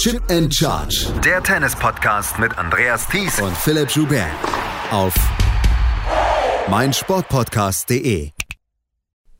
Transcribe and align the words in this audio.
Chip 0.00 0.22
and 0.30 0.50
Charge. 0.54 1.12
Der 1.22 1.42
Tennis-Podcast 1.42 2.38
mit 2.38 2.56
Andreas 2.56 3.06
Thies 3.06 3.38
und 3.38 3.54
Philipp 3.54 3.90
Joubert. 3.90 4.30
Auf 4.90 5.12
meinsportpodcast.de. 6.70 8.30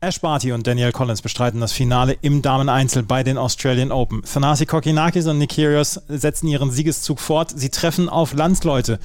Ash 0.01 0.21
Barty 0.21 0.51
und 0.51 0.67
Daniel 0.67 0.91
Collins 0.91 1.23
bestreiten 1.23 1.61
das 1.61 1.71
Finale 1.71 2.15
im 2.21 2.43
Dameneinzel 2.43 3.01
bei 3.01 3.23
den 3.23 3.39
Australian 3.39 3.91
Open. 3.91 4.21
Thanasi 4.21 4.67
Kokinakis 4.67 5.25
und 5.25 5.39
Nick 5.39 5.49
Kyrgios 5.55 5.99
setzen 6.07 6.47
ihren 6.47 6.69
Siegeszug 6.69 7.19
fort. 7.19 7.51
Sie 7.55 7.71
treffen 7.71 8.07
auf 8.07 8.33
Landsleute. 8.33 8.99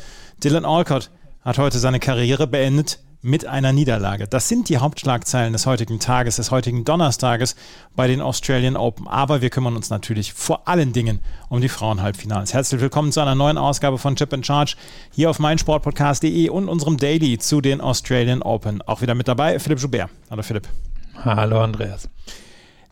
Dylan 0.45 0.67
Alcott 0.67 1.11
hat 1.41 1.57
heute 1.57 1.79
seine 1.79 2.01
Karriere 2.01 2.47
beendet 2.47 2.99
mit 3.27 3.45
einer 3.45 3.73
Niederlage. 3.73 4.29
Das 4.29 4.49
sind 4.49 4.69
die 4.69 4.79
Hauptschlagzeilen 4.79 5.53
des 5.53 5.67
heutigen 5.67 5.99
Tages, 5.99 6.37
des 6.37 6.53
heutigen 6.53 6.85
Donnerstages 6.85 7.57
bei 7.97 8.07
den 8.07 8.21
Australian 8.21 8.77
Open. 8.77 9.09
Aber 9.09 9.43
wir 9.43 9.51
kümmern 9.51 9.75
uns 9.75 9.91
natürlich 9.91 10.33
vor 10.33 10.69
allen 10.69 10.93
Dingen 10.93 11.21
um 11.49 11.61
die 11.61 11.69
Frauenhalbfinals. 11.69 12.55
Herzlich 12.55 12.81
willkommen 12.81 13.11
zu 13.11 13.21
einer 13.21 13.35
neuen 13.35 13.59
Ausgabe 13.59 13.99
von 13.99 14.15
Chip 14.15 14.33
and 14.33 14.47
Charge 14.47 14.77
hier 15.11 15.29
auf 15.29 15.41
meinsportpodcast.de 15.41 16.49
und 16.51 16.69
unserem 16.69 16.99
Daily 16.99 17.37
zu 17.37 17.61
den 17.61 17.81
Australian 17.81 18.43
Open. 18.43 18.81
Auch 18.83 19.03
wieder 19.03 19.17
mit 19.17 19.27
dabei 19.27 19.59
Philipp 19.59 19.81
Joubert. 19.81 20.09
Hallo 20.31 20.43
Philipp. 20.43 20.69
Hallo 21.17 21.61
Andreas. 21.61 22.09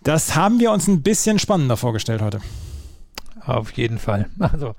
Das 0.02 0.34
haben 0.34 0.58
wir 0.58 0.72
uns 0.72 0.88
ein 0.88 1.02
bisschen 1.02 1.38
spannender 1.38 1.76
vorgestellt 1.76 2.22
heute. 2.22 2.40
Auf 3.46 3.70
jeden 3.72 3.98
Fall. 3.98 4.26
Also 4.40 4.74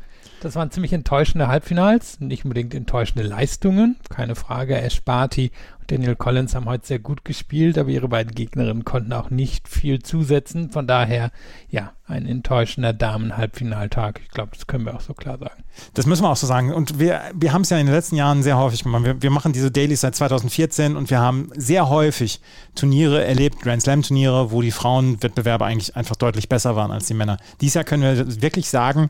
das 0.46 0.56
waren 0.56 0.70
ziemlich 0.70 0.94
enttäuschende 0.94 1.48
Halbfinals, 1.48 2.20
nicht 2.20 2.46
unbedingt 2.46 2.76
enttäuschende 2.76 3.28
Leistungen, 3.28 3.96
keine 4.10 4.36
Frage. 4.36 4.80
Ash 4.80 5.02
Barty 5.02 5.52
und 5.80 5.92
Daniel 5.92 6.16
Collins 6.16 6.54
haben 6.54 6.66
heute 6.66 6.86
sehr 6.86 7.00
gut 7.00 7.26
gespielt, 7.26 7.80
aber 7.80 7.90
ihre 7.90 8.08
beiden 8.08 8.36
Gegnerinnen 8.36 8.86
konnten 8.86 9.12
auch 9.14 9.32
nicht 9.32 9.68
viel 9.68 10.04
zusetzen. 10.04 10.70
Von 10.70 10.86
daher, 10.86 11.32
ja, 11.68 11.94
ein 12.06 12.28
enttäuschender 12.28 12.94
Damen-Halbfinaltag. 12.94 14.22
Ich 14.24 14.30
glaube, 14.30 14.52
das 14.54 14.68
können 14.68 14.86
wir 14.86 14.94
auch 14.94 15.02
so 15.02 15.16
klar 15.16 15.40
sagen. 15.40 15.64
Das 15.96 16.06
müssen 16.06 16.22
wir 16.22 16.30
auch 16.30 16.36
so 16.36 16.46
sagen. 16.46 16.72
Und 16.72 17.00
wir, 17.00 17.22
wir 17.34 17.52
haben 17.52 17.64
es 17.64 17.72
ja 17.72 17.80
in 17.80 17.88
den 17.88 17.96
letzten 17.96 18.16
Jahren 18.16 18.44
sehr 18.44 18.60
häufig 18.60 18.84
gemacht. 18.84 19.04
Wir, 19.04 19.20
wir 19.20 19.32
machen 19.32 19.52
diese 19.52 19.72
Dailies 19.72 20.02
seit 20.02 20.16
2014 20.16 20.96
und 20.96 21.10
wir 21.10 21.20
haben 21.20 21.50
sehr 21.56 21.90
häufig 21.90 22.40
Turniere 22.76 23.26
erlebt, 23.26 23.62
Grand 23.62 23.82
Slam-Turniere, 23.82 24.52
wo 24.52 24.62
die 24.62 24.70
Frauenwettbewerbe 24.70 25.66
eigentlich 25.66 25.96
einfach 25.96 26.16
deutlich 26.16 26.50
besser 26.50 26.76
waren 26.76 26.92
als 26.92 27.08
die 27.08 27.16
Männer. 27.16 27.38
Dieses 27.62 27.74
Jahr 27.74 27.84
können 27.84 28.04
wir 28.04 28.42
wirklich 28.44 28.70
sagen, 28.70 29.10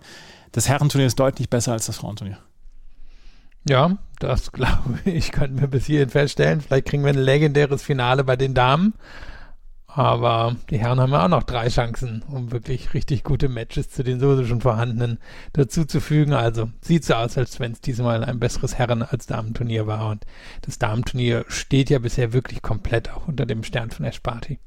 das 0.55 0.69
Herrenturnier 0.69 1.07
ist 1.07 1.19
deutlich 1.19 1.49
besser 1.49 1.73
als 1.73 1.87
das 1.87 1.97
Frauenturnier. 1.97 2.37
Ja, 3.67 3.97
das 4.19 4.51
glaube 4.53 4.99
ich, 5.03 5.33
könnten 5.33 5.59
wir 5.59 5.67
bis 5.67 5.85
hierhin 5.85 6.09
feststellen. 6.09 6.61
Vielleicht 6.61 6.85
kriegen 6.87 7.03
wir 7.03 7.09
ein 7.09 7.17
legendäres 7.17 7.83
Finale 7.83 8.23
bei 8.23 8.37
den 8.37 8.53
Damen. 8.53 8.93
Aber 9.87 10.55
die 10.69 10.77
Herren 10.77 11.01
haben 11.01 11.11
ja 11.11 11.25
auch 11.25 11.29
noch 11.29 11.43
drei 11.43 11.67
Chancen, 11.67 12.21
um 12.29 12.51
wirklich 12.51 12.93
richtig 12.93 13.25
gute 13.25 13.49
Matches 13.49 13.89
zu 13.89 14.03
den 14.03 14.19
sowieso 14.21 14.45
schon 14.45 14.61
vorhandenen 14.61 15.19
dazuzufügen. 15.51 16.33
Also 16.33 16.69
sieht 16.81 17.03
so 17.03 17.15
aus, 17.15 17.37
als 17.37 17.59
wenn 17.59 17.73
es 17.73 17.81
diesmal 17.81 18.23
ein 18.23 18.39
besseres 18.39 18.77
Herren- 18.77 19.03
als 19.03 19.25
Damenturnier 19.25 19.87
war. 19.87 20.09
Und 20.09 20.25
das 20.61 20.79
Damenturnier 20.79 21.43
steht 21.49 21.89
ja 21.89 21.99
bisher 21.99 22.31
wirklich 22.31 22.61
komplett 22.61 23.09
auch 23.09 23.27
unter 23.27 23.45
dem 23.45 23.63
Stern 23.63 23.91
von 23.91 24.05
Esparti. 24.05 24.59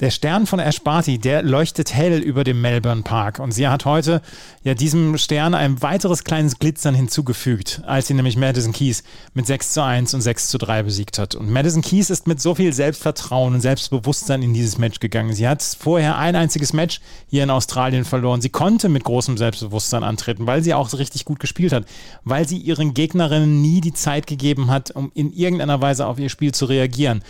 Der 0.00 0.10
Stern 0.10 0.46
von 0.46 0.58
Ash 0.58 0.82
Barty, 0.82 1.16
der 1.16 1.42
leuchtet 1.42 1.94
hell 1.94 2.18
über 2.18 2.44
dem 2.44 2.60
Melbourne 2.60 3.00
Park. 3.00 3.38
Und 3.38 3.52
sie 3.52 3.66
hat 3.66 3.86
heute 3.86 4.20
ja 4.62 4.74
diesem 4.74 5.16
Stern 5.16 5.54
ein 5.54 5.80
weiteres 5.80 6.22
kleines 6.22 6.58
Glitzern 6.58 6.94
hinzugefügt, 6.94 7.80
als 7.86 8.06
sie 8.06 8.12
nämlich 8.12 8.36
Madison 8.36 8.74
Keys 8.74 9.04
mit 9.32 9.46
6 9.46 9.72
zu 9.72 9.82
1 9.82 10.12
und 10.12 10.20
6 10.20 10.48
zu 10.48 10.58
3 10.58 10.82
besiegt 10.82 11.18
hat. 11.18 11.34
Und 11.34 11.48
Madison 11.48 11.80
Keys 11.80 12.10
ist 12.10 12.26
mit 12.26 12.42
so 12.42 12.54
viel 12.54 12.74
Selbstvertrauen 12.74 13.54
und 13.54 13.62
Selbstbewusstsein 13.62 14.42
in 14.42 14.52
dieses 14.52 14.76
Match 14.76 15.00
gegangen. 15.00 15.32
Sie 15.32 15.48
hat 15.48 15.62
vorher 15.62 16.18
ein 16.18 16.36
einziges 16.36 16.74
Match 16.74 17.00
hier 17.26 17.44
in 17.44 17.48
Australien 17.48 18.04
verloren. 18.04 18.42
Sie 18.42 18.50
konnte 18.50 18.90
mit 18.90 19.02
großem 19.02 19.38
Selbstbewusstsein 19.38 20.04
antreten, 20.04 20.46
weil 20.46 20.62
sie 20.62 20.74
auch 20.74 20.92
richtig 20.92 21.24
gut 21.24 21.40
gespielt 21.40 21.72
hat, 21.72 21.86
weil 22.22 22.46
sie 22.46 22.58
ihren 22.58 22.92
Gegnerinnen 22.92 23.62
nie 23.62 23.80
die 23.80 23.94
Zeit 23.94 24.26
gegeben 24.26 24.70
hat, 24.70 24.90
um 24.90 25.10
in 25.14 25.32
irgendeiner 25.32 25.80
Weise 25.80 26.06
auf 26.06 26.18
ihr 26.18 26.28
Spiel 26.28 26.52
zu 26.52 26.66
reagieren. 26.66 27.22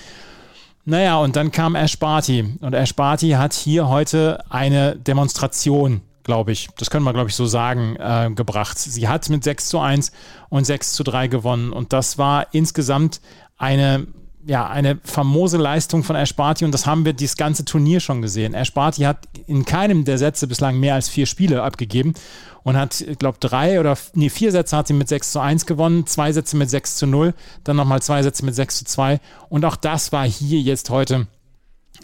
Naja, 0.89 1.19
und 1.19 1.35
dann 1.35 1.51
kam 1.51 1.75
Ash 1.75 1.99
Barty. 1.99 2.59
Und 2.61 2.73
Ash 2.73 2.95
Barty 2.95 3.31
hat 3.31 3.55
hier 3.55 3.89
heute 3.89 4.39
eine 4.51 4.95
Demonstration, 4.95 6.01
glaube 6.23 6.53
ich, 6.53 6.69
das 6.79 6.91
können 6.91 7.05
wir, 7.05 7.13
glaube 7.13 7.29
ich, 7.29 7.35
so 7.35 7.45
sagen, 7.45 7.97
äh, 7.97 8.31
gebracht. 8.33 8.79
Sie 8.79 9.09
hat 9.09 9.29
mit 9.29 9.43
6 9.43 9.67
zu 9.67 9.81
1 9.81 10.13
und 10.49 10.65
6 10.65 10.93
zu 10.93 11.03
3 11.03 11.27
gewonnen. 11.27 11.73
Und 11.73 11.93
das 11.93 12.19
war 12.19 12.47
insgesamt 12.55 13.21
eine 13.59 14.07
ja, 14.47 14.69
eine 14.69 14.99
famose 15.03 15.57
Leistung 15.57 16.05
von 16.05 16.15
Ash 16.15 16.35
und 16.39 16.73
das 16.73 16.87
haben 16.87 17.05
wir 17.05 17.13
dieses 17.13 17.37
ganze 17.37 17.65
Turnier 17.65 18.01
schon 18.01 18.23
gesehen. 18.23 18.55
Ash 18.55 18.73
hat 18.75 19.19
in 19.47 19.65
keinem 19.65 20.05
der 20.05 20.19
Sätze 20.19 20.47
bislang 20.47 20.79
mehr 20.79 20.95
als 20.95 21.09
vier 21.09 21.27
Spiele 21.27 21.63
abgegeben 21.63 22.15
und 22.63 22.77
hat, 22.77 23.01
ich 23.01 23.19
glaube, 23.19 23.39
drei 23.41 23.81
oder 23.81 23.99
nee, 24.15 24.29
vier 24.29 24.53
Sätze 24.53 24.77
hat 24.77 24.87
sie 24.87 24.95
mit 24.95 25.09
6 25.09 25.33
zu 25.33 25.41
1 25.41 25.67
gewonnen, 25.67 26.07
zwei 26.07 26.33
Sätze 26.33 26.57
mit 26.57 26.71
6 26.71 26.97
zu 26.97 27.07
0, 27.07 27.35
dann 27.65 27.77
nochmal 27.77 28.03
zwei 28.03 28.23
Sätze 28.23 28.45
mit 28.45 28.55
6 28.55 28.79
zu 28.79 28.85
2 28.85 29.21
und 29.49 29.65
auch 29.65 29.77
das 29.77 30.13
war 30.13 30.27
hier 30.27 30.61
jetzt 30.61 30.91
heute 30.91 31.27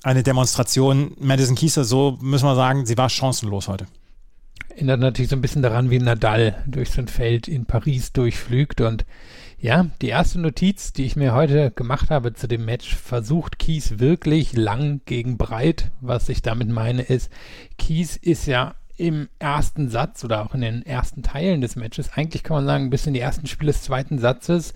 eine 0.03 0.23
Demonstration. 0.23 1.13
Madison 1.21 1.55
Kieser, 1.55 1.85
so 1.85 2.19
müssen 2.21 2.47
wir 2.47 2.57
sagen, 2.57 2.87
sie 2.87 2.99
war 2.99 3.09
chancenlos 3.09 3.69
heute. 3.69 3.87
Erinnert 4.69 5.01
natürlich 5.01 5.31
so 5.31 5.37
ein 5.37 5.43
bisschen 5.43 5.63
daran, 5.63 5.91
wie 5.91 5.99
Nadal 5.99 6.63
durch 6.67 6.91
so 6.91 7.01
ein 7.01 7.09
Feld 7.09 7.47
in 7.47 7.67
Paris 7.67 8.13
durchflügt 8.13 8.81
und 8.81 9.05
ja, 9.63 9.87
die 10.03 10.09
erste 10.09 10.41
Notiz, 10.41 10.93
die 10.93 11.05
ich 11.05 11.15
mir 11.15 11.35
heute 11.35 11.71
gemacht 11.71 12.11
habe 12.11 12.35
zu 12.35 12.49
dem 12.49 12.65
Match, 12.65 12.97
versucht 12.97 13.61
Kies 13.61 14.01
wirklich 14.01 14.55
lang 14.55 15.03
gegen 15.07 15.39
breit. 15.39 15.93
Was 16.01 16.29
ich 16.29 16.43
damit 16.43 16.69
meine 16.69 17.03
ist, 17.03 17.31
Kies 17.79 18.17
ist 18.17 18.47
ja 18.47 18.75
im 18.97 19.29
ersten 19.39 19.89
Satz 19.89 20.25
oder 20.25 20.45
auch 20.45 20.55
in 20.55 20.63
den 20.63 20.85
ersten 20.85 21.23
Teilen 21.23 21.61
des 21.61 21.77
Matches, 21.77 22.11
eigentlich 22.13 22.43
kann 22.43 22.57
man 22.57 22.67
sagen, 22.67 22.91
bis 22.91 23.07
in 23.07 23.15
die 23.15 23.21
ersten 23.21 23.47
Spiele 23.47 23.71
des 23.71 23.83
zweiten 23.83 24.19
Satzes, 24.19 24.75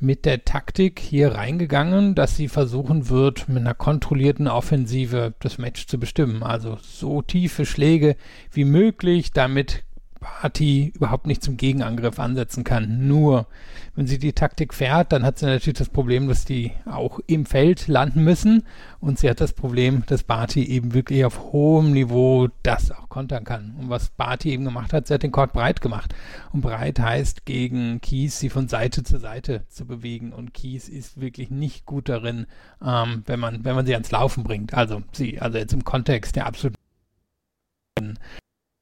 mit 0.00 0.24
der 0.24 0.46
Taktik 0.46 0.98
hier 0.98 1.34
reingegangen, 1.34 2.14
dass 2.14 2.34
sie 2.34 2.48
versuchen 2.48 3.10
wird, 3.10 3.50
mit 3.50 3.58
einer 3.58 3.74
kontrollierten 3.74 4.48
Offensive 4.48 5.34
das 5.40 5.58
Match 5.58 5.86
zu 5.86 6.00
bestimmen. 6.00 6.42
Also 6.42 6.78
so 6.80 7.20
tiefe 7.20 7.66
Schläge 7.66 8.16
wie 8.50 8.64
möglich, 8.64 9.32
damit 9.32 9.84
Party 10.22 10.92
überhaupt 10.94 11.26
nicht 11.26 11.42
zum 11.42 11.58
Gegenangriff 11.58 12.18
ansetzen 12.18 12.64
kann. 12.64 13.06
Nur 13.06 13.46
wenn 13.94 14.06
sie 14.06 14.18
die 14.18 14.32
Taktik 14.32 14.72
fährt, 14.72 15.12
dann 15.12 15.24
hat 15.24 15.38
sie 15.38 15.46
natürlich 15.46 15.78
das 15.78 15.90
Problem, 15.90 16.28
dass 16.28 16.46
die 16.46 16.72
auch 16.86 17.20
im 17.26 17.44
Feld 17.44 17.88
landen 17.88 18.24
müssen. 18.24 18.62
Und 19.00 19.18
sie 19.18 19.28
hat 19.28 19.40
das 19.40 19.52
Problem, 19.52 20.04
dass 20.06 20.22
Barty 20.22 20.64
eben 20.64 20.94
wirklich 20.94 21.24
auf 21.24 21.52
hohem 21.52 21.92
Niveau 21.92 22.48
das 22.62 22.90
auch 22.90 23.10
kontern 23.10 23.44
kann. 23.44 23.74
Und 23.78 23.90
was 23.90 24.10
Barty 24.10 24.52
eben 24.52 24.64
gemacht 24.64 24.92
hat, 24.94 25.08
sie 25.08 25.14
hat 25.14 25.22
den 25.22 25.32
Court 25.32 25.52
breit 25.52 25.82
gemacht. 25.82 26.14
Und 26.52 26.62
breit 26.62 26.98
heißt 26.98 27.44
gegen 27.44 28.00
Kies 28.00 28.38
sie 28.38 28.48
von 28.48 28.68
Seite 28.68 29.02
zu 29.02 29.18
Seite 29.18 29.66
zu 29.68 29.84
bewegen. 29.84 30.32
Und 30.32 30.54
Kies 30.54 30.88
ist 30.88 31.20
wirklich 31.20 31.50
nicht 31.50 31.84
gut 31.84 32.08
darin, 32.08 32.46
ähm, 32.82 33.24
wenn 33.26 33.40
man, 33.40 33.64
wenn 33.64 33.74
man 33.74 33.84
sie 33.84 33.94
ans 33.94 34.10
Laufen 34.10 34.44
bringt. 34.44 34.72
Also 34.72 35.02
sie, 35.12 35.40
also 35.40 35.58
jetzt 35.58 35.74
im 35.74 35.84
Kontext 35.84 36.36
der 36.36 36.46
absoluten 36.46 36.78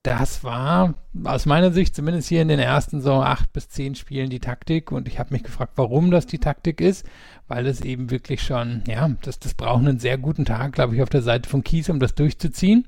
das 0.03 0.43
war 0.45 0.95
aus 1.25 1.45
meiner 1.45 1.73
Sicht 1.73 1.95
zumindest 1.95 2.29
hier 2.29 2.41
in 2.41 2.49
den 2.49 2.59
ersten 2.59 3.03
so 3.03 3.15
acht 3.15 3.53
bis 3.53 3.69
zehn 3.69 3.95
Spielen 3.95 4.31
die 4.31 4.41
Taktik 4.41 4.93
und 4.93 5.07
ich 5.07 5.19
habe 5.19 5.35
mich 5.35 5.43
gefragt, 5.43 5.73
warum 5.77 6.11
das 6.11 6.27
die 6.27 6.39
Taktik 6.39 6.81
ist, 6.81 7.05
weil 7.49 7.67
es 7.67 7.83
eben 7.83 8.11
wirklich 8.11 8.43
schon, 8.43 8.83
ja, 8.87 9.11
das, 9.23 9.39
das 9.39 9.55
braucht 9.55 9.81
einen 9.81 9.99
sehr 9.99 10.17
guten 10.17 10.47
Tag, 10.47 10.73
glaube 10.73 10.95
ich, 10.95 11.03
auf 11.03 11.11
der 11.11 11.23
Seite 11.23 11.49
von 11.49 11.65
Kies, 11.65 11.91
um 11.91 12.01
das 12.01 12.15
durchzuziehen. 12.15 12.87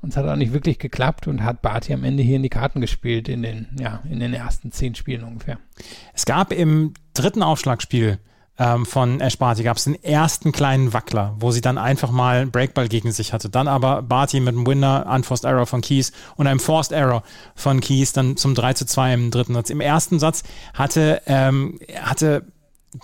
Und 0.00 0.10
es 0.10 0.16
hat 0.16 0.26
auch 0.26 0.36
nicht 0.36 0.52
wirklich 0.52 0.78
geklappt 0.78 1.26
und 1.26 1.42
hat 1.42 1.60
Barty 1.60 1.92
am 1.92 2.04
Ende 2.04 2.22
hier 2.22 2.36
in 2.36 2.44
die 2.44 2.48
Karten 2.48 2.80
gespielt 2.80 3.28
in 3.28 3.42
den, 3.42 3.66
ja, 3.80 4.00
in 4.08 4.20
den 4.20 4.32
ersten 4.32 4.70
zehn 4.70 4.94
Spielen 4.94 5.24
ungefähr. 5.24 5.58
Es 6.14 6.24
gab 6.24 6.52
im 6.52 6.94
dritten 7.14 7.42
Aufschlagspiel 7.42 8.18
ähm, 8.58 8.86
von 8.86 9.20
Ash 9.20 9.38
Barty 9.38 9.62
gab 9.62 9.76
es 9.76 9.84
den 9.84 10.02
ersten 10.02 10.52
kleinen 10.52 10.92
Wackler, 10.92 11.34
wo 11.38 11.50
sie 11.50 11.60
dann 11.60 11.78
einfach 11.78 12.10
mal 12.10 12.38
einen 12.38 12.50
Breakball 12.50 12.88
gegen 12.88 13.12
sich 13.12 13.32
hatte. 13.32 13.48
Dann 13.48 13.68
aber 13.68 14.02
Barty 14.02 14.40
mit 14.40 14.54
einem 14.54 14.66
Winner, 14.66 15.06
Unforced 15.08 15.44
Error 15.44 15.66
von 15.66 15.80
Keys 15.80 16.12
und 16.36 16.46
einem 16.46 16.60
Forced 16.60 16.92
Error 16.92 17.22
von 17.54 17.80
Keys 17.80 18.12
dann 18.12 18.36
zum 18.36 18.54
3 18.54 18.74
zu 18.74 18.86
2 18.86 19.14
im 19.14 19.30
dritten 19.30 19.54
Satz. 19.54 19.70
Im 19.70 19.80
ersten 19.80 20.18
Satz 20.18 20.42
hatte, 20.74 21.22
ähm, 21.26 21.78
hatte 22.02 22.46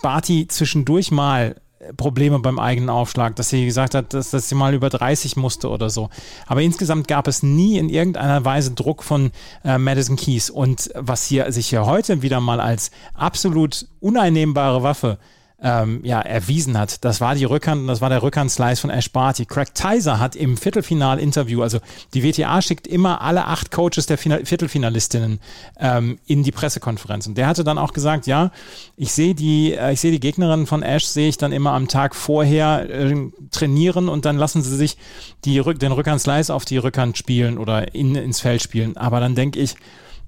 Barty 0.01 0.47
zwischendurch 0.47 1.11
mal 1.11 1.55
Probleme 1.97 2.39
beim 2.39 2.59
eigenen 2.59 2.89
Aufschlag, 2.89 3.35
dass 3.35 3.49
sie 3.49 3.65
gesagt 3.65 3.95
hat, 3.95 4.13
dass, 4.13 4.31
dass 4.31 4.49
sie 4.49 4.55
mal 4.55 4.73
über 4.73 4.89
30 4.89 5.35
musste 5.35 5.69
oder 5.69 5.89
so. 5.89 6.09
Aber 6.47 6.61
insgesamt 6.61 7.07
gab 7.07 7.27
es 7.27 7.43
nie 7.43 7.77
in 7.77 7.89
irgendeiner 7.89 8.43
Weise 8.43 8.71
Druck 8.71 9.03
von 9.03 9.31
äh, 9.63 9.77
Madison 9.77 10.15
Keys. 10.15 10.49
Und 10.49 10.89
was 10.95 11.25
hier 11.25 11.51
sich 11.51 11.67
hier 11.67 11.85
heute 11.85 12.21
wieder 12.21 12.39
mal 12.39 12.59
als 12.59 12.91
absolut 13.13 13.87
uneinnehmbare 13.99 14.83
Waffe 14.83 15.17
ähm, 15.65 16.01
ja, 16.03 16.21
erwiesen 16.21 16.77
hat. 16.77 17.03
Das 17.03 17.21
war 17.21 17.33
die 17.33 17.43
Rückhand 17.43 17.89
das 17.89 17.99
war 17.99 18.09
der 18.09 18.21
Rückhand-Slice 18.21 18.79
von 18.79 18.91
Ash 18.91 19.11
Barty. 19.11 19.45
Craig 19.45 19.73
Tyser 19.73 20.19
hat 20.19 20.35
im 20.35 20.57
Viertelfinal-Interview, 20.57 21.63
also 21.63 21.79
die 22.13 22.23
WTA 22.23 22.61
schickt 22.61 22.85
immer 22.85 23.21
alle 23.21 23.45
acht 23.45 23.71
Coaches 23.71 24.05
der 24.05 24.19
Final 24.19 24.45
Viertelfinalistinnen 24.45 25.39
ähm, 25.79 26.19
in 26.27 26.43
die 26.43 26.51
Pressekonferenz. 26.51 27.25
Und 27.25 27.39
der 27.39 27.47
hatte 27.47 27.63
dann 27.63 27.79
auch 27.79 27.93
gesagt, 27.93 28.27
ja, 28.27 28.51
ich 28.95 29.11
sehe 29.11 29.33
die, 29.33 29.73
äh, 29.73 29.93
ich 29.93 30.01
sehe 30.01 30.11
die 30.11 30.19
Gegnerin 30.19 30.67
von 30.67 30.83
Ash, 30.83 31.05
sehe 31.05 31.29
ich 31.29 31.39
dann 31.39 31.51
immer 31.51 31.71
am 31.71 31.87
Tag 31.87 32.15
vorher 32.15 32.87
äh, 32.87 33.15
trainieren 33.49 34.07
und 34.07 34.25
dann 34.25 34.37
lassen 34.37 34.61
sie 34.61 34.75
sich 34.75 34.97
die, 35.45 35.59
den 35.61 35.91
Rückhand-Slice 35.91 36.53
auf 36.53 36.65
die 36.65 36.77
Rückhand 36.77 37.17
spielen 37.17 37.57
oder 37.57 37.95
in, 37.95 38.13
ins 38.13 38.39
Feld 38.39 38.61
spielen. 38.61 38.97
Aber 38.97 39.19
dann 39.19 39.33
denke 39.33 39.59
ich, 39.59 39.75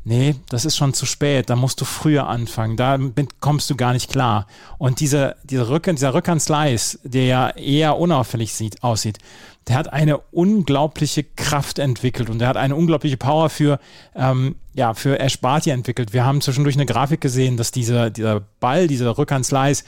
nee, 0.08 0.36
das 0.50 0.64
ist 0.64 0.78
schon 0.78 0.94
zu 0.94 1.06
spät, 1.06 1.50
da 1.50 1.56
musst 1.56 1.82
du 1.82 1.86
früher 1.86 2.28
anfangen, 2.28 2.78
da 2.78 2.98
kommst 3.42 3.70
du 3.70 3.76
gar 3.76 3.92
nicht 3.92 4.10
klar. 4.10 4.48
Und 4.78 5.02
dieser, 5.02 5.36
dieser, 5.44 5.70
Rückhand, 5.70 6.00
dieser 6.00 6.14
Rückhand-Slice, 6.14 7.00
der 7.04 7.26
ja 7.26 7.50
eher 7.50 7.98
unauffällig 7.98 8.54
sieht, 8.54 8.82
aussieht, 8.84 9.18
der 9.68 9.76
hat 9.76 9.92
eine 9.92 10.20
unglaubliche 10.32 11.26
Kraft 11.26 11.78
entwickelt 11.78 12.30
und 12.30 12.40
der 12.40 12.48
hat 12.48 12.56
eine 12.56 12.76
unglaubliche 12.76 13.18
Power 13.18 13.50
für, 13.50 13.80
ähm, 14.16 14.56
ja, 14.74 14.94
für 14.94 15.20
Ash 15.20 15.40
Barty 15.42 15.72
entwickelt. 15.72 16.14
Wir 16.14 16.24
haben 16.24 16.40
zwischendurch 16.40 16.78
eine 16.78 16.86
Grafik 16.86 17.20
gesehen, 17.20 17.58
dass 17.58 17.72
dieser, 17.72 18.10
dieser 18.10 18.40
Ball, 18.62 18.88
dieser 18.88 19.18
Rückhand-Slice 19.18 19.84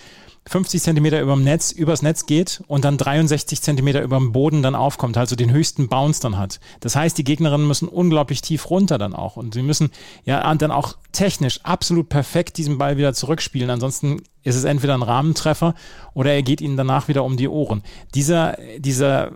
50 0.49 0.81
Zentimeter 0.81 1.21
über 1.21 1.35
dem 1.35 1.43
Netz, 1.43 1.71
übers 1.71 2.01
Netz 2.01 2.25
geht 2.25 2.63
und 2.67 2.83
dann 2.83 2.97
63 2.97 3.61
Zentimeter 3.61 4.01
über 4.01 4.17
dem 4.17 4.31
Boden 4.31 4.63
dann 4.63 4.73
aufkommt, 4.73 5.15
also 5.15 5.35
den 5.35 5.51
höchsten 5.51 5.87
Bounce 5.89 6.21
dann 6.21 6.37
hat. 6.37 6.59
Das 6.79 6.95
heißt, 6.95 7.17
die 7.17 7.23
Gegnerinnen 7.23 7.67
müssen 7.67 7.87
unglaublich 7.87 8.41
tief 8.41 8.69
runter 8.71 8.97
dann 8.97 9.13
auch 9.13 9.37
und 9.37 9.53
sie 9.53 9.61
müssen 9.61 9.91
ja 10.25 10.53
dann 10.55 10.71
auch 10.71 10.97
technisch 11.11 11.59
absolut 11.63 12.09
perfekt 12.09 12.57
diesen 12.57 12.79
Ball 12.79 12.97
wieder 12.97 13.13
zurückspielen. 13.13 13.69
Ansonsten 13.69 14.23
ist 14.43 14.55
es 14.55 14.63
entweder 14.63 14.95
ein 14.95 15.03
Rahmentreffer 15.03 15.75
oder 16.15 16.33
er 16.33 16.41
geht 16.41 16.61
ihnen 16.61 16.77
danach 16.77 17.07
wieder 17.07 17.23
um 17.23 17.37
die 17.37 17.47
Ohren. 17.47 17.83
Dieser, 18.15 18.57
dieser, 18.79 19.33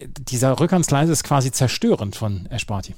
dieser 0.00 0.58
Rückhandsleise 0.58 1.12
ist 1.12 1.24
quasi 1.24 1.52
zerstörend 1.52 2.16
von 2.16 2.46
Esparti. 2.46 2.94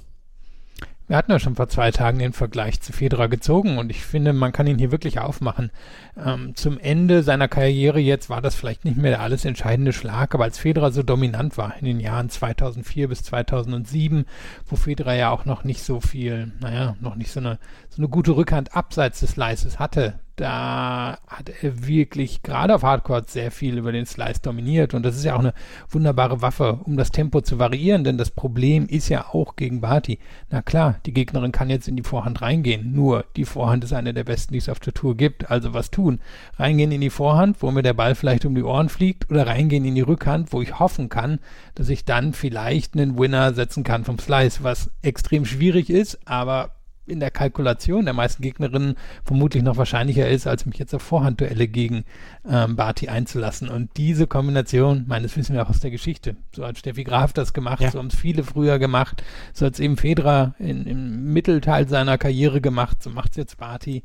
Wir 1.10 1.16
hatten 1.16 1.32
ja 1.32 1.40
schon 1.40 1.56
vor 1.56 1.68
zwei 1.68 1.90
Tagen 1.90 2.20
den 2.20 2.32
Vergleich 2.32 2.80
zu 2.80 2.92
Federer 2.92 3.26
gezogen 3.26 3.78
und 3.78 3.90
ich 3.90 4.04
finde, 4.04 4.32
man 4.32 4.52
kann 4.52 4.68
ihn 4.68 4.78
hier 4.78 4.92
wirklich 4.92 5.18
aufmachen. 5.18 5.72
Ähm, 6.16 6.54
zum 6.54 6.78
Ende 6.78 7.24
seiner 7.24 7.48
Karriere 7.48 7.98
jetzt 7.98 8.30
war 8.30 8.40
das 8.40 8.54
vielleicht 8.54 8.84
nicht 8.84 8.96
mehr 8.96 9.10
der 9.10 9.20
alles 9.20 9.44
entscheidende 9.44 9.92
Schlag, 9.92 10.36
aber 10.36 10.44
als 10.44 10.58
Federer 10.58 10.92
so 10.92 11.02
dominant 11.02 11.58
war 11.58 11.76
in 11.80 11.84
den 11.84 11.98
Jahren 11.98 12.30
2004 12.30 13.08
bis 13.08 13.24
2007, 13.24 14.24
wo 14.68 14.76
Federer 14.76 15.14
ja 15.14 15.30
auch 15.30 15.46
noch 15.46 15.64
nicht 15.64 15.82
so 15.82 16.00
viel, 16.00 16.52
naja, 16.60 16.94
noch 17.00 17.16
nicht 17.16 17.32
so 17.32 17.40
eine, 17.40 17.58
so 17.88 18.00
eine 18.00 18.08
gute 18.08 18.36
Rückhand 18.36 18.76
abseits 18.76 19.18
des 19.18 19.34
Leises 19.34 19.80
hatte, 19.80 20.20
da 20.40 21.18
hat 21.26 21.50
er 21.62 21.86
wirklich 21.86 22.42
gerade 22.42 22.74
auf 22.74 22.82
Hardcore 22.82 23.24
sehr 23.26 23.50
viel 23.50 23.76
über 23.76 23.92
den 23.92 24.06
Slice 24.06 24.40
dominiert 24.40 24.94
und 24.94 25.02
das 25.02 25.16
ist 25.16 25.24
ja 25.24 25.34
auch 25.34 25.40
eine 25.40 25.52
wunderbare 25.90 26.40
Waffe, 26.40 26.80
um 26.84 26.96
das 26.96 27.10
Tempo 27.10 27.42
zu 27.42 27.58
variieren, 27.58 28.04
denn 28.04 28.16
das 28.16 28.30
Problem 28.30 28.86
ist 28.86 29.10
ja 29.10 29.26
auch 29.26 29.54
gegen 29.54 29.82
Barty. 29.82 30.18
Na 30.48 30.62
klar, 30.62 30.96
die 31.04 31.12
Gegnerin 31.12 31.52
kann 31.52 31.68
jetzt 31.68 31.88
in 31.88 31.96
die 31.96 32.02
Vorhand 32.02 32.40
reingehen, 32.40 32.92
nur 32.92 33.26
die 33.36 33.44
Vorhand 33.44 33.84
ist 33.84 33.92
eine 33.92 34.14
der 34.14 34.24
besten, 34.24 34.54
die 34.54 34.58
es 34.58 34.70
auf 34.70 34.80
der 34.80 34.94
Tour 34.94 35.14
gibt, 35.14 35.50
also 35.50 35.74
was 35.74 35.90
tun? 35.90 36.20
Reingehen 36.56 36.90
in 36.90 37.02
die 37.02 37.10
Vorhand, 37.10 37.62
wo 37.62 37.70
mir 37.70 37.82
der 37.82 37.92
Ball 37.92 38.14
vielleicht 38.14 38.46
um 38.46 38.54
die 38.54 38.62
Ohren 38.62 38.88
fliegt 38.88 39.30
oder 39.30 39.46
reingehen 39.46 39.84
in 39.84 39.94
die 39.94 40.00
Rückhand, 40.00 40.54
wo 40.54 40.62
ich 40.62 40.78
hoffen 40.78 41.10
kann, 41.10 41.38
dass 41.74 41.90
ich 41.90 42.06
dann 42.06 42.32
vielleicht 42.32 42.94
einen 42.94 43.18
Winner 43.18 43.52
setzen 43.52 43.84
kann 43.84 44.04
vom 44.04 44.18
Slice, 44.18 44.64
was 44.64 44.90
extrem 45.02 45.44
schwierig 45.44 45.90
ist, 45.90 46.18
aber 46.24 46.70
in 47.10 47.20
der 47.20 47.30
Kalkulation 47.30 48.04
der 48.04 48.14
meisten 48.14 48.42
Gegnerinnen 48.42 48.94
vermutlich 49.24 49.62
noch 49.62 49.76
wahrscheinlicher 49.76 50.28
ist, 50.28 50.46
als 50.46 50.66
mich 50.66 50.78
jetzt 50.78 50.94
auf 50.94 51.02
Vorhandduelle 51.02 51.68
gegen 51.68 52.04
ähm, 52.48 52.76
Barty 52.76 53.08
einzulassen. 53.08 53.68
Und 53.68 53.90
diese 53.96 54.26
Kombination, 54.26 55.04
meines 55.06 55.36
wissen 55.36 55.54
wir 55.54 55.62
auch 55.62 55.70
aus 55.70 55.80
der 55.80 55.90
Geschichte. 55.90 56.36
So 56.54 56.66
hat 56.66 56.78
Steffi 56.78 57.04
Graf 57.04 57.32
das 57.32 57.52
gemacht, 57.52 57.82
ja. 57.82 57.90
so 57.90 57.98
haben 57.98 58.08
es 58.08 58.16
viele 58.16 58.44
früher 58.44 58.78
gemacht, 58.78 59.22
so 59.52 59.66
hat 59.66 59.74
es 59.74 59.80
eben 59.80 59.96
Federer 59.96 60.54
in, 60.58 60.86
im 60.86 61.32
Mittelteil 61.32 61.88
seiner 61.88 62.18
Karriere 62.18 62.60
gemacht, 62.60 63.02
so 63.02 63.10
macht 63.10 63.32
es 63.32 63.36
jetzt 63.36 63.58
Barty. 63.58 64.02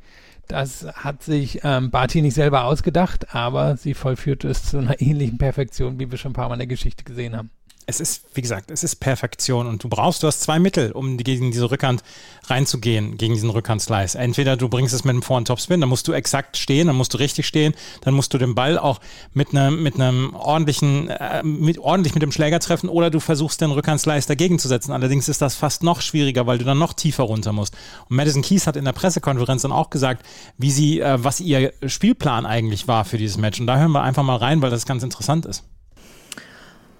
Das 0.48 0.86
hat 0.94 1.24
sich 1.24 1.62
ähm, 1.64 1.90
Barty 1.90 2.22
nicht 2.22 2.36
selber 2.36 2.66
ausgedacht, 2.66 3.34
aber 3.34 3.78
sie 3.78 3.94
vollführte 3.94 4.48
es 4.48 4.64
zu 4.64 4.78
einer 4.78 5.02
ähnlichen 5.02 5.38
Perfektion, 5.38 6.00
wie 6.00 6.12
wir 6.12 6.18
schon 6.18 6.32
ein 6.32 6.36
paar 6.36 6.50
Mal 6.50 6.56
in 6.56 6.60
der 6.60 6.68
Geschichte 6.68 7.04
gesehen 7.04 7.36
haben 7.36 7.50
es 7.88 8.00
ist, 8.00 8.24
wie 8.34 8.42
gesagt, 8.42 8.72
es 8.72 8.84
ist 8.84 8.96
Perfektion 8.96 9.68
und 9.68 9.84
du 9.84 9.90
brauchst, 9.90 10.24
du 10.24 10.28
hast 10.28 10.42
zwei 10.42 10.60
Mittel, 10.60 10.92
um 10.92 11.18
gegen 11.18 11.52
diese 11.52 11.70
Rückhand 11.70 12.04
reinzugehen, 12.46 13.18
gegen 13.18 13.34
diesen 13.34 13.50
Rückhand-Slice. 13.50 14.18
Entweder 14.18 14.58
du 14.58 14.70
bringst 14.70 14.94
es 14.94 15.04
mit 15.04 15.12
einem 15.12 15.22
Vor- 15.22 15.38
und 15.38 15.48
Topspin, 15.48 15.82
dann 15.82 15.90
musst 15.90 16.08
du 16.08 16.14
exakt 16.14 16.58
stehen, 16.58 16.88
dann 16.88 16.96
musst 16.96 17.14
du 17.14 17.18
richtig 17.18 17.46
stehen, 17.46 17.76
dann 18.02 18.14
musst 18.14 18.34
du 18.34 18.38
den 18.38 18.56
Ball 18.56 18.80
auch 18.80 19.00
mit 19.34 19.50
einem, 19.52 19.84
mit 19.84 19.96
einem 19.96 20.34
ordentlichen, 20.34 21.10
äh, 21.10 21.44
mit, 21.44 21.78
ordentlich 21.78 22.16
mit 22.16 22.24
dem 22.24 22.32
Schläger 22.32 22.60
treffen 22.60 22.90
oder 22.90 23.10
du 23.10 23.20
versuchst 23.20 23.62
den 23.62 23.72
Rückhand-Slice 23.72 24.28
dagegen 24.28 24.58
zu 24.58 24.68
setzen. 24.68 24.92
Allerdings 24.92 25.30
ist 25.30 25.42
das 25.42 25.56
fast 25.56 25.84
noch 25.84 26.02
schwieriger, 26.02 26.48
weil 26.48 26.58
du 26.58 26.66
dann 26.66 26.80
noch 26.80 26.94
tiefer 26.94 27.24
runter 27.24 27.54
musst. 27.54 27.76
Und 28.10 28.16
Madison 28.16 28.42
Keys 28.42 28.66
hat 28.66 28.78
in 28.78 28.86
der 28.86 28.94
Pressekonferenz 28.94 29.62
dann 29.62 29.72
auch 29.72 29.92
gesagt, 29.92 30.26
wie 30.58 30.72
sie, 30.72 31.02
äh, 31.02 31.24
was 31.24 31.40
ihr 31.40 31.72
Spielplan 31.86 32.46
eigentlich 32.46 32.88
war 32.88 33.06
für 33.06 33.18
dieses 33.18 33.38
Match. 33.38 33.60
Und 33.60 33.68
da 33.68 33.78
hören 33.78 33.92
wir 33.92 34.02
einfach 34.02 34.24
mal 34.24 34.38
rein, 34.38 34.62
weil 34.62 34.72
das 34.72 34.86
ganz 34.86 35.04
interessant 35.04 35.46
ist. 35.46 35.64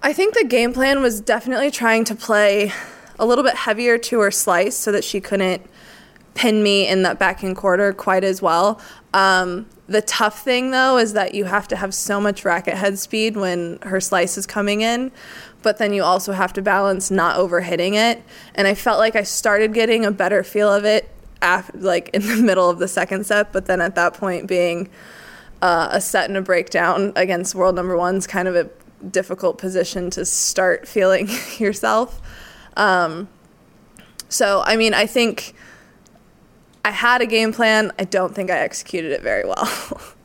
I 0.06 0.14
think 0.14 0.36
the 0.36 0.44
game 0.44 0.72
plan 0.72 1.02
was 1.02 1.20
definitely 1.20 1.72
trying 1.72 2.04
to 2.04 2.14
play 2.14 2.72
a 3.18 3.26
little 3.26 3.44
bit 3.44 3.56
heavier 3.56 3.98
to 3.98 4.20
her 4.20 4.30
slice 4.30 4.76
so 4.76 4.92
that 4.92 5.04
she 5.04 5.20
couldn't 5.20 5.68
pin 6.36 6.62
me 6.62 6.88
in 6.88 7.02
that 7.02 7.18
backhand 7.18 7.56
quarter 7.56 7.92
quite 7.92 8.24
as 8.24 8.40
well. 8.40 8.80
Um, 9.16 9.66
the 9.88 10.04
tough 10.04 10.44
thing 10.44 10.70
though 10.70 11.00
is 11.00 11.14
that 11.14 11.34
you 11.34 11.46
have 11.46 11.68
to 11.70 11.76
have 11.76 11.92
so 11.92 12.22
much 12.22 12.46
racket 12.46 12.76
head 12.76 13.00
speed 13.00 13.36
when 13.36 13.80
her 13.82 14.00
slice 14.00 14.38
is 14.38 14.46
coming 14.46 14.82
in, 14.82 15.12
but 15.64 15.80
then 15.80 15.92
you 15.92 16.04
also 16.04 16.34
have 16.34 16.54
to 16.54 16.62
balance 16.62 17.10
not 17.10 17.36
overhitting 17.40 17.96
it. 17.96 18.22
And 18.54 18.68
I 18.68 18.76
felt 18.76 19.00
like 19.00 19.16
I 19.16 19.24
started 19.24 19.74
getting 19.74 20.06
a 20.06 20.12
better 20.12 20.44
feel 20.44 20.72
of 20.72 20.86
it 20.86 21.10
after, 21.42 21.80
like 21.80 22.10
in 22.10 22.22
the 22.28 22.44
middle 22.44 22.70
of 22.70 22.78
the 22.78 22.88
second 22.88 23.26
set, 23.26 23.52
but 23.52 23.66
then 23.66 23.82
at 23.82 23.96
that 23.96 24.14
point 24.14 24.48
being 24.48 24.88
uh, 25.64 25.90
a 25.92 26.00
set 26.00 26.30
and 26.30 26.38
a 26.38 26.44
breakdown 26.44 27.12
against 27.16 27.56
world 27.56 27.74
number 27.74 27.98
one's 27.98 28.28
kind 28.28 28.48
of 28.48 28.56
a 28.56 28.70
difficult 29.12 29.58
position 29.58 30.10
to 30.12 30.26
start 30.26 30.88
feeling 30.88 31.30
yourself. 31.60 32.22
Um, 32.78 33.28
so, 34.30 34.64
I 34.66 34.78
mean, 34.78 34.94
I 34.94 35.08
think 35.08 35.54
I 36.84 36.92
had 36.92 37.22
a 37.22 37.26
game 37.26 37.54
plan. 37.54 37.92
I 38.00 38.06
don't 38.06 38.34
think 38.34 38.50
I 38.52 38.60
executed 38.60 39.12
it 39.12 39.22
very 39.22 39.44
well. 39.44 39.68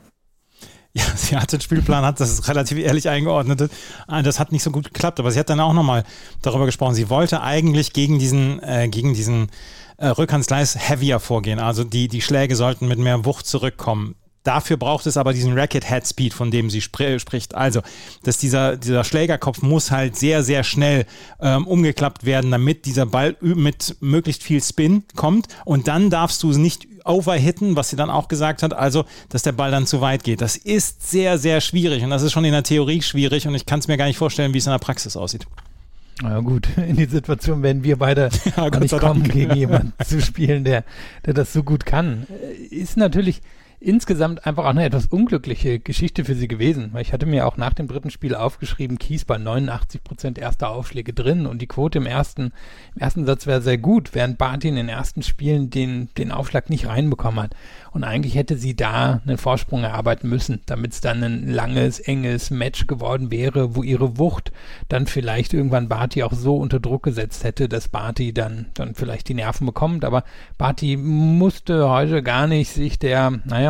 Ja, 0.93 1.05
sie 1.15 1.37
hat 1.37 1.53
den 1.53 1.61
Spielplan, 1.61 2.05
hat 2.05 2.19
das 2.19 2.49
relativ 2.49 2.77
ehrlich 2.79 3.09
eingeordnet. 3.09 3.71
Ah, 4.09 4.23
das 4.23 4.41
hat 4.41 4.50
nicht 4.50 4.65
so 4.65 4.73
gut 4.73 4.87
geklappt, 4.87 5.21
aber 5.21 5.31
sie 5.31 5.38
hat 5.38 5.49
dann 5.49 5.61
auch 5.61 5.73
nochmal 5.73 6.03
darüber 6.43 6.67
gesprochen. 6.67 6.97
Sie 6.97 7.09
wollte 7.09 7.43
eigentlich 7.43 7.93
gegen 7.93 8.19
diesen, 8.19 8.61
äh, 8.61 8.88
gegen 8.88 9.15
diesen 9.15 9.53
äh, 9.99 10.09
Rückhandslice 10.09 10.77
heavier 10.77 11.21
vorgehen. 11.21 11.61
Also 11.61 11.85
die, 11.85 12.09
die 12.09 12.21
Schläge 12.21 12.56
sollten 12.56 12.88
mit 12.88 12.99
mehr 12.99 13.25
Wucht 13.25 13.47
zurückkommen. 13.47 14.17
Dafür 14.42 14.78
braucht 14.78 15.06
es 15.06 15.16
aber 15.16 15.32
diesen 15.32 15.52
Racket 15.52 15.88
Head 15.88 16.06
Speed, 16.06 16.32
von 16.32 16.50
dem 16.50 16.70
sie 16.70 16.81
spr 16.81 17.19
spricht. 17.19 17.54
Also, 17.54 17.82
dass 18.22 18.38
dieser, 18.38 18.76
dieser 18.76 19.04
Schlägerkopf 19.04 19.60
muss 19.60 19.90
halt 19.90 20.16
sehr, 20.16 20.42
sehr 20.42 20.64
schnell 20.64 21.04
ähm, 21.40 21.66
umgeklappt 21.66 22.25
werden, 22.25 22.50
damit 22.50 22.87
dieser 22.87 23.06
Ball 23.06 23.37
mit 23.40 23.96
möglichst 24.00 24.42
viel 24.42 24.62
Spin 24.62 25.04
kommt. 25.14 25.48
Und 25.64 25.88
dann 25.88 26.08
darfst 26.08 26.43
du 26.43 26.50
es 26.50 26.56
nicht 26.56 26.88
overhitten, 27.05 27.76
was 27.76 27.91
sie 27.91 27.96
dann 27.96 28.10
auch 28.10 28.29
gesagt 28.29 28.62
hat, 28.62 28.72
also, 28.72 29.05
dass 29.29 29.43
der 29.43 29.53
Ball 29.53 29.70
dann 29.70 29.86
zu 29.86 30.00
weit 30.00 30.24
geht. 30.24 30.41
Das 30.41 30.56
ist 30.56 31.10
sehr, 31.10 31.38
sehr 31.38 31.60
schwierig 31.60 32.03
und 32.03 32.10
das 32.10 32.22
ist 32.22 32.32
schon 32.32 32.44
in 32.44 32.53
der 32.53 32.62
Theorie 32.62 33.03
schwierig 33.03 33.46
und 33.46 33.55
ich 33.55 33.67
kann 33.67 33.81
es 33.81 33.88
mir 33.88 33.96
gar 33.96 34.06
nicht 34.06 34.19
vorstellen, 34.19 34.55
wie 34.55 34.58
es 34.58 34.67
in 34.67 34.72
der 34.72 34.79
Praxis 34.79 35.17
aussieht. 35.17 35.46
Na 36.22 36.41
gut, 36.41 36.69
in 36.76 36.96
die 36.96 37.06
Situation 37.06 37.62
werden 37.62 37.84
wir 37.84 37.96
beide 37.96 38.31
ja, 38.56 38.70
nicht 38.79 38.98
kommen, 38.98 39.24
gegen 39.24 39.55
jemanden 39.56 39.93
zu 40.05 40.20
spielen, 40.20 40.65
der, 40.65 40.84
der 41.26 41.34
das 41.34 41.53
so 41.53 41.62
gut 41.62 41.86
kann. 41.86 42.26
Ist 42.70 42.96
natürlich 42.96 43.43
insgesamt 43.82 44.44
einfach 44.46 44.65
auch 44.65 44.70
eine 44.70 44.84
etwas 44.84 45.06
unglückliche 45.06 45.81
Geschichte 45.81 46.27
für 46.27 46.34
sie 46.34 46.49
gewesen, 46.49 46.91
weil 46.93 47.01
ich 47.01 47.15
hatte 47.15 47.25
mir 47.25 47.46
auch 47.46 47.56
nach 47.56 47.72
dem 47.72 47.89
dritten 47.89 48.10
Spiel 48.10 48.34
aufgeschrieben, 48.34 48.99
Kies 48.99 49.25
bei 49.25 49.39
89 49.39 50.05
Prozent 50.05 50.39
erster 50.39 50.69
Aufschläge 50.69 51.15
drin 51.15 51.46
und 51.46 51.63
die 51.63 51.67
Quote 51.67 51.96
im 51.96 52.05
ersten, 52.05 52.53
im 52.94 53.01
ersten 53.01 53.25
Satz 53.25 53.46
wäre 53.46 53.63
sehr 53.63 53.79
gut, 53.79 54.10
während 54.13 54.37
Barty 54.37 54.69
in 54.69 54.77
den 54.77 54.91
ersten 54.91 55.22
Spielen 55.22 55.70
den, 55.70 56.10
den 56.19 56.31
Aufschlag 56.31 56.69
nicht 56.69 56.89
reinbekommen 56.89 57.43
hat. 57.43 57.55
Und 57.93 58.05
eigentlich 58.05 58.34
hätte 58.34 58.58
sie 58.58 58.77
da 58.77 59.22
einen 59.27 59.39
Vorsprung 59.39 59.82
erarbeiten 59.82 60.29
müssen, 60.29 60.60
damit 60.67 60.93
es 60.93 61.01
dann 61.01 61.25
ein 61.25 61.49
langes, 61.49 62.01
enges 62.01 62.51
Match 62.51 62.87
geworden 62.87 63.31
wäre, 63.31 63.75
wo 63.75 63.82
ihre 63.82 64.19
Wucht 64.19 64.53
dann 64.89 65.06
vielleicht 65.06 65.55
irgendwann 65.55 65.89
Barty 65.89 66.22
auch 66.22 66.34
so 66.34 66.56
unter 66.58 66.81
Druck 66.81 67.03
gesetzt 67.03 67.44
hätte, 67.44 67.67
dass 67.67 67.89
Barty 67.89 68.34
dann, 68.34 68.67
dann 68.75 68.94
vielleicht 68.94 69.29
die 69.29 69.34
Nerven 69.34 69.67
bekommt. 69.67 70.05
Aber 70.05 70.25
Barty 70.58 70.99
musste 70.99 71.89
heute 71.89 72.22
gar 72.22 72.46
nicht 72.46 72.70
sich 72.70 72.99
der, 72.99 73.41
naja, 73.46 73.69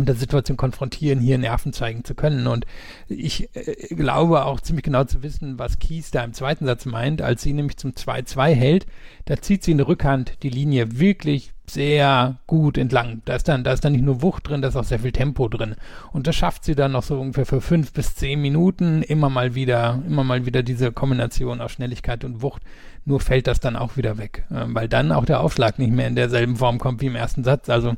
mit 0.00 0.08
der 0.08 0.16
Situation 0.16 0.56
konfrontieren, 0.56 1.20
hier 1.20 1.38
Nerven 1.38 1.72
zeigen 1.72 2.04
zu 2.04 2.14
können. 2.14 2.46
Und 2.46 2.66
ich 3.08 3.48
äh, 3.54 3.94
glaube 3.94 4.44
auch 4.44 4.60
ziemlich 4.60 4.84
genau 4.84 5.04
zu 5.04 5.22
wissen, 5.22 5.58
was 5.58 5.78
Kies 5.78 6.10
da 6.10 6.24
im 6.24 6.32
zweiten 6.32 6.66
Satz 6.66 6.86
meint, 6.86 7.22
als 7.22 7.42
sie 7.42 7.52
nämlich 7.52 7.76
zum 7.76 7.92
2-2 7.92 8.54
hält. 8.54 8.86
Da 9.26 9.40
zieht 9.40 9.62
sie 9.62 9.72
in 9.72 9.78
der 9.78 9.88
Rückhand 9.88 10.42
die 10.42 10.50
Linie 10.50 10.98
wirklich 10.98 11.52
sehr 11.72 12.36
gut 12.46 12.78
entlang. 12.78 13.22
Da 13.24 13.34
ist 13.36 13.48
dann, 13.48 13.64
da 13.64 13.72
ist 13.72 13.84
dann 13.84 13.92
nicht 13.92 14.04
nur 14.04 14.22
Wucht 14.22 14.48
drin, 14.48 14.62
da 14.62 14.68
ist 14.68 14.76
auch 14.76 14.84
sehr 14.84 15.00
viel 15.00 15.12
Tempo 15.12 15.48
drin. 15.48 15.76
Und 16.12 16.26
das 16.26 16.36
schafft 16.36 16.64
sie 16.64 16.74
dann 16.74 16.92
noch 16.92 17.02
so 17.02 17.20
ungefähr 17.20 17.46
für 17.46 17.60
fünf 17.60 17.92
bis 17.92 18.14
zehn 18.14 18.40
Minuten 18.40 19.02
immer 19.02 19.30
mal 19.30 19.54
wieder, 19.54 20.02
immer 20.06 20.24
mal 20.24 20.46
wieder 20.46 20.62
diese 20.62 20.92
Kombination 20.92 21.60
aus 21.60 21.72
Schnelligkeit 21.72 22.24
und 22.24 22.42
Wucht. 22.42 22.62
Nur 23.04 23.20
fällt 23.20 23.46
das 23.46 23.60
dann 23.60 23.76
auch 23.76 23.96
wieder 23.96 24.18
weg, 24.18 24.44
äh, 24.50 24.64
weil 24.66 24.88
dann 24.88 25.12
auch 25.12 25.24
der 25.24 25.40
Aufschlag 25.40 25.78
nicht 25.78 25.92
mehr 25.92 26.06
in 26.06 26.16
derselben 26.16 26.56
Form 26.56 26.78
kommt 26.78 27.00
wie 27.00 27.06
im 27.06 27.16
ersten 27.16 27.44
Satz. 27.44 27.68
Also 27.70 27.94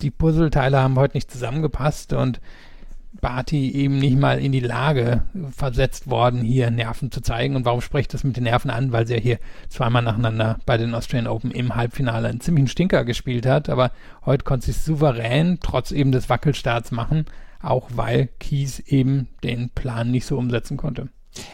die 0.00 0.10
Puzzleteile 0.10 0.78
haben 0.78 0.96
heute 0.96 1.16
nicht 1.16 1.30
zusammengepasst 1.30 2.12
und 2.12 2.40
Barty 3.20 3.70
eben 3.72 3.98
nicht 3.98 4.18
mal 4.18 4.38
in 4.38 4.52
die 4.52 4.60
Lage 4.60 5.22
versetzt 5.50 6.08
worden, 6.08 6.42
hier 6.42 6.70
Nerven 6.70 7.10
zu 7.10 7.20
zeigen. 7.20 7.56
Und 7.56 7.64
warum 7.64 7.80
spricht 7.80 8.14
das 8.14 8.24
mit 8.24 8.36
den 8.36 8.44
Nerven 8.44 8.70
an? 8.70 8.92
Weil 8.92 9.06
sie 9.06 9.14
ja 9.14 9.20
hier 9.20 9.38
zweimal 9.68 10.02
nacheinander 10.02 10.58
bei 10.66 10.76
den 10.76 10.94
Australian 10.94 11.26
Open 11.26 11.50
im 11.50 11.74
Halbfinale 11.74 12.28
einen 12.28 12.40
ziemlichen 12.40 12.68
Stinker 12.68 13.04
gespielt 13.04 13.46
hat. 13.46 13.68
Aber 13.68 13.90
heute 14.24 14.44
konnte 14.44 14.66
sie 14.66 14.72
es 14.72 14.84
souverän, 14.84 15.58
trotz 15.60 15.90
eben 15.90 16.12
des 16.12 16.28
Wackelstarts 16.28 16.90
machen, 16.90 17.26
auch 17.60 17.88
weil 17.94 18.28
Kies 18.38 18.80
eben 18.80 19.28
den 19.42 19.70
Plan 19.70 20.10
nicht 20.10 20.26
so 20.26 20.36
umsetzen 20.36 20.76
konnte. 20.76 21.08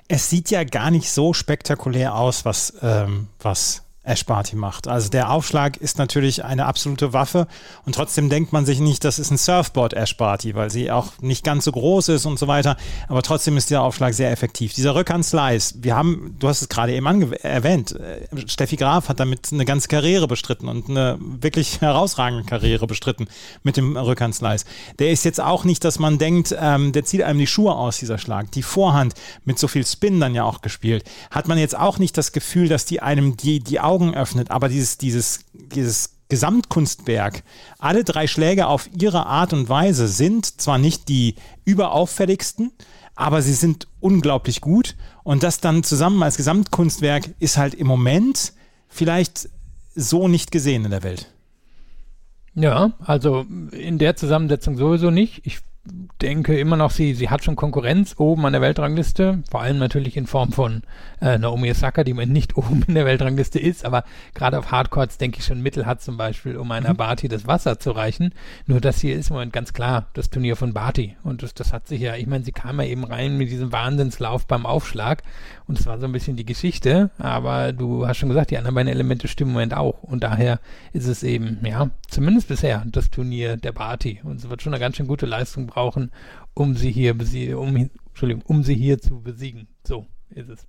Es 0.09 0.31
sieht 0.31 0.51
ja 0.51 0.65
gar 0.65 0.91
nicht 0.91 1.11
so 1.11 1.33
spektakulär 1.33 2.15
aus, 2.15 2.45
was, 2.45 2.75
ähm, 2.83 3.29
was 3.41 3.83
Ash 4.05 4.27
Barty 4.27 4.57
macht. 4.57 4.89
Also 4.89 5.09
der 5.09 5.31
Aufschlag 5.31 5.77
ist 5.77 5.97
natürlich 5.97 6.45
eine 6.45 6.67
absolute 6.67 7.13
Waffe 7.13 7.47
und 7.87 7.95
trotzdem 7.95 8.29
denkt 8.29 8.53
man 8.53 8.67
sich 8.67 8.81
nicht, 8.81 9.05
das 9.05 9.21
ist 9.21 9.31
ein 9.31 9.39
Surfboard 9.39 9.95
Ash 9.95 10.17
Barty, 10.17 10.57
weil 10.57 10.71
sie 10.71 10.91
auch 10.91 11.13
nicht 11.21 11.45
ganz 11.45 11.65
so 11.65 11.73
groß 11.73 12.09
ist 12.09 12.27
und 12.27 12.39
so 12.39 12.49
weiter. 12.49 12.77
Aber 13.09 13.23
trotzdem 13.23 13.57
ist 13.57 13.71
dieser 13.71 13.83
Aufschlag 13.83 14.15
sehr 14.15 14.33
effektiv. 14.33 14.75
Dieser 14.75 14.97
Rückhand-Slice, 14.97 15.77
wir 15.83 15.95
haben, 15.95 16.35
du 16.41 16.49
hast 16.49 16.63
es 16.63 16.69
gerade 16.69 16.93
eben 16.93 17.33
erwähnt, 17.43 17.93
äh, 17.93 18.27
Steffi 18.49 18.77
Graf 18.77 19.09
hat 19.09 19.21
damit 19.21 19.53
eine 19.53 19.65
ganze 19.65 19.87
Karriere 19.87 20.27
bestritten 20.27 20.69
und 20.69 20.91
eine 20.91 21.19
wirklich 21.21 21.81
herausragende 21.81 22.45
Karriere 22.45 22.89
bestritten 22.89 23.29
mit 23.63 23.77
dem 23.77 23.97
Rückhand-Slice. 23.97 24.65
Der 24.99 25.13
ist 25.13 25.25
jetzt 25.25 25.41
auch 25.41 25.63
nicht, 25.63 25.85
dass 25.85 26.01
man 26.01 26.19
denkt, 26.19 26.55
ähm, 26.59 26.93
der 26.93 27.05
zieht 27.05 27.23
einem 27.23 27.39
die 27.39 27.47
Schuhe 27.47 27.77
aus, 27.77 27.99
dieser 27.99 28.19
Schlag. 28.19 28.51
Die 28.51 28.63
Vorhand 28.63 29.15
mit 29.45 29.61
so 29.61 29.69
viel 29.69 29.87
Spin 29.87 30.19
dann 30.19 30.35
ja 30.35 30.43
auch 30.43 30.61
gespielt. 30.61 31.05
Hat 31.31 31.47
man 31.47 31.57
jetzt 31.57 31.79
auch 31.79 31.99
nicht 31.99 32.19
das 32.19 32.33
Gefühl, 32.33 32.69
dass 32.69 32.85
die 32.85 33.01
einem 33.01 33.37
die, 33.37 33.61
die 33.61 33.79
Augen 33.93 34.15
öffnet, 34.15 34.51
aber 34.51 34.71
dieses, 34.71 34.97
dieses, 34.97 35.45
dieses 35.53 36.17
Gesamtkunstwerk, 36.29 37.43
alle 37.79 38.05
drei 38.05 38.27
Schläge 38.27 38.67
auf 38.67 38.89
ihre 38.99 39.27
Art 39.27 39.53
und 39.53 39.69
Weise 39.69 40.09
sind 40.09 40.63
zwar 40.63 40.79
nicht 40.79 41.11
die 41.11 41.35
überauffälligsten, 41.67 42.73
aber 43.15 43.43
sie 43.43 43.53
sind 43.53 43.87
unglaublich 44.01 44.63
gut 44.63 44.97
und 45.25 45.43
das 45.43 45.61
dann 45.61 45.85
zusammen 45.85 46.23
als 46.23 46.39
Gesamtkunstwerk 46.39 47.35
ist 47.39 47.59
halt 47.59 47.75
im 47.75 47.87
Moment 47.87 48.55
vielleicht 48.89 49.51
so 49.95 50.27
nicht 50.27 50.51
gesehen 50.51 50.87
in 50.87 50.91
der 50.91 51.03
Welt. 51.03 51.31
Ja, 52.55 52.93
also 53.01 53.45
in 53.73 53.99
der 53.99 54.17
Zusammensetzung 54.17 54.79
sowieso 54.79 55.11
nicht. 55.11 55.43
Ich 55.45 55.61
denke 55.85 56.59
immer 56.59 56.77
noch, 56.77 56.93
sie, 56.93 57.15
sie 57.15 57.29
hat 57.29 57.43
schon 57.43 57.57
Konkurrenz 57.57 58.15
oben 58.19 58.47
an 58.47 58.53
der 58.53 58.63
Weltrangliste, 58.63 59.43
vor 59.51 59.63
allem 59.63 59.79
natürlich 59.79 60.17
in 60.17 60.29
Form 60.29 60.53
von 60.53 60.83
äh, 61.21 61.39
Naomi 61.39 61.71
Osaka, 61.71 62.05
die 62.05 62.15
man 62.15 62.29
nicht 62.29 62.57
oben 62.57 62.85
in 62.87 62.95
der 62.95 63.05
Weltrangliste 63.05 63.59
ist, 63.59 63.85
aber 63.85 64.05
gerade 64.35 64.59
auf 64.59 64.71
Hardcourts 64.71 65.19
denke 65.19 65.41
ich 65.41 65.45
schon 65.45 65.61
Mittel 65.61 65.85
hat 65.85 66.01
zum 66.01 66.17
Beispiel, 66.17 66.57
um 66.57 66.71
einer 66.71 66.93
mhm. 66.93 66.99
Barty 66.99 67.29
das 67.29 67.49
Wasser 67.49 67.81
zu 67.81 67.91
reichen. 67.91 68.33
Nur 68.67 68.81
das 68.81 69.01
hier 69.01 69.17
ist 69.17 69.31
im 69.31 69.35
Moment 69.35 69.53
ganz 69.53 69.73
klar 69.73 70.07
das 70.15 70.31
Turnier 70.31 70.55
von 70.55 70.73
Barty. 70.73 71.17
Und 71.25 71.43
das, 71.43 71.53
das 71.55 71.73
hat 71.73 71.89
sich 71.89 72.01
ja, 72.01 72.15
ich 72.15 72.29
meine, 72.29 72.45
sie 72.45 72.53
kam 72.53 72.81
ja 72.81 72.87
eben 72.87 73.05
rein 73.05 73.37
mit 73.37 73.51
diesem 73.51 73.73
Wahnsinnslauf 73.73 74.47
beim 74.47 74.67
Aufschlag. 74.67 75.25
Und 75.67 75.79
das 75.79 75.87
war 75.87 75.99
so 75.99 76.07
ein 76.07 76.13
bisschen 76.13 76.37
die 76.37 76.45
Geschichte, 76.45 77.11
aber 77.19 77.73
du 77.73 78.07
hast 78.07 78.19
schon 78.19 78.29
gesagt, 78.29 78.51
die 78.51 78.59
anderen 78.59 78.75
beiden 78.75 78.93
Elemente 78.93 79.27
stimmen 79.27 79.51
im 79.51 79.55
Moment 79.55 79.75
auch. 79.75 80.03
Und 80.03 80.23
daher 80.23 80.61
ist 80.93 81.07
es 81.07 81.23
eben, 81.23 81.59
ja, 81.65 81.91
zumindest 82.09 82.49
bisher 82.49 82.85
das 82.87 83.11
Turnier 83.11 83.57
der 83.57 83.73
Barty. 83.73 84.21
Und 84.23 84.37
es 84.37 84.49
wird 84.49 84.63
schon 84.63 84.75
eine 84.75 84.81
ganz 84.81 84.97
schön 84.97 85.07
gute 85.07 85.27
Leistung 85.27 85.72
brauchen, 85.73 86.11
um 86.55 86.77
sie 86.77 86.91
hier 86.91 87.15
um, 87.59 87.77
Entschuldigung, 88.09 88.43
um 88.47 88.63
sie 88.63 88.75
hier 88.75 88.99
zu 88.99 89.21
besiegen. 89.21 89.69
So 89.85 90.07
ist 90.31 90.51
es. 90.51 90.67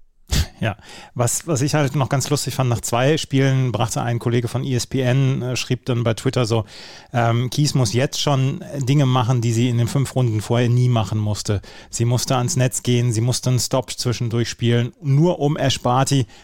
Ja, 0.59 0.77
was, 1.13 1.45
was 1.45 1.61
ich 1.61 1.73
halt 1.73 1.95
noch 1.95 2.07
ganz 2.07 2.29
lustig 2.29 2.55
fand, 2.55 2.69
nach 2.69 2.79
zwei 2.79 3.17
Spielen 3.17 3.73
brachte 3.73 4.01
ein 4.01 4.19
Kollege 4.19 4.47
von 4.47 4.63
ESPN, 4.63 5.41
äh, 5.41 5.55
schrieb 5.57 5.85
dann 5.85 6.05
bei 6.05 6.13
Twitter 6.13 6.45
so, 6.45 6.63
ähm, 7.11 7.49
Kies 7.49 7.73
muss 7.73 7.91
jetzt 7.91 8.21
schon 8.21 8.63
Dinge 8.79 9.05
machen, 9.05 9.41
die 9.41 9.51
sie 9.51 9.67
in 9.67 9.77
den 9.77 9.89
fünf 9.89 10.15
Runden 10.15 10.41
vorher 10.41 10.69
nie 10.69 10.87
machen 10.87 11.19
musste. 11.19 11.61
Sie 11.89 12.05
musste 12.05 12.37
ans 12.37 12.55
Netz 12.55 12.81
gehen, 12.81 13.11
sie 13.11 13.19
musste 13.19 13.49
einen 13.49 13.59
Stop 13.59 13.91
zwischendurch 13.91 14.47
spielen, 14.47 14.93
nur 15.01 15.39
um 15.39 15.57
Ash 15.57 15.81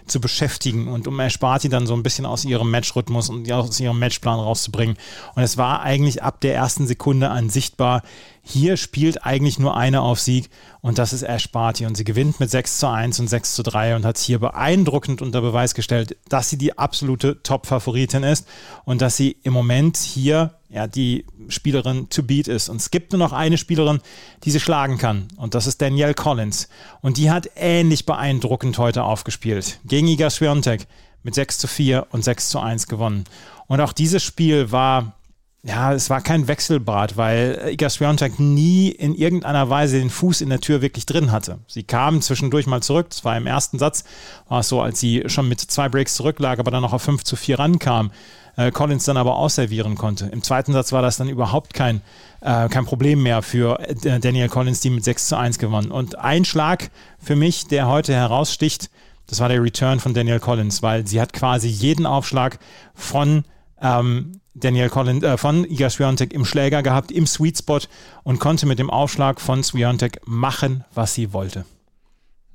zu 0.06 0.20
beschäftigen 0.20 0.90
und 0.90 1.08
um 1.08 1.20
Ash 1.20 1.40
dann 1.40 1.88
so 1.88 1.94
ein 1.94 2.04
bisschen 2.04 2.26
aus 2.26 2.44
ihrem 2.44 2.72
Matchrhythmus 2.72 3.30
und 3.30 3.50
aus 3.52 3.80
ihrem 3.80 4.00
Matchplan 4.00 4.40
rauszubringen. 4.40 4.98
Und 5.36 5.44
es 5.44 5.56
war 5.58 5.82
eigentlich 5.82 6.24
ab 6.24 6.42
der 6.42 6.56
ersten 6.56 6.88
Sekunde 6.88 7.30
an 7.30 7.50
sichtbar, 7.50 8.02
hier 8.50 8.78
spielt 8.78 9.26
eigentlich 9.26 9.60
nur 9.60 9.78
eine 9.78 10.02
auf 10.02 10.20
Sieg 10.20 10.50
und 10.82 10.98
das 10.98 11.14
ist 11.14 11.24
Ash 11.24 11.52
Barty 11.52 11.86
und 11.86 11.96
sie 11.96 12.04
gewinnt 12.04 12.40
mit 12.40 12.50
6 12.50 12.80
zu 12.80 12.88
1 12.88 13.20
und 13.20 13.28
6 13.28 13.56
zu 13.56 13.64
3 13.64 13.96
und 13.96 14.06
hat 14.06 14.18
hier 14.18 14.40
beeindruckend 14.40 15.22
unter 15.22 15.42
Beweis 15.42 15.76
gestellt, 15.76 16.18
dass 16.28 16.50
sie 16.50 16.58
die 16.58 16.78
absolute 16.78 17.44
Top-Favoritin 17.44 18.24
ist 18.24 18.48
und 18.86 19.02
dass 19.02 19.18
sie 19.18 19.38
im 19.44 19.54
Moment 19.54 19.98
hier 19.98 20.56
ja, 20.70 20.88
die 20.88 21.26
Spielerin 21.48 22.10
to 22.10 22.24
beat 22.24 22.48
ist. 22.48 22.70
Und 22.70 22.78
es 22.78 22.92
gibt 22.92 23.12
nur 23.12 23.20
noch 23.20 23.34
eine 23.34 23.58
Spielerin, 23.58 24.02
die 24.44 24.52
sie 24.52 24.60
schlagen 24.60 24.98
kann 24.98 25.28
und 25.38 25.54
das 25.54 25.68
ist 25.68 25.82
Danielle 25.82 26.16
Collins 26.16 26.70
und 27.02 27.18
die 27.18 27.30
hat 27.30 27.50
ähnlich 27.56 28.06
beeindruckend 28.06 28.78
heute 28.78 29.04
aufgespielt 29.04 29.80
gegen 29.86 30.08
Iga 30.08 30.30
Swiatek 30.30 30.88
mit 31.22 31.36
6 31.36 31.60
zu 31.60 31.68
4 31.68 32.08
und 32.12 32.24
6 32.24 32.50
zu 32.50 32.60
1 32.60 32.88
gewonnen. 32.88 33.26
Und 33.68 33.82
auch 33.82 33.94
dieses 33.94 34.24
Spiel 34.24 34.72
war 34.72 35.19
ja, 35.64 35.92
es 35.92 36.10
war 36.10 36.22
kein 36.22 36.48
Wechselbad, 36.48 37.18
weil 37.18 37.70
Iga 37.72 37.90
Swiatek 37.90 38.40
nie 38.40 38.90
in 38.90 39.14
irgendeiner 39.14 39.70
Weise 39.70 40.00
den 40.00 40.10
Fuß 40.10 40.40
in 40.40 40.50
der 40.50 40.62
Tür 40.62 40.82
wirklich 40.82 41.06
drin 41.06 41.34
hatte. 41.34 41.60
Sie 41.68 41.84
kam 41.84 42.22
zwischendurch 42.22 42.66
mal 42.66 42.82
zurück, 42.82 43.08
das 43.10 43.26
war 43.26 43.36
im 43.36 43.46
ersten 43.46 43.78
Satz, 43.78 44.06
war 44.48 44.62
es 44.62 44.70
so, 44.70 44.82
als 44.82 45.02
sie 45.02 45.24
schon 45.28 45.50
mit 45.50 45.60
zwei 45.60 45.90
Breaks 45.90 46.16
zurücklag, 46.16 46.60
aber 46.60 46.72
dann 46.72 46.82
noch 46.82 46.94
auf 46.94 47.02
5 47.02 47.26
zu 47.26 47.36
4 47.36 47.60
rankam, 47.60 48.12
äh, 48.56 48.72
Collins 48.72 49.04
dann 49.04 49.18
aber 49.18 49.36
ausservieren 49.36 49.96
konnte. 49.96 50.28
Im 50.28 50.44
zweiten 50.44 50.72
Satz 50.72 50.94
war 50.94 51.02
das 51.02 51.18
dann 51.18 51.28
überhaupt 51.28 51.74
kein, 51.74 52.02
äh, 52.40 52.70
kein 52.70 52.86
Problem 52.86 53.22
mehr 53.22 53.42
für 53.42 53.80
äh, 53.82 54.20
Daniel 54.20 54.48
Collins, 54.48 54.80
die 54.80 54.90
mit 54.90 55.04
6 55.04 55.28
zu 55.28 55.38
1 55.38 55.60
gewann. 55.60 55.92
Und 55.92 56.18
ein 56.18 56.46
Schlag 56.46 56.90
für 57.22 57.36
mich, 57.36 57.68
der 57.68 57.88
heute 57.88 58.14
heraussticht, 58.14 58.90
das 59.28 59.42
war 59.42 59.50
der 59.50 59.62
Return 59.62 60.00
von 60.00 60.14
Daniel 60.14 60.40
Collins, 60.40 60.82
weil 60.82 61.06
sie 61.06 61.20
hat 61.20 61.34
quasi 61.34 61.68
jeden 61.68 62.06
Aufschlag 62.06 62.60
von 62.96 63.44
ähm, 63.82 64.40
Daniel 64.60 64.90
Collins, 64.90 65.24
äh, 65.24 65.38
von 65.38 65.66
Iga 65.66 65.90
Swiatek 65.90 66.34
im 66.34 66.46
Schläger 66.46 66.84
gehabt, 66.84 67.12
im 67.12 67.26
Sweet 67.26 67.58
Spot 67.60 67.80
und 68.24 68.40
konnte 68.40 68.66
mit 68.66 68.80
dem 68.80 68.90
Aufschlag 68.90 69.40
von 69.42 69.64
Swiatek 69.64 70.22
machen, 70.26 70.84
was 70.94 71.14
sie 71.14 71.34
wollte. 71.34 71.66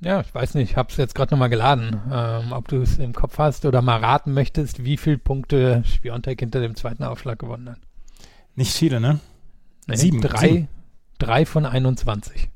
Ja, 0.01 0.21
ich 0.21 0.33
weiß 0.35 0.53
nicht, 0.55 0.71
ich 0.71 0.77
habe 0.77 0.89
es 0.91 0.97
jetzt 0.97 1.15
gerade 1.15 1.33
nochmal 1.33 1.49
geladen. 1.49 2.01
Ähm, 2.11 2.51
ob 2.51 2.67
du 2.67 2.81
es 2.81 2.97
im 2.97 3.13
Kopf 3.13 3.37
hast 3.37 3.65
oder 3.65 3.81
mal 3.81 3.99
raten 3.99 4.33
möchtest, 4.33 4.83
wie 4.83 4.97
viele 4.97 5.17
Punkte 5.17 5.83
Swiatek 5.85 6.39
hinter 6.39 6.59
dem 6.59 6.75
zweiten 6.75 7.03
Aufschlag 7.03 7.39
gewonnen 7.39 7.69
hat. 7.69 7.79
Nicht 8.55 8.73
viele, 8.73 8.99
ne? 8.99 9.19
Nee, 9.87 9.95
sieben. 9.95 10.21
Drei, 10.21 10.47
sieben. 10.47 10.67
drei 11.17 11.45
von 11.45 11.65
21. 11.65 12.49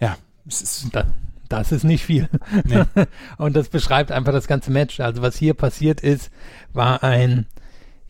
Ja, 0.00 0.16
es 0.46 0.62
ist 0.62 0.94
da, 0.94 1.06
das 1.48 1.72
ist 1.72 1.84
nicht 1.84 2.04
viel. 2.04 2.28
Nee. 2.64 2.84
Und 3.38 3.54
das 3.54 3.68
beschreibt 3.68 4.10
einfach 4.12 4.32
das 4.32 4.46
ganze 4.46 4.70
Match. 4.70 5.00
Also 5.00 5.22
was 5.22 5.36
hier 5.36 5.54
passiert 5.54 6.00
ist, 6.00 6.30
war 6.72 7.02
ein, 7.02 7.46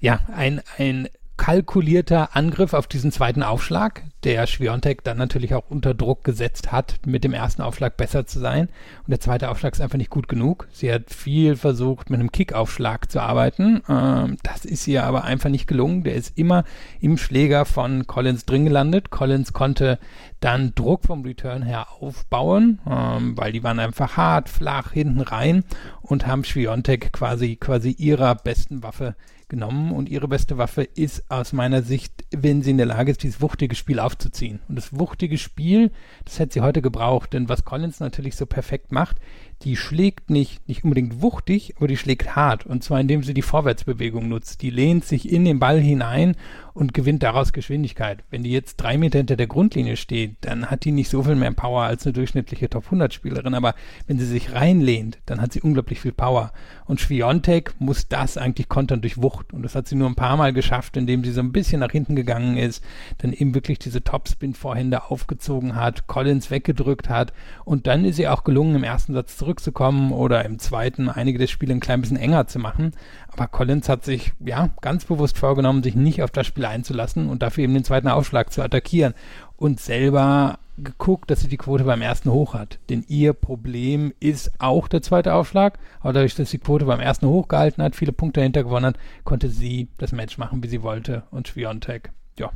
ja, 0.04 0.20
ein, 0.37 0.61
ein 0.76 1.08
kalkulierter 1.38 2.37
Angriff 2.37 2.75
auf 2.75 2.87
diesen 2.87 3.11
zweiten 3.11 3.42
Aufschlag, 3.42 4.02
der 4.23 4.46
Schwiontek 4.46 5.02
dann 5.02 5.16
natürlich 5.16 5.54
auch 5.54 5.64
unter 5.70 5.94
Druck 5.94 6.25
gesetzt 6.25 6.73
hat, 6.73 7.00
mit 7.06 7.25
dem 7.25 7.32
ersten 7.32 7.62
Aufschlag 7.62 7.96
besser 7.96 8.26
zu 8.26 8.38
sein. 8.38 8.68
Und 8.99 9.11
der 9.11 9.20
zweite 9.20 9.49
Aufschlag 9.50 9.73
ist 9.73 9.80
einfach 9.80 9.96
nicht 9.96 10.11
gut 10.11 10.28
genug. 10.28 10.68
Sie 10.73 10.92
hat 10.92 11.08
viel 11.08 11.56
versucht, 11.56 12.11
mit 12.11 12.20
einem 12.20 12.32
Kickaufschlag 12.32 13.11
zu 13.11 13.20
arbeiten. 13.20 13.82
Ähm, 13.88 14.37
das 14.42 14.66
ist 14.66 14.87
ihr 14.87 15.04
aber 15.04 15.25
einfach 15.25 15.49
nicht 15.49 15.66
gelungen. 15.66 16.04
Der 16.04 16.16
ist 16.16 16.37
immer 16.37 16.64
im 17.00 17.16
Schläger 17.16 17.64
von 17.64 18.06
Collins 18.06 18.44
drin 18.44 18.66
gelandet. 18.66 19.08
Collins 19.08 19.54
konnte 19.54 19.99
dann 20.40 20.75
Druck 20.75 21.04
vom 21.06 21.23
Return 21.23 21.62
her 21.62 21.87
aufbauen, 21.99 22.78
ähm, 22.87 23.38
weil 23.38 23.52
die 23.52 23.64
waren 23.64 23.78
einfach 23.78 24.18
hart, 24.18 24.50
flach 24.50 24.92
hinten 24.92 25.23
rein 25.23 25.64
und 26.02 26.26
haben 26.26 26.44
Schwiontek 26.44 27.11
quasi, 27.11 27.56
quasi 27.56 27.92
ihrer 27.92 28.34
besten 28.34 28.82
Waffe 28.82 29.16
genommen 29.54 29.92
und 29.92 30.08
ihre 30.08 30.26
beste 30.26 30.58
Waffe 30.58 30.82
ist 30.82 31.30
aus 31.30 31.52
meiner 31.52 31.82
Sicht, 31.82 32.25
wenn 32.32 32.62
sie 32.62 32.73
in 32.73 32.76
der 32.76 32.87
Lage 32.87 33.12
ist, 33.12 33.23
dieses 33.23 33.40
wuchtige 33.40 33.76
Spiel 33.76 34.00
aufzuziehen. 34.00 34.58
Und 34.68 34.75
das 34.75 34.99
wuchtige 34.99 35.38
Spiel, 35.38 35.92
das 36.25 36.40
hätte 36.40 36.54
sie 36.54 36.61
heute 36.61 36.82
gebraucht, 36.82 37.32
denn 37.32 37.49
was 37.49 37.64
Collins 37.64 38.00
natürlich 38.00 38.34
so 38.34 38.46
perfekt 38.46 38.90
macht, 38.90 39.18
die 39.62 39.76
schlägt 39.76 40.30
nicht, 40.30 40.68
nicht 40.68 40.84
unbedingt 40.84 41.23
wuchtig, 41.23 41.75
aber 41.76 41.88
die 41.88 41.96
schlägt 41.96 42.37
hart. 42.37 42.66
Und 42.66 42.84
zwar 42.84 43.00
indem 43.00 43.23
sie 43.23 43.34
die 43.34 43.42
Vorwärtsbewegung 43.42 44.28
nutzt. 44.28 44.62
Die 44.62 44.70
lehnt 44.70 45.04
sich 45.04 45.30
in 45.30 45.44
den 45.44 45.58
Ball 45.58 45.80
hinein 45.80 46.37
und 46.75 46.92
gewinnt 46.92 47.23
daraus 47.23 47.52
Geschwindigkeit. 47.52 48.25
Wenn 48.30 48.42
die 48.42 48.50
jetzt 48.50 48.76
drei 48.76 48.99
Meter 48.99 49.18
hinter 49.18 49.37
der 49.37 49.46
Grundlinie 49.46 49.96
steht, 49.96 50.37
dann 50.40 50.70
hat 50.70 50.84
die 50.84 50.90
nicht 50.90 51.08
so 51.08 51.23
viel 51.23 51.37
mehr 51.37 51.52
Power 51.52 51.84
als 51.84 52.04
eine 52.04 52.12
durchschnittliche 52.12 52.68
Top 52.68 52.87
100 52.87 53.14
Spielerin. 53.14 53.54
Aber 53.54 53.75
wenn 54.08 54.18
sie 54.18 54.26
sich 54.26 54.52
reinlehnt, 54.52 55.18
dann 55.26 55.40
hat 55.40 55.52
sie 55.52 55.61
unglaublich 55.61 56.00
viel 56.00 56.12
Power. 56.12 56.52
Und 56.84 57.00
Schwiontek 57.00 57.75
muss 57.78 58.08
das 58.08 58.37
eigentlich 58.37 58.68
kontern 58.68 59.00
durch 59.00 59.23
Wucht. 59.23 59.52
Und 59.52 59.62
das 59.62 59.76
hat 59.76 59.87
sie 59.87 59.94
nur 59.94 60.08
ein 60.08 60.16
paar 60.16 60.37
Mal 60.37 60.52
geschafft, 60.52 60.96
indem 60.96 61.23
sie 61.23 61.30
so 61.30 61.40
ein 61.40 61.52
bisschen 61.52 61.80
nach 61.80 61.92
hinten 61.92 62.16
gegangen 62.16 62.56
ist, 62.56 62.82
dann 63.18 63.32
eben 63.32 63.54
wirklich 63.54 63.78
diese 63.78 64.02
Topspin-Vorhände 64.02 65.11
aufgezogen 65.11 65.76
hat, 65.76 66.08
Collins 66.08 66.50
weggedrückt 66.50 67.08
hat. 67.08 67.32
Und 67.64 67.87
dann 67.87 68.04
ist 68.04 68.16
sie 68.16 68.26
auch 68.26 68.42
gelungen, 68.42 68.75
im 68.75 68.84
ersten 68.84 69.14
Satz 69.14 69.37
zurückzukommen 69.44 70.10
oder 70.12 70.44
im 70.44 70.58
zweiten 70.58 71.10
einige 71.10 71.38
der 71.38 71.46
Spiele 71.46 71.74
ein 71.74 71.80
klein 71.80 72.00
bisschen 72.00 72.16
enger 72.16 72.46
zu 72.46 72.58
machen. 72.58 72.92
Aber 73.28 73.46
Collins 73.46 73.88
hat 73.88 74.04
sich 74.04 74.32
ja 74.40 74.70
ganz 74.80 75.04
bewusst 75.04 75.36
vorgenommen, 75.36 75.82
sich 75.82 75.94
nicht 75.94 76.22
auf 76.22 76.30
das 76.30 76.46
Spiel 76.46 76.64
einzulassen 76.64 77.28
und 77.28 77.42
dafür 77.42 77.64
eben 77.64 77.74
den 77.74 77.84
zweiten 77.84 78.08
Aufschlag 78.08 78.52
zu 78.52 78.62
attackieren 78.62 79.12
und 79.56 79.80
selber 79.80 80.58
geguckt, 80.78 81.30
dass 81.30 81.40
sie 81.40 81.48
die 81.48 81.58
Quote 81.58 81.84
beim 81.84 82.00
ersten 82.00 82.32
hoch 82.32 82.54
hat. 82.54 82.78
Denn 82.88 83.04
ihr 83.06 83.34
Problem 83.34 84.14
ist 84.18 84.50
auch 84.58 84.88
der 84.88 85.02
zweite 85.02 85.34
Aufschlag. 85.34 85.78
Aber 86.00 86.14
dadurch, 86.14 86.34
dass 86.34 86.50
sie 86.50 86.58
die 86.58 86.64
Quote 86.64 86.86
beim 86.86 87.00
ersten 87.00 87.28
hoch 87.28 87.46
gehalten 87.48 87.82
hat, 87.82 87.94
viele 87.94 88.12
Punkte 88.12 88.40
dahinter 88.40 88.64
gewonnen 88.64 88.86
hat, 88.86 88.98
konnte 89.24 89.50
sie 89.50 89.88
das 89.98 90.12
Match 90.12 90.38
machen, 90.38 90.62
wie 90.62 90.68
sie 90.68 90.82
wollte. 90.82 91.24
Und 91.30 91.48
Schwiontek, 91.48 92.10
ja, 92.38 92.50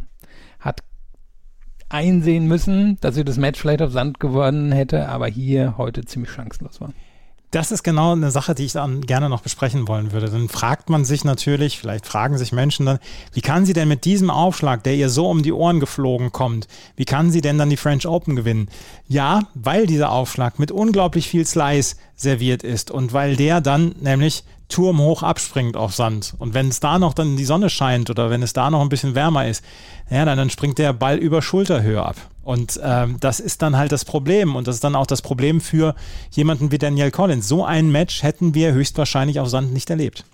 hat 0.59 0.83
einsehen 1.89 2.47
müssen, 2.47 2.99
dass 3.01 3.15
sie 3.15 3.25
das 3.25 3.37
Match 3.37 3.61
vielleicht 3.61 3.83
auf 3.83 3.93
Sand 3.93 4.21
gewonnen 4.21 4.73
hätte, 4.73 5.09
aber 5.09 5.27
hier 5.27 5.77
heute 5.79 6.05
ziemlich 6.05 6.31
chancenlos 6.31 6.81
war. 6.81 6.91
Das 7.51 7.73
ist 7.73 7.83
genau 7.83 8.13
eine 8.13 8.31
Sache, 8.31 8.55
die 8.55 8.67
ich 8.67 8.73
dann 8.73 9.01
gerne 9.01 9.31
noch 9.31 9.41
besprechen 9.41 9.89
wollen 9.89 10.13
würde. 10.13 10.29
Dann 10.29 10.51
fragt 10.51 10.91
man 10.91 11.07
sich 11.07 11.25
natürlich, 11.25 11.79
vielleicht 11.79 12.05
fragen 12.05 12.37
sich 12.37 12.53
Menschen 12.53 12.85
dann, 12.85 12.99
wie 13.33 13.41
kann 13.41 13.65
sie 13.65 13.73
denn 13.73 13.89
mit 13.89 14.05
diesem 14.05 14.29
Aufschlag, 14.29 14.83
der 14.85 14.95
ihr 14.97 15.09
so 15.09 15.31
um 15.31 15.43
die 15.43 15.55
Ohren 15.55 15.81
geflogen 15.81 16.31
kommt, 16.31 16.69
wie 16.97 17.07
kann 17.07 17.31
sie 17.31 17.41
denn 17.41 17.57
dann 17.57 17.71
die 17.71 17.79
French 17.79 18.07
Open 18.07 18.37
gewinnen? 18.37 18.69
Ja, 19.07 19.41
weil 19.55 19.87
dieser 19.87 20.13
Aufschlag 20.13 20.59
mit 20.59 20.71
unglaublich 20.71 21.27
viel 21.27 21.47
Slice 21.47 21.97
serviert 22.17 22.63
ist 22.63 22.91
und 22.91 23.15
weil 23.15 23.35
der 23.35 23.63
dann 23.63 23.95
nämlich 23.99 24.45
turmhoch 24.69 25.23
abspringt 25.23 25.77
auf 25.77 25.95
Sand. 25.95 26.35
Und 26.39 26.55
wenn 26.55 26.69
es 26.69 26.81
da 26.81 26.99
noch 26.99 27.15
dann 27.15 27.37
die 27.37 27.45
Sonne 27.45 27.71
scheint 27.71 28.11
oder 28.11 28.31
wenn 28.31 28.43
es 28.43 28.53
da 28.53 28.71
noch 28.71 28.81
ein 28.81 28.89
bisschen 28.89 29.15
wärmer 29.15 29.49
ist, 29.49 29.65
ja, 30.11 30.25
dann, 30.25 30.39
dann 30.39 30.51
springt 30.51 30.79
der 30.79 30.93
Ball 30.93 31.17
über 31.17 31.43
Schulterhöhe 31.43 32.03
ab. 32.03 32.17
Und 32.43 32.81
ähm, 32.83 33.17
das 33.21 33.41
ist 33.41 33.63
dann 33.63 33.77
halt 33.77 33.93
das 33.93 34.05
Problem. 34.05 34.57
Und 34.57 34.69
das 34.69 34.77
ist 34.77 34.85
dann 34.85 34.95
auch 34.95 35.07
das 35.07 35.23
Problem 35.23 35.61
für 35.61 35.95
jemanden 36.31 36.71
wie 36.71 36.79
Daniel 36.79 37.11
Collins. 37.11 37.49
So 37.49 37.65
ein 37.65 37.91
Match 37.91 38.23
hätten 38.23 38.55
wir 38.55 38.73
höchstwahrscheinlich 38.73 39.41
auf 39.41 39.49
Sand 39.49 39.73
nicht 39.73 39.91
erlebt. 39.91 40.25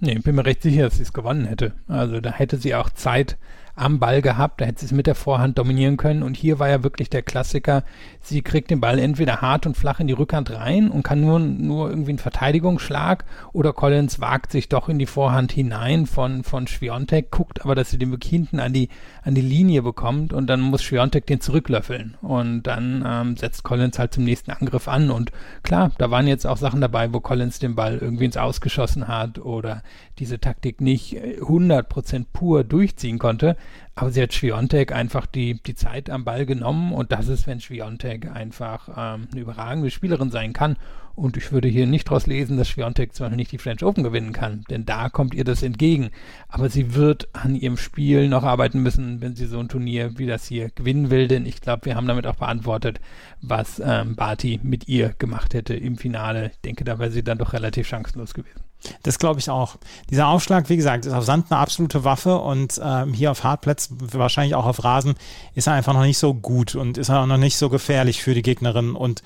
Nee, 0.00 0.18
bin 0.18 0.34
mir 0.34 0.44
recht 0.44 0.62
sicher, 0.62 0.82
dass 0.82 0.96
sie 0.96 1.02
es 1.02 1.12
gewonnen 1.12 1.46
hätte. 1.46 1.72
Also 1.88 2.20
da 2.20 2.32
hätte 2.32 2.58
sie 2.58 2.74
auch 2.74 2.90
Zeit 2.90 3.38
am 3.76 3.98
Ball 3.98 4.22
gehabt, 4.22 4.60
da 4.60 4.66
hätte 4.66 4.80
sie 4.80 4.86
es 4.86 4.92
mit 4.92 5.06
der 5.06 5.14
Vorhand 5.14 5.58
dominieren 5.58 5.96
können. 5.96 6.22
Und 6.22 6.36
hier 6.36 6.58
war 6.58 6.68
ja 6.68 6.84
wirklich 6.84 7.10
der 7.10 7.22
Klassiker, 7.22 7.82
sie 8.20 8.42
kriegt 8.42 8.70
den 8.70 8.80
Ball 8.80 8.98
entweder 8.98 9.40
hart 9.40 9.66
und 9.66 9.76
flach 9.76 10.00
in 10.00 10.06
die 10.06 10.12
Rückhand 10.12 10.50
rein 10.52 10.90
und 10.90 11.02
kann 11.02 11.20
nur, 11.20 11.40
nur 11.40 11.90
irgendwie 11.90 12.12
einen 12.12 12.18
Verteidigungsschlag 12.18 13.24
oder 13.52 13.72
Collins 13.72 14.20
wagt 14.20 14.52
sich 14.52 14.68
doch 14.68 14.88
in 14.88 14.98
die 14.98 15.06
Vorhand 15.06 15.52
hinein 15.52 16.06
von, 16.06 16.44
von 16.44 16.66
Schwiontek, 16.66 17.30
guckt 17.30 17.62
aber, 17.62 17.74
dass 17.74 17.90
sie 17.90 17.98
den 17.98 18.10
wirklich 18.10 18.30
hinten 18.30 18.60
an 18.60 18.72
die, 18.72 18.88
an 19.22 19.34
die 19.34 19.40
Linie 19.40 19.82
bekommt 19.82 20.32
und 20.32 20.46
dann 20.46 20.60
muss 20.60 20.82
Schwiontek 20.82 21.26
den 21.26 21.40
zurücklöffeln. 21.40 22.16
Und 22.22 22.62
dann 22.64 23.04
ähm, 23.06 23.36
setzt 23.36 23.64
Collins 23.64 23.98
halt 23.98 24.14
zum 24.14 24.24
nächsten 24.24 24.52
Angriff 24.52 24.86
an. 24.86 25.10
Und 25.10 25.32
klar, 25.62 25.90
da 25.98 26.10
waren 26.10 26.28
jetzt 26.28 26.46
auch 26.46 26.56
Sachen 26.56 26.80
dabei, 26.80 27.12
wo 27.12 27.20
Collins 27.20 27.58
den 27.58 27.74
Ball 27.74 27.98
irgendwie 27.98 28.26
ins 28.26 28.36
Ausgeschossen 28.36 29.08
hat 29.08 29.38
oder 29.38 29.82
diese 30.18 30.38
Taktik 30.38 30.80
nicht 30.80 31.16
100% 31.16 32.14
äh, 32.14 32.24
pur 32.32 32.62
durchziehen 32.62 33.18
konnte. 33.18 33.56
Aber 33.96 34.10
sie 34.10 34.22
hat 34.22 34.32
Schwiontek 34.32 34.92
einfach 34.92 35.26
die, 35.26 35.62
die 35.62 35.76
Zeit 35.76 36.10
am 36.10 36.24
Ball 36.24 36.46
genommen 36.46 36.92
und 36.92 37.12
das 37.12 37.28
ist, 37.28 37.46
wenn 37.46 37.60
Schwiontek 37.60 38.28
einfach 38.34 38.88
ähm, 38.88 39.28
eine 39.30 39.40
überragende 39.40 39.90
Spielerin 39.90 40.30
sein 40.30 40.52
kann. 40.52 40.76
Und 41.14 41.36
ich 41.36 41.52
würde 41.52 41.68
hier 41.68 41.86
nicht 41.86 42.08
daraus 42.08 42.26
lesen, 42.26 42.56
dass 42.56 42.68
Schwiontek 42.68 43.14
zwar 43.14 43.30
nicht 43.30 43.52
die 43.52 43.58
French 43.58 43.84
Open 43.84 44.02
gewinnen 44.02 44.32
kann, 44.32 44.64
denn 44.68 44.84
da 44.84 45.08
kommt 45.08 45.32
ihr 45.32 45.44
das 45.44 45.62
entgegen. 45.62 46.10
Aber 46.48 46.68
sie 46.68 46.94
wird 46.94 47.28
an 47.32 47.54
ihrem 47.54 47.76
Spiel 47.76 48.28
noch 48.28 48.42
arbeiten 48.42 48.82
müssen, 48.82 49.20
wenn 49.20 49.36
sie 49.36 49.46
so 49.46 49.60
ein 49.60 49.68
Turnier 49.68 50.18
wie 50.18 50.26
das 50.26 50.46
hier 50.46 50.70
gewinnen 50.70 51.10
will, 51.10 51.28
denn 51.28 51.46
ich 51.46 51.60
glaube, 51.60 51.86
wir 51.86 51.94
haben 51.94 52.08
damit 52.08 52.26
auch 52.26 52.34
beantwortet, 52.34 53.00
was 53.40 53.80
ähm, 53.84 54.16
Barty 54.16 54.58
mit 54.64 54.88
ihr 54.88 55.10
gemacht 55.10 55.54
hätte 55.54 55.74
im 55.74 55.98
Finale. 55.98 56.50
Ich 56.52 56.60
denke, 56.62 56.82
da 56.82 56.98
wäre 56.98 57.12
sie 57.12 57.22
dann 57.22 57.38
doch 57.38 57.52
relativ 57.52 57.86
chancenlos 57.86 58.34
gewesen. 58.34 58.63
Das 59.02 59.18
glaube 59.18 59.40
ich 59.40 59.50
auch. 59.50 59.76
Dieser 60.10 60.28
Aufschlag, 60.28 60.68
wie 60.68 60.76
gesagt, 60.76 61.06
ist 61.06 61.12
auf 61.12 61.24
Sand 61.24 61.46
eine 61.50 61.60
absolute 61.60 62.04
Waffe 62.04 62.38
und 62.38 62.80
ähm, 62.82 63.12
hier 63.12 63.30
auf 63.30 63.44
Hartplatz, 63.44 63.88
wahrscheinlich 63.90 64.54
auch 64.54 64.66
auf 64.66 64.84
Rasen, 64.84 65.14
ist 65.54 65.66
er 65.66 65.74
einfach 65.74 65.94
noch 65.94 66.02
nicht 66.02 66.18
so 66.18 66.34
gut 66.34 66.74
und 66.74 66.98
ist 66.98 67.08
er 67.08 67.20
auch 67.20 67.26
noch 67.26 67.36
nicht 67.38 67.56
so 67.56 67.68
gefährlich 67.68 68.22
für 68.22 68.34
die 68.34 68.42
Gegnerin. 68.42 68.94
Und 68.94 69.22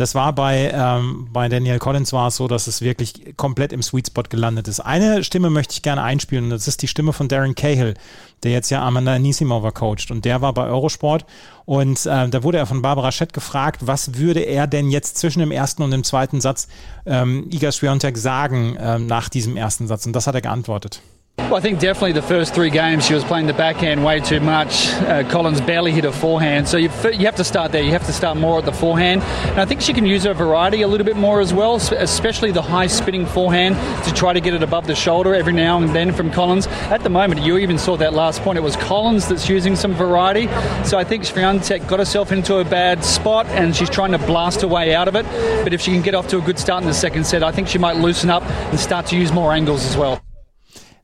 das 0.00 0.14
war 0.14 0.32
bei, 0.32 0.70
ähm, 0.72 1.28
bei 1.30 1.48
Daniel 1.48 1.78
Collins 1.78 2.12
war 2.14 2.28
es 2.28 2.36
so, 2.36 2.48
dass 2.48 2.66
es 2.66 2.80
wirklich 2.80 3.36
komplett 3.36 3.72
im 3.72 3.82
Sweet 3.82 4.06
Spot 4.06 4.22
gelandet 4.22 4.66
ist. 4.66 4.80
Eine 4.80 5.24
Stimme 5.24 5.50
möchte 5.50 5.74
ich 5.74 5.82
gerne 5.82 6.02
einspielen 6.02 6.44
und 6.44 6.50
das 6.50 6.68
ist 6.68 6.80
die 6.80 6.88
Stimme 6.88 7.12
von 7.12 7.28
Darren 7.28 7.54
Cahill, 7.54 7.94
der 8.42 8.52
jetzt 8.52 8.70
ja 8.70 8.82
Amanda 8.82 9.14
Anisimova 9.14 9.72
coacht 9.72 10.10
und 10.10 10.24
der 10.24 10.40
war 10.40 10.54
bei 10.54 10.64
Eurosport 10.66 11.26
und 11.66 12.06
äh, 12.06 12.28
da 12.28 12.42
wurde 12.42 12.58
er 12.58 12.66
von 12.66 12.80
Barbara 12.80 13.12
Schett 13.12 13.32
gefragt, 13.32 13.82
was 13.86 14.16
würde 14.16 14.40
er 14.40 14.66
denn 14.66 14.90
jetzt 14.90 15.18
zwischen 15.18 15.40
dem 15.40 15.50
ersten 15.50 15.82
und 15.82 15.90
dem 15.90 16.02
zweiten 16.02 16.40
Satz 16.40 16.68
ähm, 17.04 17.48
Iga 17.50 17.70
Swiatek 17.70 18.16
sagen 18.16 18.76
äh, 18.76 18.98
nach 19.06 19.28
diesem 19.28 19.56
ersten 19.56 19.86
Satz 19.86 20.06
und 20.06 20.12
das 20.12 20.26
hat 20.26 20.34
er 20.34 20.42
geantwortet. 20.42 21.02
Well, 21.50 21.56
I 21.56 21.60
think 21.60 21.80
definitely 21.80 22.12
the 22.12 22.22
first 22.22 22.54
three 22.54 22.70
games 22.70 23.04
she 23.04 23.12
was 23.12 23.24
playing 23.24 23.46
the 23.46 23.52
backhand 23.52 24.04
way 24.04 24.20
too 24.20 24.38
much. 24.38 24.86
Uh, 24.92 25.28
Collins 25.28 25.60
barely 25.60 25.90
hit 25.90 26.04
a 26.04 26.12
forehand, 26.12 26.68
so 26.68 26.76
you, 26.76 26.88
you 27.12 27.26
have 27.26 27.34
to 27.36 27.44
start 27.44 27.72
there. 27.72 27.82
You 27.82 27.90
have 27.90 28.06
to 28.06 28.12
start 28.12 28.36
more 28.36 28.58
at 28.58 28.64
the 28.64 28.72
forehand. 28.72 29.22
And 29.22 29.60
I 29.60 29.64
think 29.64 29.80
she 29.80 29.92
can 29.92 30.06
use 30.06 30.22
her 30.22 30.32
variety 30.32 30.82
a 30.82 30.86
little 30.86 31.04
bit 31.04 31.16
more 31.16 31.40
as 31.40 31.52
well, 31.52 31.74
especially 31.74 32.52
the 32.52 32.62
high 32.62 32.86
spinning 32.86 33.26
forehand 33.26 33.74
to 34.04 34.14
try 34.14 34.32
to 34.32 34.40
get 34.40 34.54
it 34.54 34.62
above 34.62 34.86
the 34.86 34.94
shoulder 34.94 35.34
every 35.34 35.52
now 35.52 35.82
and 35.82 35.88
then 35.94 36.12
from 36.12 36.30
Collins. 36.30 36.68
At 36.68 37.02
the 37.02 37.10
moment, 37.10 37.42
you 37.42 37.58
even 37.58 37.78
saw 37.78 37.96
that 37.96 38.12
last 38.12 38.42
point. 38.42 38.56
It 38.56 38.62
was 38.62 38.76
Collins 38.76 39.26
that's 39.26 39.48
using 39.48 39.74
some 39.74 39.92
variety. 39.92 40.46
So 40.84 40.98
I 40.98 41.04
think 41.04 41.24
Sviantek 41.24 41.88
got 41.88 41.98
herself 41.98 42.30
into 42.30 42.58
a 42.58 42.64
bad 42.64 43.04
spot 43.04 43.46
and 43.46 43.74
she's 43.74 43.90
trying 43.90 44.12
to 44.12 44.18
blast 44.18 44.60
her 44.60 44.68
way 44.68 44.94
out 44.94 45.08
of 45.08 45.16
it. 45.16 45.26
But 45.64 45.74
if 45.74 45.80
she 45.80 45.90
can 45.90 46.02
get 46.02 46.14
off 46.14 46.28
to 46.28 46.38
a 46.38 46.42
good 46.42 46.60
start 46.60 46.82
in 46.84 46.88
the 46.88 46.94
second 46.94 47.26
set, 47.26 47.42
I 47.42 47.50
think 47.50 47.66
she 47.66 47.78
might 47.78 47.96
loosen 47.96 48.30
up 48.30 48.44
and 48.44 48.78
start 48.78 49.06
to 49.06 49.16
use 49.16 49.32
more 49.32 49.52
angles 49.52 49.84
as 49.84 49.96
well. 49.96 50.22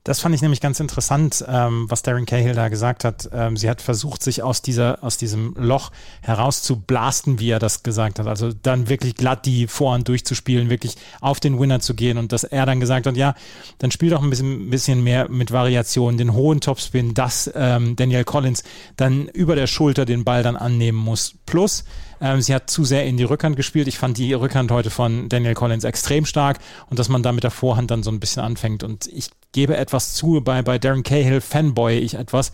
Das 0.07 0.21
fand 0.21 0.37
ich 0.37 0.41
nämlich 0.41 0.61
ganz 0.61 0.79
interessant, 0.79 1.45
ähm, 1.49 1.87
was 1.89 2.03
Darren 2.03 2.27
Cahill 2.27 2.55
da 2.55 2.69
gesagt 2.69 3.03
hat. 3.03 3.29
Ähm, 3.33 3.57
sie 3.57 3.69
hat 3.69 3.83
versucht, 3.83 4.23
sich 4.23 4.41
aus 4.41 4.63
dieser, 4.63 5.03
aus 5.03 5.17
diesem 5.17 5.53
Loch 5.59 5.91
herauszublasten, 6.23 7.41
wie 7.41 7.51
er 7.51 7.59
das 7.59 7.83
gesagt 7.83 8.21
hat. 8.21 8.29
Also 8.29 8.53
dann 8.53 8.89
wirklich 8.89 9.17
glatt 9.17 9.47
die 9.47 9.67
Vorhand 9.67 10.07
durchzuspielen, 10.07 10.71
wirklich 10.71 10.95
auf 11.21 11.41
den 11.41 11.59
Winner 11.59 11.81
zu 11.81 11.95
gehen 11.95 12.19
und 12.19 12.31
dass 12.31 12.45
er 12.45 12.67
dann 12.67 12.79
gesagt 12.79 13.09
hat, 13.09 13.17
ja, 13.17 13.35
dann 13.79 13.91
spiel 13.91 14.11
doch 14.11 14.23
ein 14.23 14.31
bisschen, 14.31 14.71
bisschen 14.71 15.03
mehr 15.03 15.29
mit 15.29 15.51
Variationen, 15.51 16.19
den 16.19 16.35
hohen 16.35 16.61
Topspin, 16.61 17.13
dass 17.13 17.51
ähm, 17.57 17.97
Daniel 17.97 18.23
Collins 18.23 18.63
dann 18.97 19.27
über 19.27 19.57
der 19.57 19.67
Schulter 19.67 20.05
den 20.05 20.23
Ball 20.23 20.45
dann 20.45 20.55
annehmen 20.55 20.99
muss. 20.99 21.35
Plus, 21.47 21.83
ähm, 22.21 22.41
sie 22.41 22.55
hat 22.55 22.71
zu 22.71 22.85
sehr 22.85 23.05
in 23.05 23.17
die 23.17 23.25
Rückhand 23.25 23.57
gespielt. 23.57 23.89
Ich 23.89 23.99
fand 23.99 24.19
die 24.19 24.33
Rückhand 24.33 24.71
heute 24.71 24.91
von 24.91 25.29
Daniel 25.29 25.55
Collins 25.55 25.85
extrem 25.85 26.27
stark 26.27 26.59
und 26.89 26.99
dass 26.99 27.09
man 27.09 27.23
da 27.23 27.33
mit 27.33 27.45
der 27.45 27.51
Vorhand 27.51 27.91
dann 27.91 28.03
so 28.03 28.11
ein 28.11 28.21
bisschen 28.21 28.43
anfängt. 28.43 28.83
Und 28.83 29.07
ich 29.07 29.31
gebe 29.53 29.77
etwas 29.77 30.15
zu, 30.15 30.41
bei, 30.43 30.63
bei 30.63 30.79
Darren 30.79 31.03
Cahill 31.03 31.41
fanboy 31.41 31.99
ich 31.99 32.15
etwas. 32.15 32.53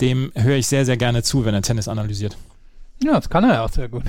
Dem 0.00 0.32
höre 0.34 0.56
ich 0.56 0.66
sehr, 0.66 0.84
sehr 0.84 0.96
gerne 0.96 1.22
zu, 1.22 1.44
wenn 1.44 1.54
er 1.54 1.62
Tennis 1.62 1.88
analysiert. 1.88 2.36
Ja, 3.02 3.12
das 3.14 3.30
kann 3.30 3.44
er 3.44 3.54
ja 3.54 3.64
auch 3.64 3.72
sehr 3.72 3.88
gut. 3.88 4.02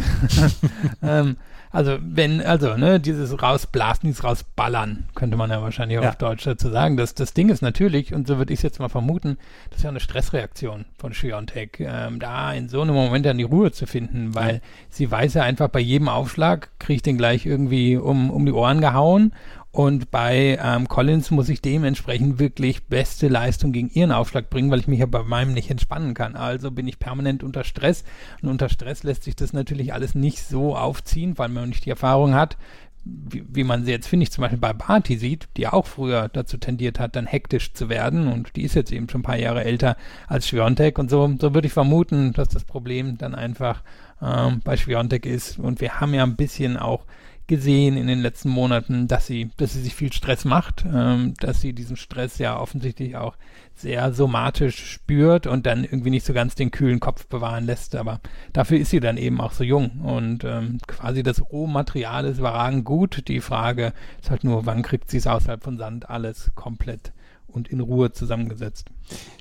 ähm, 1.03 1.37
also 1.71 1.97
wenn, 2.01 2.41
also, 2.41 2.75
ne, 2.77 2.99
dieses 2.99 3.41
Rausblasen, 3.41 4.09
dieses 4.09 4.23
Rausballern, 4.23 5.05
könnte 5.13 5.37
man 5.37 5.51
ja 5.51 5.61
wahrscheinlich 5.61 5.99
auch 5.99 6.03
ja. 6.03 6.09
auf 6.09 6.15
Deutsch 6.15 6.43
dazu 6.45 6.69
sagen. 6.69 6.97
Das, 6.97 7.13
das 7.13 7.33
Ding 7.33 7.49
ist 7.49 7.61
natürlich, 7.61 8.13
und 8.13 8.27
so 8.27 8.37
würde 8.39 8.53
ich 8.53 8.59
es 8.59 8.63
jetzt 8.63 8.79
mal 8.79 8.89
vermuten, 8.89 9.37
das 9.69 9.79
ist 9.79 9.83
ja 9.83 9.89
eine 9.89 9.99
Stressreaktion 9.99 10.85
von 10.97 11.13
Schiontek, 11.13 11.79
ähm, 11.79 12.19
da 12.19 12.53
in 12.53 12.69
so 12.69 12.81
einem 12.81 12.95
Moment 12.95 13.25
dann 13.25 13.37
die 13.37 13.43
Ruhe 13.43 13.71
zu 13.71 13.85
finden, 13.85 14.33
weil 14.33 14.55
ja. 14.55 14.61
sie 14.89 15.11
weiß 15.11 15.35
ja 15.35 15.43
einfach, 15.43 15.67
bei 15.67 15.79
jedem 15.79 16.09
Aufschlag 16.09 16.69
kriege 16.79 16.95
ich 16.95 17.01
den 17.03 17.17
gleich 17.17 17.45
irgendwie 17.45 17.97
um, 17.97 18.31
um 18.31 18.45
die 18.45 18.51
Ohren 18.51 18.81
gehauen 18.81 19.33
und 19.71 20.09
bei 20.09 20.57
ähm, 20.61 20.87
Collins 20.87 21.29
muss 21.29 21.47
ich 21.47 21.61
dementsprechend 21.61 22.39
wirklich 22.39 22.87
beste 22.87 23.27
Leistung 23.27 23.71
gegen 23.71 23.89
ihren 23.89 24.11
Aufschlag 24.11 24.49
bringen, 24.49 24.71
weil 24.71 24.79
ich 24.79 24.87
mich 24.87 24.99
ja 24.99 25.05
bei 25.05 25.21
meinem 25.21 25.53
nicht 25.53 25.69
entspannen 25.69 26.15
kann. 26.15 26.35
Also 26.35 26.71
bin 26.71 26.87
ich 26.87 26.97
permanent 26.97 27.43
unter 27.43 27.63
Stress. 27.63 28.03
Und 28.41 28.49
unter 28.49 28.69
Stress 28.69 29.03
lässt 29.03 29.23
sich 29.23 29.35
das 29.35 29.53
natürlich 29.53 29.93
alles 29.93 30.15
nicht 30.15 30.43
so 30.43 30.75
aufziehen, 30.75 31.37
weil 31.37 31.49
man 31.49 31.69
nicht 31.69 31.85
die 31.85 31.91
Erfahrung 31.91 32.33
hat, 32.33 32.57
wie, 33.05 33.43
wie 33.47 33.63
man 33.63 33.85
sie 33.85 33.91
jetzt, 33.91 34.07
finde 34.07 34.23
ich, 34.23 34.31
zum 34.31 34.41
Beispiel 34.41 34.59
bei 34.59 34.73
Barty 34.73 35.17
sieht, 35.17 35.47
die 35.55 35.67
auch 35.67 35.85
früher 35.85 36.29
dazu 36.29 36.57
tendiert 36.57 36.99
hat, 36.99 37.15
dann 37.15 37.27
hektisch 37.27 37.73
zu 37.73 37.89
werden. 37.89 38.27
Und 38.27 38.55
die 38.55 38.63
ist 38.63 38.73
jetzt 38.73 38.91
eben 38.91 39.07
schon 39.07 39.21
ein 39.21 39.23
paar 39.23 39.37
Jahre 39.37 39.63
älter 39.63 39.97
als 40.27 40.47
Schwiontek. 40.47 40.97
Und 40.97 41.11
so, 41.11 41.31
so 41.39 41.53
würde 41.53 41.67
ich 41.67 41.73
vermuten, 41.73 42.33
dass 42.33 42.49
das 42.49 42.63
Problem 42.63 43.19
dann 43.19 43.35
einfach 43.35 43.83
ähm, 44.19 44.61
bei 44.63 44.77
Schwiontek 44.77 45.27
ist. 45.27 45.59
Und 45.59 45.79
wir 45.79 45.99
haben 45.99 46.15
ja 46.15 46.23
ein 46.23 46.35
bisschen 46.35 46.75
auch 46.75 47.05
gesehen 47.49 47.97
in 47.97 48.07
den 48.07 48.21
letzten 48.21 48.47
Monaten, 48.49 49.09
dass 49.09 49.27
sie, 49.27 49.49
dass 49.57 49.73
sie 49.73 49.81
sich 49.81 49.93
viel 49.93 50.13
Stress 50.13 50.45
macht, 50.45 50.85
ähm, 50.85 51.33
dass 51.41 51.59
sie 51.59 51.73
diesen 51.73 51.97
Stress 51.97 52.37
ja 52.37 52.57
offensichtlich 52.57 53.17
auch 53.17 53.35
sehr 53.75 54.13
somatisch 54.13 54.93
spürt 54.93 55.47
und 55.47 55.65
dann 55.65 55.83
irgendwie 55.83 56.11
nicht 56.11 56.25
so 56.25 56.33
ganz 56.33 56.55
den 56.55 56.71
kühlen 56.71 57.01
Kopf 57.01 57.25
bewahren 57.25 57.65
lässt. 57.65 57.95
Aber 57.95 58.21
dafür 58.53 58.77
ist 58.77 58.91
sie 58.91 59.01
dann 59.01 59.17
eben 59.17 59.41
auch 59.41 59.51
so 59.51 59.65
jung 59.65 59.99
und 60.01 60.45
ähm, 60.45 60.77
quasi 60.87 61.23
das 61.23 61.41
Rohmaterial 61.51 62.25
ist 62.25 62.39
überragend 62.39 62.85
gut. 62.85 63.27
Die 63.27 63.41
Frage 63.41 63.93
ist 64.21 64.29
halt 64.29 64.45
nur, 64.45 64.65
wann 64.65 64.81
kriegt 64.81 65.11
sie 65.11 65.17
es 65.17 65.27
außerhalb 65.27 65.61
von 65.61 65.77
Sand 65.77 66.09
alles 66.09 66.51
komplett 66.55 67.11
und 67.47 67.67
in 67.67 67.79
Ruhe 67.79 68.11
zusammengesetzt. 68.11 68.87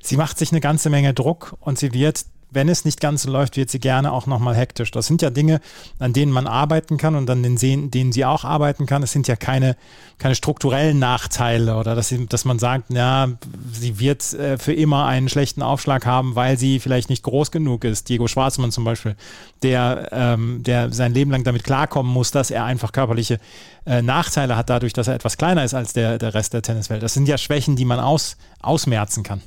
Sie 0.01 0.17
macht 0.17 0.37
sich 0.39 0.51
eine 0.51 0.61
ganze 0.61 0.89
Menge 0.89 1.13
Druck 1.13 1.55
und 1.59 1.77
sie 1.77 1.93
wird 1.93 2.25
wenn 2.51 2.69
es 2.69 2.85
nicht 2.85 2.99
ganz 2.99 3.23
so 3.23 3.31
läuft, 3.31 3.57
wird 3.57 3.69
sie 3.69 3.79
gerne 3.79 4.11
auch 4.11 4.25
nochmal 4.25 4.55
hektisch. 4.55 4.91
Das 4.91 5.07
sind 5.07 5.21
ja 5.21 5.29
Dinge, 5.29 5.61
an 5.99 6.13
denen 6.13 6.31
man 6.31 6.47
arbeiten 6.47 6.97
kann 6.97 7.15
und 7.15 7.29
an 7.29 7.43
denen, 7.43 7.91
denen 7.91 8.11
sie 8.11 8.25
auch 8.25 8.43
arbeiten 8.43 8.85
kann. 8.85 9.03
Es 9.03 9.11
sind 9.11 9.27
ja 9.27 9.35
keine, 9.35 9.75
keine 10.17 10.35
strukturellen 10.35 10.99
Nachteile 10.99 11.77
oder 11.77 11.95
dass, 11.95 12.07
sie, 12.09 12.25
dass 12.27 12.45
man 12.45 12.59
sagt, 12.59 12.91
ja, 12.91 13.29
sie 13.71 13.99
wird 13.99 14.33
äh, 14.33 14.57
für 14.57 14.73
immer 14.73 15.05
einen 15.05 15.29
schlechten 15.29 15.61
Aufschlag 15.61 16.05
haben, 16.05 16.35
weil 16.35 16.57
sie 16.57 16.79
vielleicht 16.79 17.09
nicht 17.09 17.23
groß 17.23 17.51
genug 17.51 17.83
ist. 17.83 18.09
Diego 18.09 18.27
Schwarzmann 18.27 18.71
zum 18.71 18.83
Beispiel, 18.83 19.15
der, 19.61 20.09
ähm, 20.11 20.63
der 20.63 20.91
sein 20.91 21.13
Leben 21.13 21.31
lang 21.31 21.43
damit 21.43 21.63
klarkommen 21.63 22.11
muss, 22.11 22.31
dass 22.31 22.51
er 22.51 22.65
einfach 22.65 22.91
körperliche 22.91 23.39
äh, 23.85 24.01
Nachteile 24.01 24.55
hat, 24.55 24.69
dadurch, 24.69 24.93
dass 24.93 25.07
er 25.07 25.15
etwas 25.15 25.37
kleiner 25.37 25.63
ist 25.63 25.73
als 25.73 25.93
der, 25.93 26.17
der 26.17 26.33
Rest 26.33 26.53
der 26.53 26.61
Tenniswelt. 26.61 27.03
Das 27.03 27.13
sind 27.13 27.27
ja 27.27 27.37
Schwächen, 27.37 27.75
die 27.75 27.85
man 27.85 27.99
aus, 27.99 28.37
ausmerzen 28.61 29.23
kann. 29.23 29.41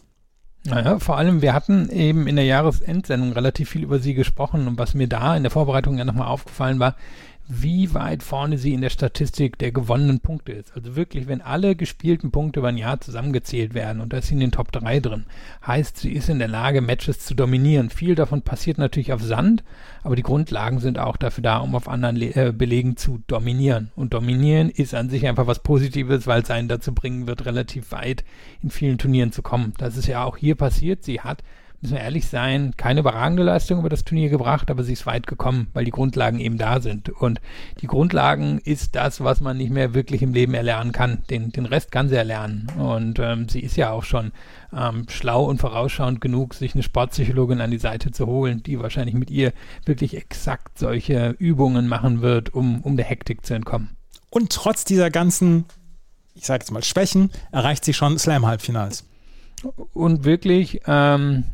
Naja, 0.64 0.98
vor 1.00 1.18
allem, 1.18 1.42
wir 1.42 1.54
hatten 1.54 1.88
eben 1.90 2.26
in 2.28 2.36
der 2.36 2.44
Jahresendsendung 2.44 3.32
relativ 3.32 3.70
viel 3.70 3.82
über 3.82 3.98
sie 3.98 4.14
gesprochen 4.14 4.68
und 4.68 4.78
was 4.78 4.94
mir 4.94 5.08
da 5.08 5.36
in 5.36 5.42
der 5.42 5.50
Vorbereitung 5.50 5.98
ja 5.98 6.04
nochmal 6.04 6.28
aufgefallen 6.28 6.78
war, 6.78 6.94
wie 7.48 7.92
weit 7.92 8.22
vorne 8.22 8.56
sie 8.56 8.72
in 8.72 8.80
der 8.80 8.90
Statistik 8.90 9.58
der 9.58 9.72
gewonnenen 9.72 10.20
Punkte 10.20 10.52
ist. 10.52 10.74
Also 10.76 10.96
wirklich, 10.96 11.26
wenn 11.26 11.40
alle 11.40 11.74
gespielten 11.74 12.30
Punkte 12.30 12.60
über 12.60 12.68
ein 12.68 12.78
Jahr 12.78 13.00
zusammengezählt 13.00 13.74
werden 13.74 14.00
und 14.00 14.12
da 14.12 14.18
ist 14.18 14.28
sie 14.28 14.34
in 14.34 14.40
den 14.40 14.52
Top 14.52 14.70
3 14.70 15.00
drin, 15.00 15.26
heißt, 15.66 15.98
sie 15.98 16.12
ist 16.12 16.28
in 16.28 16.38
der 16.38 16.48
Lage, 16.48 16.80
Matches 16.80 17.18
zu 17.20 17.34
dominieren. 17.34 17.90
Viel 17.90 18.14
davon 18.14 18.42
passiert 18.42 18.78
natürlich 18.78 19.12
auf 19.12 19.22
Sand, 19.22 19.64
aber 20.02 20.16
die 20.16 20.22
Grundlagen 20.22 20.78
sind 20.78 20.98
auch 20.98 21.16
dafür 21.16 21.42
da, 21.42 21.58
um 21.58 21.74
auf 21.74 21.88
anderen 21.88 22.16
Le 22.16 22.34
äh, 22.34 22.52
Belegen 22.52 22.96
zu 22.96 23.22
dominieren. 23.26 23.90
Und 23.96 24.14
dominieren 24.14 24.70
ist 24.70 24.94
an 24.94 25.10
sich 25.10 25.26
einfach 25.26 25.46
was 25.46 25.62
Positives, 25.62 26.26
weil 26.26 26.42
es 26.42 26.50
einen 26.50 26.68
dazu 26.68 26.94
bringen 26.94 27.26
wird, 27.26 27.44
relativ 27.44 27.90
weit 27.92 28.24
in 28.62 28.70
vielen 28.70 28.98
Turnieren 28.98 29.32
zu 29.32 29.42
kommen. 29.42 29.74
Das 29.78 29.96
ist 29.96 30.06
ja 30.06 30.24
auch 30.24 30.36
hier 30.36 30.54
passiert. 30.54 31.02
Sie 31.02 31.20
hat 31.20 31.42
müssen 31.82 31.94
wir 31.94 32.00
ehrlich 32.00 32.28
sein, 32.28 32.74
keine 32.76 33.00
überragende 33.00 33.42
Leistung 33.42 33.80
über 33.80 33.88
das 33.88 34.04
Turnier 34.04 34.30
gebracht, 34.30 34.70
aber 34.70 34.84
sie 34.84 34.92
ist 34.92 35.04
weit 35.04 35.26
gekommen, 35.26 35.66
weil 35.74 35.84
die 35.84 35.90
Grundlagen 35.90 36.38
eben 36.38 36.56
da 36.56 36.80
sind. 36.80 37.08
Und 37.08 37.40
die 37.80 37.88
Grundlagen 37.88 38.58
ist 38.58 38.94
das, 38.94 39.22
was 39.22 39.40
man 39.40 39.56
nicht 39.56 39.72
mehr 39.72 39.92
wirklich 39.92 40.22
im 40.22 40.32
Leben 40.32 40.54
erlernen 40.54 40.92
kann. 40.92 41.24
Den, 41.28 41.50
den 41.50 41.66
Rest 41.66 41.90
kann 41.90 42.08
sie 42.08 42.14
erlernen. 42.14 42.68
Und 42.78 43.18
ähm, 43.18 43.48
sie 43.48 43.60
ist 43.60 43.76
ja 43.76 43.90
auch 43.90 44.04
schon 44.04 44.30
ähm, 44.72 45.06
schlau 45.08 45.44
und 45.44 45.58
vorausschauend 45.58 46.20
genug, 46.20 46.54
sich 46.54 46.74
eine 46.74 46.84
Sportpsychologin 46.84 47.60
an 47.60 47.72
die 47.72 47.78
Seite 47.78 48.12
zu 48.12 48.26
holen, 48.26 48.62
die 48.62 48.78
wahrscheinlich 48.78 49.16
mit 49.16 49.30
ihr 49.30 49.52
wirklich 49.84 50.16
exakt 50.16 50.78
solche 50.78 51.34
Übungen 51.38 51.88
machen 51.88 52.22
wird, 52.22 52.54
um, 52.54 52.80
um 52.82 52.96
der 52.96 53.06
Hektik 53.06 53.44
zu 53.44 53.54
entkommen. 53.54 53.96
Und 54.30 54.52
trotz 54.52 54.84
dieser 54.84 55.10
ganzen, 55.10 55.64
ich 56.34 56.46
sage 56.46 56.62
jetzt 56.62 56.70
mal 56.70 56.84
Schwächen, 56.84 57.30
erreicht 57.50 57.84
sie 57.84 57.92
schon 57.92 58.18
Slam-Halbfinals 58.18 59.04
und 59.92 60.24
wirklich, 60.24 60.80
ähm, 60.86 61.44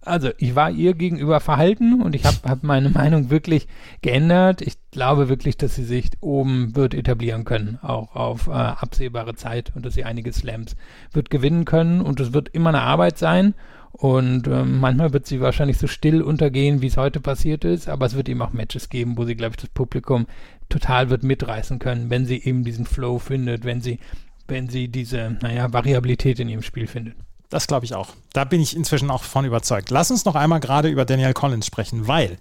also 0.00 0.30
ich 0.38 0.54
war 0.54 0.70
ihr 0.70 0.94
gegenüber 0.94 1.40
verhalten 1.40 2.02
und 2.02 2.14
ich 2.14 2.24
habe 2.24 2.38
hab 2.48 2.62
meine 2.62 2.88
Meinung 2.90 3.30
wirklich 3.30 3.68
geändert. 4.00 4.62
Ich 4.62 4.76
glaube 4.90 5.28
wirklich, 5.28 5.56
dass 5.56 5.74
sie 5.74 5.84
sich 5.84 6.10
oben 6.20 6.74
wird 6.74 6.94
etablieren 6.94 7.44
können, 7.44 7.78
auch 7.82 8.14
auf 8.14 8.48
äh, 8.48 8.52
absehbare 8.52 9.34
Zeit 9.34 9.72
und 9.74 9.84
dass 9.84 9.94
sie 9.94 10.04
einige 10.04 10.32
Slams 10.32 10.76
wird 11.12 11.30
gewinnen 11.30 11.64
können 11.64 12.00
und 12.00 12.20
es 12.20 12.32
wird 12.32 12.48
immer 12.50 12.70
eine 12.70 12.82
Arbeit 12.82 13.18
sein. 13.18 13.54
Und 13.92 14.48
ähm, 14.48 14.80
manchmal 14.80 15.12
wird 15.12 15.26
sie 15.26 15.40
wahrscheinlich 15.40 15.78
so 15.78 15.86
still 15.86 16.20
untergehen, 16.20 16.82
wie 16.82 16.88
es 16.88 16.96
heute 16.96 17.20
passiert 17.20 17.64
ist, 17.64 17.88
aber 17.88 18.06
es 18.06 18.16
wird 18.16 18.28
eben 18.28 18.42
auch 18.42 18.52
Matches 18.52 18.88
geben, 18.88 19.16
wo 19.16 19.24
sie, 19.24 19.36
glaube 19.36 19.52
ich, 19.52 19.62
das 19.62 19.70
Publikum 19.70 20.26
total 20.68 21.10
wird 21.10 21.22
mitreißen 21.22 21.78
können, 21.78 22.10
wenn 22.10 22.26
sie 22.26 22.42
eben 22.42 22.64
diesen 22.64 22.86
Flow 22.86 23.20
findet, 23.20 23.64
wenn 23.64 23.80
sie 23.80 24.00
wenn 24.48 24.68
sie 24.68 24.88
diese, 24.88 25.36
naja, 25.42 25.72
Variabilität 25.72 26.38
in 26.40 26.48
ihrem 26.48 26.62
Spiel 26.62 26.86
findet. 26.86 27.14
Das 27.50 27.66
glaube 27.66 27.84
ich 27.84 27.94
auch. 27.94 28.08
Da 28.32 28.44
bin 28.44 28.60
ich 28.60 28.74
inzwischen 28.74 29.10
auch 29.10 29.22
von 29.22 29.44
überzeugt. 29.44 29.90
Lass 29.90 30.10
uns 30.10 30.24
noch 30.24 30.34
einmal 30.34 30.60
gerade 30.60 30.88
über 30.88 31.04
Danielle 31.04 31.34
Collins 31.34 31.66
sprechen, 31.66 32.08
weil 32.08 32.38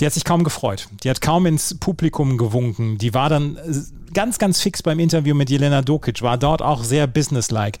die 0.00 0.06
hat 0.06 0.12
sich 0.12 0.24
kaum 0.24 0.42
gefreut. 0.42 0.88
Die 1.04 1.10
hat 1.10 1.20
kaum 1.20 1.46
ins 1.46 1.78
Publikum 1.78 2.38
gewunken. 2.38 2.98
Die 2.98 3.14
war 3.14 3.28
dann 3.28 3.58
ganz, 4.12 4.38
ganz 4.38 4.60
fix 4.60 4.82
beim 4.82 4.98
Interview 4.98 5.34
mit 5.34 5.50
Jelena 5.50 5.82
Dokic, 5.82 6.22
war 6.22 6.38
dort 6.38 6.62
auch 6.62 6.82
sehr 6.82 7.06
businesslike. 7.06 7.78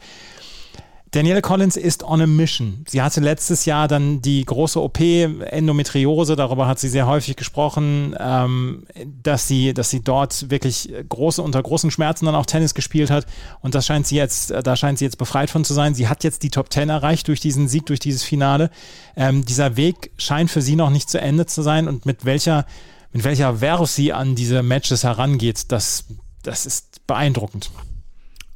Danielle 1.12 1.42
Collins 1.42 1.76
ist 1.76 2.04
on 2.04 2.22
a 2.22 2.26
mission. 2.26 2.86
Sie 2.88 3.02
hatte 3.02 3.20
letztes 3.20 3.66
Jahr 3.66 3.86
dann 3.86 4.22
die 4.22 4.42
große 4.46 4.80
OP 4.80 4.98
Endometriose, 4.98 6.36
darüber 6.36 6.66
hat 6.66 6.78
sie 6.78 6.88
sehr 6.88 7.06
häufig 7.06 7.36
gesprochen, 7.36 8.16
ähm, 8.18 8.86
dass 9.22 9.46
sie, 9.46 9.74
dass 9.74 9.90
sie 9.90 10.00
dort 10.00 10.50
wirklich 10.50 10.90
große, 11.10 11.42
unter 11.42 11.62
großen 11.62 11.90
Schmerzen 11.90 12.24
dann 12.24 12.34
auch 12.34 12.46
Tennis 12.46 12.72
gespielt 12.72 13.10
hat. 13.10 13.26
Und 13.60 13.74
das 13.74 13.84
scheint 13.84 14.06
sie 14.06 14.16
jetzt, 14.16 14.54
da 14.62 14.74
scheint 14.74 14.98
sie 14.98 15.04
jetzt 15.04 15.18
befreit 15.18 15.50
von 15.50 15.66
zu 15.66 15.74
sein. 15.74 15.94
Sie 15.94 16.08
hat 16.08 16.24
jetzt 16.24 16.44
die 16.44 16.50
Top 16.50 16.70
Ten 16.70 16.88
erreicht 16.88 17.28
durch 17.28 17.40
diesen 17.40 17.68
Sieg, 17.68 17.84
durch 17.84 18.00
dieses 18.00 18.22
Finale. 18.22 18.70
Ähm, 19.14 19.44
dieser 19.44 19.76
Weg 19.76 20.12
scheint 20.16 20.50
für 20.50 20.62
sie 20.62 20.76
noch 20.76 20.88
nicht 20.88 21.10
zu 21.10 21.20
Ende 21.20 21.44
zu 21.44 21.60
sein 21.60 21.88
und 21.88 22.06
mit 22.06 22.24
welcher, 22.24 22.64
mit 23.12 23.24
welcher 23.24 23.56
Verve 23.56 23.86
sie 23.86 24.14
an 24.14 24.34
diese 24.34 24.62
Matches 24.62 25.04
herangeht, 25.04 25.72
das, 25.72 26.06
das 26.42 26.64
ist 26.64 27.06
beeindruckend. 27.06 27.70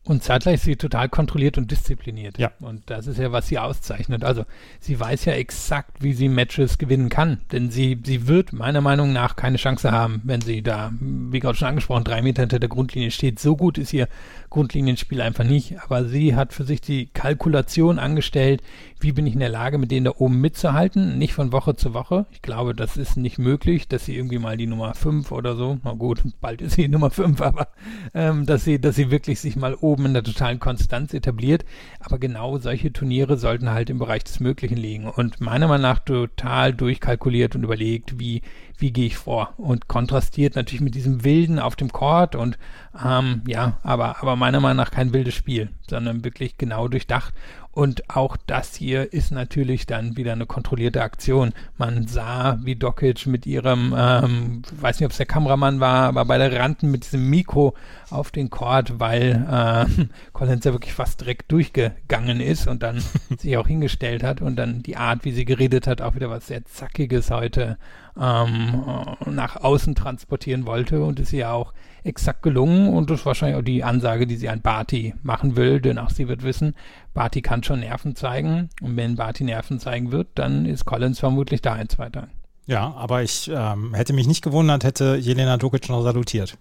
Und 0.07 0.23
zeitgleich 0.23 0.57
ist 0.57 0.65
sie 0.65 0.77
total 0.77 1.09
kontrolliert 1.09 1.59
und 1.59 1.71
diszipliniert. 1.71 2.39
Ja. 2.39 2.53
Und 2.61 2.83
das 2.87 3.09
ist 3.09 3.19
ja, 3.19 3.33
was 3.33 3.49
sie 3.49 3.59
auszeichnet. 3.59 4.23
Also 4.23 4.45
sie 4.79 4.99
weiß 4.99 5.25
ja 5.25 5.33
exakt, 5.33 6.01
wie 6.01 6.13
sie 6.13 6.29
Matches 6.29 6.79
gewinnen 6.79 7.09
kann. 7.09 7.41
Denn 7.51 7.71
sie, 7.71 8.01
sie 8.05 8.29
wird 8.29 8.53
meiner 8.53 8.81
Meinung 8.81 9.13
nach 9.13 9.35
keine 9.35 9.57
Chance 9.57 9.91
haben, 9.91 10.21
wenn 10.23 10.41
sie 10.41 10.63
da, 10.63 10.93
wie 11.01 11.41
gerade 11.41 11.59
schon 11.59 11.69
angesprochen, 11.69 12.05
drei 12.05 12.23
Meter 12.23 12.43
hinter 12.43 12.61
der 12.61 12.69
Grundlinie 12.69 13.11
steht. 13.11 13.41
So 13.41 13.57
gut 13.57 13.79
ist 13.79 13.93
ihr 13.93 14.09
Grundlinienspiel 14.51 15.21
einfach 15.21 15.45
nicht. 15.45 15.81
Aber 15.83 16.05
sie 16.05 16.37
hat 16.37 16.53
für 16.53 16.65
sich 16.65 16.81
die 16.81 17.07
Kalkulation 17.07 17.99
angestellt, 17.99 18.63
wie 19.01 19.13
bin 19.13 19.27
ich 19.27 19.35
in 19.35 19.41
der 19.41 19.51
Lage, 19.51 19.79
mit 19.79 19.91
denen 19.91 20.05
da 20.05 20.13
oben 20.17 20.41
mitzuhalten, 20.41 21.19
nicht 21.19 21.35
von 21.35 21.53
Woche 21.53 21.77
zu 21.77 21.93
Woche. 21.93 22.27
Ich 22.31 22.41
glaube, 22.41 22.75
das 22.75 22.97
ist 22.97 23.17
nicht 23.17 23.39
möglich, 23.39 23.89
dass 23.89 24.07
sie 24.07 24.17
irgendwie 24.17 24.39
mal 24.39 24.57
die 24.57 24.67
Nummer 24.67 24.95
5 24.95 25.33
oder 25.33 25.55
so, 25.55 25.79
na 25.85 25.93
gut, 25.93 26.23
bald 26.41 26.63
ist 26.63 26.75
sie 26.77 26.89
Nummer 26.89 27.11
5, 27.11 27.41
aber 27.43 27.69
ähm, 28.15 28.47
dass 28.47 28.65
sie, 28.65 28.81
dass 28.81 28.97
sie 28.97 29.11
wirklich 29.11 29.41
sich 29.41 29.57
mal 29.57 29.75
oben 29.75 30.07
in 30.07 30.15
der 30.15 30.23
totalen 30.23 30.59
Konstanz 30.61 31.13
etabliert. 31.13 31.65
Aber 32.01 32.19
genau 32.19 32.59
solche 32.59 32.93
Turniere 32.93 33.37
sollten 33.37 33.71
halt 33.71 33.91
im 33.91 33.99
Bereich 33.99 34.25
des 34.25 34.41
Möglichen 34.41 34.77
liegen 34.77 35.07
und 35.09 35.41
meiner 35.41 35.69
Meinung 35.69 35.83
nach 35.83 35.99
total 35.99 36.73
durchkalkuliert 36.73 37.55
und 37.55 37.65
überlegt, 37.65 38.19
wie, 38.19 38.43
wie 38.79 38.93
gehe 38.93 39.07
ich 39.07 39.17
vor 39.17 39.53
und 39.59 39.89
kontrastiert 39.89 40.57
natürlich 40.57 40.81
mit 40.81 40.95
diesem 40.95 41.25
Wilden 41.25 41.59
auf 41.59 41.77
dem 41.77 41.93
Court 41.93 42.35
und 42.35 42.59
ähm, 43.05 43.43
ja, 43.47 43.79
aber, 43.83 44.23
aber 44.23 44.37
meiner 44.37 44.61
Meinung 44.61 44.79
nach 44.79 44.91
kein 44.91 45.13
wildes 45.13 45.35
Spiel, 45.35 45.71
sondern 45.89 46.25
wirklich 46.25 46.57
genau 46.57 46.89
durchdacht 46.89 47.35
und 47.77 48.09
auch 48.09 48.39
das 48.47 48.75
hier 48.75 49.13
ist 49.13 49.33
natürlich 49.33 49.85
dann 49.85 50.17
wieder 50.17 50.33
eine 50.33 50.47
kontrollierte 50.47 51.03
Aktion. 51.03 51.53
Man 51.77 52.07
sah, 52.07 52.59
wie 52.63 52.75
Dokic 52.75 53.27
mit 53.27 53.45
ihrem, 53.45 53.95
ähm, 53.95 54.63
weiß 54.81 54.99
nicht, 54.99 55.05
ob 55.05 55.11
es 55.11 55.19
der 55.19 55.27
Kameramann 55.27 55.79
war, 55.79 56.05
aber 56.05 56.25
bei 56.25 56.39
der 56.39 56.59
rannten 56.59 56.91
mit 56.91 57.05
diesem 57.05 57.29
Mikro 57.29 57.75
auf 58.09 58.31
den 58.31 58.49
Court, 58.49 58.99
weil 58.99 59.47
äh, 59.51 60.07
Collins 60.33 60.65
ja 60.65 60.73
wirklich 60.73 60.95
fast 60.95 61.21
direkt 61.21 61.53
durchgegangen 61.53 62.41
ist 62.41 62.67
und 62.67 62.83
dann 62.83 63.03
sich 63.39 63.59
auch 63.59 63.67
hingestellt 63.67 64.23
hat 64.23 64.41
und 64.41 64.57
dann 64.57 64.83
die 64.83 64.97
Art, 64.97 65.27
wie 65.27 65.33
sie 65.33 65.45
geredet 65.45 65.87
hat, 65.87 66.01
auch 66.01 66.15
wieder 66.15 66.31
was 66.31 66.47
sehr 66.47 66.65
Zackiges 66.65 67.31
heute 67.31 67.77
ähm, 68.19 68.83
nach 69.27 69.57
außen 69.57 69.95
transportieren 69.95 70.65
wollte 70.65 71.05
und 71.05 71.21
ist 71.21 71.33
ja 71.33 71.53
auch 71.53 71.75
exakt 72.07 72.43
gelungen 72.43 72.89
und 72.89 73.11
das 73.11 73.21
ist 73.21 73.27
wahrscheinlich 73.27 73.59
auch 73.59 73.65
die 73.65 73.85
Ansage, 73.85 74.27
die 74.27 74.37
sie 74.37 74.49
an 74.49 74.61
Barty 74.61 75.15
machen 75.23 75.57
will, 75.57 75.81
denn 75.81 75.99
auch 75.99 76.11
sie 76.11 76.29
wird 76.29 76.43
wissen, 76.43 76.75
Barty 77.15 77.43
kann 77.43 77.63
schon 77.63 77.81
Nerven 77.81 78.17
zeigen 78.17 78.71
und 78.81 78.97
wenn 78.97 79.17
Barty 79.17 79.45
Nerven 79.45 79.81
zeigen 79.81 80.13
wird, 80.13 80.29
dann 80.35 80.67
ist 80.67 80.85
Collins 80.85 81.19
vermutlich 81.19 81.63
da 81.63 81.77
in 81.77 81.89
zwei 81.89 82.09
Tagen. 82.09 82.31
Ja, 82.67 82.95
aber 82.95 83.23
ich 83.23 83.51
ähm, 83.53 83.95
hätte 83.95 84.13
mich 84.13 84.27
nicht 84.27 84.43
gewundert, 84.43 84.85
hätte 84.85 85.17
Jelena 85.17 85.57
Dukic 85.57 85.89
noch 85.89 86.03
salutiert. 86.03 86.57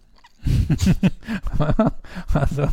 also, 2.34 2.68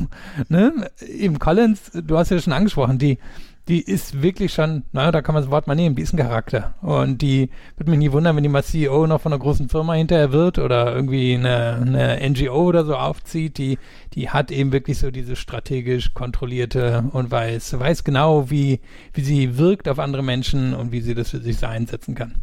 ne, 0.49 0.91
eben 1.01 1.39
Collins, 1.39 1.91
du 1.95 2.19
hast 2.19 2.31
ja 2.31 2.39
schon 2.39 2.53
angesprochen, 2.53 2.99
die 2.99 3.19
die 3.69 3.81
ist 3.81 4.23
wirklich 4.23 4.53
schon, 4.53 4.83
naja, 4.93 5.13
da 5.13 5.23
kann 5.23 5.35
man 5.35 5.45
das 5.45 5.51
Wort 5.51 5.69
mal 5.69 5.77
nehmen, 5.77 5.95
die 5.95 6.03
ist 6.03 6.13
ein 6.13 6.17
Charakter. 6.17 6.75
Und 6.83 7.23
die 7.23 7.49
würde 7.77 7.91
mich 7.91 7.99
nie 7.99 8.11
wundern, 8.11 8.35
wenn 8.35 8.43
die 8.43 8.49
mal 8.49 8.65
CEO 8.65 9.07
noch 9.07 9.21
von 9.21 9.33
einer 9.33 9.41
großen 9.41 9.69
Firma 9.69 9.95
hinterher 9.95 10.33
wird 10.33 10.59
oder 10.59 10.93
irgendwie 10.93 11.35
eine, 11.35 11.77
eine 11.77 12.31
NGO 12.31 12.65
oder 12.65 12.85
so 12.85 12.97
aufzieht. 12.97 13.59
Die, 13.59 13.79
die 14.15 14.31
hat 14.31 14.51
eben 14.51 14.73
wirklich 14.73 14.99
so 14.99 15.13
diese 15.13 15.37
strategisch 15.37 16.13
kontrollierte 16.13 17.05
und 17.13 17.31
weiß, 17.31 17.79
weiß 17.79 18.03
genau, 18.03 18.51
wie, 18.51 18.81
wie 19.15 19.23
sie 19.23 19.59
wirkt 19.59 19.89
auf 19.89 20.01
andere 20.01 20.25
Menschen 20.25 20.75
und 20.75 20.91
wie 20.91 21.01
sie 21.01 21.15
das 21.15 21.31
für 21.31 21.41
sich 21.41 21.65
einsetzen 21.65 22.17
kann. 22.17 22.35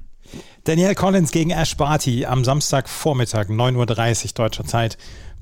Danielle 0.64 0.96
Collins 0.96 1.32
gegen 1.32 1.50
Ash 1.50 1.76
Barty 1.76 2.26
am 2.26 2.46
Samstagvormittag, 2.46 3.48
9.30 3.48 4.26
Uhr 4.26 4.32
deutscher 4.36 4.64
Zeit, 4.64 4.98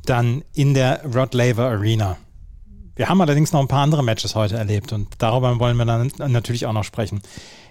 dann 0.05 0.43
in 0.53 0.73
der 0.73 1.03
Rod 1.13 1.33
Laver 1.33 1.65
Arena. 1.65 2.17
Wir 2.97 3.09
haben 3.09 3.21
allerdings 3.21 3.53
noch 3.53 3.61
ein 3.61 3.67
paar 3.67 3.83
andere 3.83 4.03
Matches 4.03 4.33
heute 4.33 4.57
erlebt 4.57 4.91
und 4.91 5.07
darüber 5.19 5.59
wollen 5.59 5.77
wir 5.77 5.85
dann 5.85 6.11
natürlich 6.17 6.65
auch 6.65 6.73
noch 6.73 6.83
sprechen. 6.83 7.21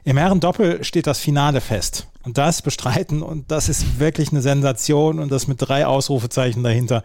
Im 0.05 0.19
Herren-Doppel 0.19 0.85
steht 0.85 1.09
das 1.09 1.19
Finale 1.19 1.61
fest 1.61 2.07
und 2.23 2.39
das 2.39 2.63
bestreiten 2.63 3.23
und 3.23 3.51
das 3.51 3.69
ist 3.69 3.99
wirklich 3.99 4.31
eine 4.31 4.41
Sensation 4.41 5.19
und 5.19 5.33
das 5.33 5.49
mit 5.49 5.57
drei 5.61 5.85
Ausrufezeichen 5.85 6.63
dahinter. 6.63 7.03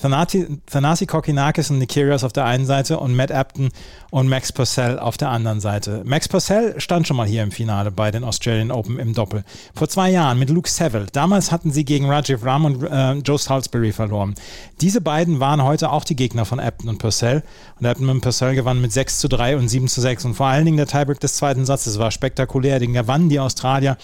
Thanasi, 0.00 1.06
Kokinakis 1.06 1.70
und 1.70 1.78
Nikirios 1.78 2.22
auf 2.22 2.32
der 2.32 2.44
einen 2.44 2.66
Seite 2.66 2.98
und 2.98 3.16
Matt 3.16 3.32
Apton 3.32 3.70
und 4.10 4.28
Max 4.28 4.52
Purcell 4.52 4.98
auf 4.98 5.16
der 5.16 5.30
anderen 5.30 5.60
Seite. 5.60 6.02
Max 6.04 6.28
Purcell 6.28 6.78
stand 6.80 7.06
schon 7.06 7.16
mal 7.16 7.26
hier 7.26 7.42
im 7.42 7.50
Finale 7.50 7.90
bei 7.90 8.10
den 8.10 8.22
Australian 8.22 8.70
Open 8.70 8.98
im 8.98 9.14
Doppel. 9.14 9.44
Vor 9.74 9.88
zwei 9.88 10.10
Jahren 10.10 10.38
mit 10.38 10.50
Luke 10.50 10.68
Seville. 10.68 11.06
Damals 11.12 11.50
hatten 11.50 11.70
sie 11.70 11.84
gegen 11.84 12.10
Rajiv 12.10 12.44
Ram 12.44 12.66
und 12.66 12.82
äh, 12.82 13.12
Joe 13.14 13.38
Salisbury 13.38 13.92
verloren. 13.92 14.34
Diese 14.80 15.00
beiden 15.00 15.40
waren 15.40 15.62
heute 15.62 15.90
auch 15.90 16.04
die 16.04 16.16
Gegner 16.16 16.44
von 16.44 16.60
Apton 16.60 16.90
und 16.90 16.98
Purcell. 16.98 17.42
Und 17.80 17.86
Apton 17.86 18.08
und 18.10 18.20
Purcell 18.20 18.54
gewannen 18.54 18.82
mit 18.82 18.92
6 18.92 19.20
zu 19.20 19.28
3 19.28 19.56
und 19.56 19.68
7 19.68 19.88
zu 19.88 20.00
6. 20.00 20.26
Und 20.26 20.34
vor 20.34 20.46
allen 20.46 20.64
Dingen 20.66 20.76
der 20.76 20.86
Tiebreak 20.86 21.20
des 21.20 21.34
zweiten 21.34 21.64
Satzes 21.64 21.98
war 21.98 22.10
spektakulär. 22.10 22.78
Den 22.78 22.92
gewannen 22.92 23.28
die 23.28 23.40
Australier 23.40 23.96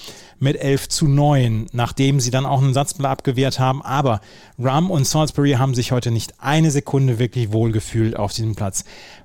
mit 0.42 0.57
11 0.61 0.88
zu 0.88 1.07
9, 1.07 1.66
nachdem 1.72 2.18
sie 2.18 2.31
dann 2.31 2.46
auch 2.46 2.61
einen 2.61 2.74
Satzball 2.74 3.07
abgewehrt 3.07 3.59
haben. 3.59 3.81
Aber 3.83 4.20
Ram 4.59 4.90
und 4.90 5.07
Salisbury 5.07 5.52
haben 5.52 5.74
sich 5.74 5.82
heute 5.90 6.12
nicht 6.12 6.35
eine 6.38 6.71
Sekunde 6.71 7.18
wirklich 7.18 7.53
wohlgefühlt 7.53 8.14
auf 8.14 8.33
diesem 8.33 8.55
Platz. 8.55 8.85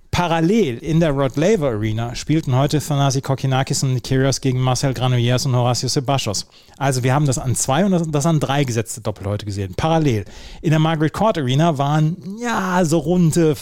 Parallel 0.09 0.79
in 0.79 0.99
der 0.99 1.11
Rod 1.11 1.35
Laver 1.35 1.67
Arena 1.67 2.15
spielten 2.15 2.55
heute 2.55 2.79
Thanasi 2.79 3.21
Kokinakis 3.21 3.83
und 3.83 3.93
Nikirios 3.93 4.41
gegen 4.41 4.59
Marcel 4.59 4.95
Granollers 4.95 5.45
und 5.45 5.55
Horacio 5.55 5.89
Sebastos. 5.89 6.47
Also 6.77 7.03
wir 7.03 7.13
haben 7.13 7.27
das 7.27 7.37
an 7.37 7.55
zwei 7.55 7.85
und 7.85 8.15
das 8.15 8.25
an 8.25 8.39
drei 8.39 8.63
gesetzte 8.63 9.01
Doppel 9.01 9.27
heute 9.27 9.45
gesehen. 9.45 9.75
Parallel. 9.75 10.25
In 10.63 10.71
der 10.71 10.79
Margaret 10.79 11.13
Court 11.13 11.37
Arena 11.37 11.77
waren 11.77 12.17
ja 12.41 12.83
so 12.83 12.97
runde 12.97 13.55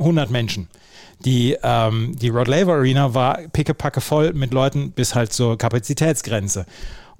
100 0.00 0.30
Menschen. 0.30 0.68
Die, 1.24 1.56
ähm, 1.62 2.16
die 2.16 2.30
Rod 2.30 2.48
Laver 2.48 2.72
Arena 2.72 3.12
war 3.14 3.38
pickepacke 3.52 4.00
voll 4.00 4.32
mit 4.32 4.52
Leuten 4.52 4.92
bis 4.92 5.14
halt 5.14 5.32
zur 5.32 5.58
Kapazitätsgrenze. 5.58 6.64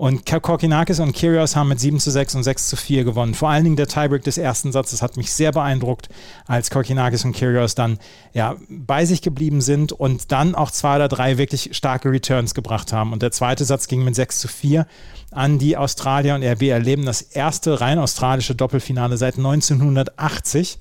Und 0.00 0.24
Kokinakis 0.24 0.98
und 0.98 1.12
Kyrgios 1.12 1.56
haben 1.56 1.68
mit 1.68 1.78
7 1.78 2.00
zu 2.00 2.10
6 2.10 2.34
und 2.36 2.42
6 2.42 2.70
zu 2.70 2.76
4 2.76 3.04
gewonnen. 3.04 3.34
Vor 3.34 3.50
allen 3.50 3.64
Dingen 3.64 3.76
der 3.76 3.86
Tiebreak 3.86 4.24
des 4.24 4.38
ersten 4.38 4.72
Satzes 4.72 5.02
hat 5.02 5.18
mich 5.18 5.30
sehr 5.30 5.52
beeindruckt, 5.52 6.08
als 6.46 6.70
Kokinakis 6.70 7.26
und 7.26 7.36
Kyrgios 7.36 7.74
dann 7.74 7.98
ja, 8.32 8.56
bei 8.70 9.04
sich 9.04 9.20
geblieben 9.20 9.60
sind 9.60 9.92
und 9.92 10.32
dann 10.32 10.54
auch 10.54 10.70
zwei 10.70 10.96
oder 10.96 11.08
drei 11.08 11.36
wirklich 11.36 11.76
starke 11.76 12.10
Returns 12.10 12.54
gebracht 12.54 12.94
haben. 12.94 13.12
Und 13.12 13.20
der 13.20 13.30
zweite 13.30 13.66
Satz 13.66 13.88
ging 13.88 14.02
mit 14.02 14.14
6 14.14 14.40
zu 14.40 14.48
4 14.48 14.86
an 15.32 15.58
die 15.58 15.76
Australier 15.76 16.34
und 16.34 16.42
RB 16.42 16.62
erleben 16.62 17.04
das 17.04 17.20
erste 17.20 17.82
rein 17.82 17.98
australische 17.98 18.54
Doppelfinale 18.54 19.18
seit 19.18 19.36
1980. 19.36 20.78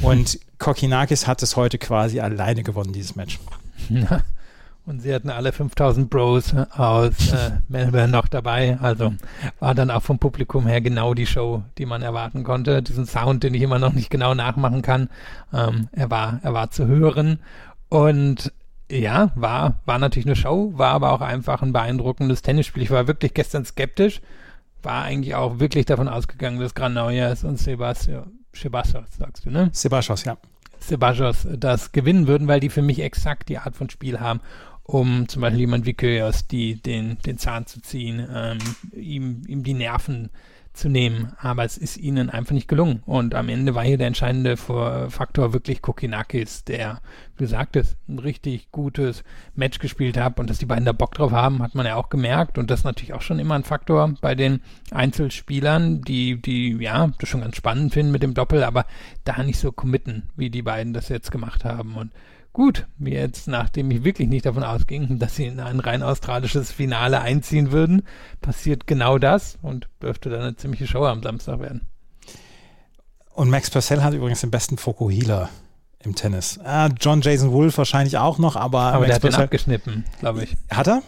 Und 0.00 0.38
Kokinakis 0.58 1.26
hat 1.26 1.42
es 1.42 1.56
heute 1.56 1.78
quasi 1.78 2.20
alleine 2.20 2.62
gewonnen, 2.62 2.92
dieses 2.92 3.16
Match. 3.16 3.40
Ja. 3.88 4.22
Und 4.90 4.98
sie 4.98 5.14
hatten 5.14 5.30
alle 5.30 5.52
5000 5.52 6.10
Bros 6.10 6.52
aus 6.72 7.32
äh, 7.32 7.52
Melbourne 7.68 8.08
noch 8.08 8.26
dabei. 8.26 8.76
Also 8.80 9.14
war 9.60 9.72
dann 9.76 9.88
auch 9.88 10.02
vom 10.02 10.18
Publikum 10.18 10.66
her 10.66 10.80
genau 10.80 11.14
die 11.14 11.26
Show, 11.26 11.62
die 11.78 11.86
man 11.86 12.02
erwarten 12.02 12.42
konnte. 12.42 12.82
Diesen 12.82 13.06
Sound, 13.06 13.44
den 13.44 13.54
ich 13.54 13.62
immer 13.62 13.78
noch 13.78 13.92
nicht 13.92 14.10
genau 14.10 14.34
nachmachen 14.34 14.82
kann. 14.82 15.08
Ähm, 15.52 15.88
er 15.92 16.10
war, 16.10 16.40
er 16.42 16.54
war 16.54 16.72
zu 16.72 16.88
hören. 16.88 17.38
Und 17.88 18.52
ja, 18.90 19.30
war, 19.36 19.78
war 19.84 20.00
natürlich 20.00 20.26
eine 20.26 20.34
Show, 20.34 20.72
war 20.74 20.90
aber 20.90 21.12
auch 21.12 21.20
einfach 21.20 21.62
ein 21.62 21.72
beeindruckendes 21.72 22.42
Tennisspiel. 22.42 22.82
Ich 22.82 22.90
war 22.90 23.06
wirklich 23.06 23.32
gestern 23.32 23.64
skeptisch, 23.64 24.20
war 24.82 25.04
eigentlich 25.04 25.36
auch 25.36 25.60
wirklich 25.60 25.86
davon 25.86 26.08
ausgegangen, 26.08 26.58
dass 26.58 26.74
Granollers 26.74 27.44
und 27.44 27.60
Sebastian, 27.60 28.32
Sebastian, 28.52 29.06
sagst 29.16 29.46
du, 29.46 29.50
ne? 29.50 29.70
Sebastian, 29.72 30.18
ja. 30.24 30.36
Sebajos 30.80 31.46
das 31.56 31.92
gewinnen 31.92 32.26
würden, 32.26 32.48
weil 32.48 32.60
die 32.60 32.70
für 32.70 32.82
mich 32.82 33.00
exakt 33.00 33.48
die 33.48 33.58
Art 33.58 33.76
von 33.76 33.90
Spiel 33.90 34.18
haben 34.20 34.40
um 34.92 35.28
zum 35.28 35.42
Beispiel 35.42 35.60
jemand 35.60 35.86
wie 35.86 35.94
Köyers 35.94 36.48
die, 36.48 36.80
den, 36.82 37.18
den 37.18 37.38
Zahn 37.38 37.66
zu 37.66 37.80
ziehen, 37.80 38.26
ähm, 38.34 38.58
ihm, 38.92 39.42
ihm 39.46 39.62
die 39.62 39.74
Nerven 39.74 40.30
zu 40.72 40.88
nehmen. 40.88 41.32
Aber 41.38 41.64
es 41.64 41.78
ist 41.78 41.96
ihnen 41.96 42.28
einfach 42.28 42.54
nicht 42.54 42.66
gelungen. 42.66 43.02
Und 43.06 43.34
am 43.34 43.48
Ende 43.48 43.74
war 43.74 43.84
hier 43.84 43.98
der 43.98 44.08
entscheidende 44.08 44.56
Faktor 44.56 45.52
wirklich 45.52 45.82
Kokinakis, 45.82 46.64
der, 46.64 47.00
wie 47.36 47.44
du 47.44 47.48
sagtest, 47.48 47.98
ein 48.08 48.18
richtig 48.18 48.72
gutes 48.72 49.22
Match 49.54 49.78
gespielt 49.78 50.16
hat. 50.16 50.40
Und 50.40 50.50
dass 50.50 50.58
die 50.58 50.66
beiden 50.66 50.84
da 50.84 50.92
Bock 50.92 51.14
drauf 51.14 51.30
haben, 51.30 51.62
hat 51.62 51.74
man 51.76 51.86
ja 51.86 51.94
auch 51.94 52.08
gemerkt. 52.08 52.58
Und 52.58 52.70
das 52.70 52.80
ist 52.80 52.84
natürlich 52.84 53.14
auch 53.14 53.22
schon 53.22 53.38
immer 53.38 53.54
ein 53.54 53.64
Faktor 53.64 54.14
bei 54.20 54.34
den 54.34 54.60
Einzelspielern, 54.90 56.02
die, 56.02 56.40
die, 56.40 56.76
ja, 56.80 57.12
das 57.18 57.28
schon 57.28 57.42
ganz 57.42 57.56
spannend 57.56 57.92
finden 57.92 58.12
mit 58.12 58.24
dem 58.24 58.34
Doppel, 58.34 58.64
aber 58.64 58.86
da 59.24 59.42
nicht 59.42 59.58
so 59.58 59.70
committen, 59.70 60.30
wie 60.36 60.50
die 60.50 60.62
beiden 60.62 60.92
das 60.92 61.08
jetzt 61.08 61.30
gemacht 61.30 61.64
haben. 61.64 61.94
Und 61.94 62.12
Gut, 62.52 62.86
jetzt, 62.98 63.46
nachdem 63.46 63.90
ich 63.92 64.02
wirklich 64.02 64.28
nicht 64.28 64.44
davon 64.44 64.64
ausging, 64.64 65.18
dass 65.20 65.36
sie 65.36 65.46
in 65.46 65.60
ein 65.60 65.78
rein 65.78 66.02
australisches 66.02 66.72
Finale 66.72 67.20
einziehen 67.20 67.70
würden, 67.70 68.02
passiert 68.40 68.88
genau 68.88 69.18
das 69.18 69.56
und 69.62 69.88
dürfte 70.02 70.30
dann 70.30 70.40
eine 70.40 70.56
ziemliche 70.56 70.88
Show 70.88 71.04
am 71.04 71.22
Samstag 71.22 71.60
werden. 71.60 71.86
Und 73.34 73.50
Max 73.50 73.70
Purcell 73.70 74.02
hat 74.02 74.14
übrigens 74.14 74.40
den 74.40 74.50
besten 74.50 74.78
Fokuhila 74.78 75.48
im 76.00 76.16
Tennis. 76.16 76.58
Ah, 76.64 76.88
John 77.00 77.20
Jason 77.20 77.52
Wolf 77.52 77.78
wahrscheinlich 77.78 78.18
auch 78.18 78.38
noch, 78.38 78.56
aber, 78.56 78.80
aber 78.80 79.06
Max 79.06 79.06
der 79.06 79.14
hat 79.14 79.22
Purcell, 79.22 79.38
den 79.38 79.44
abgeschnitten, 79.44 80.04
glaube 80.18 80.42
ich. 80.42 80.56
Hat 80.70 80.88
er? 80.88 81.02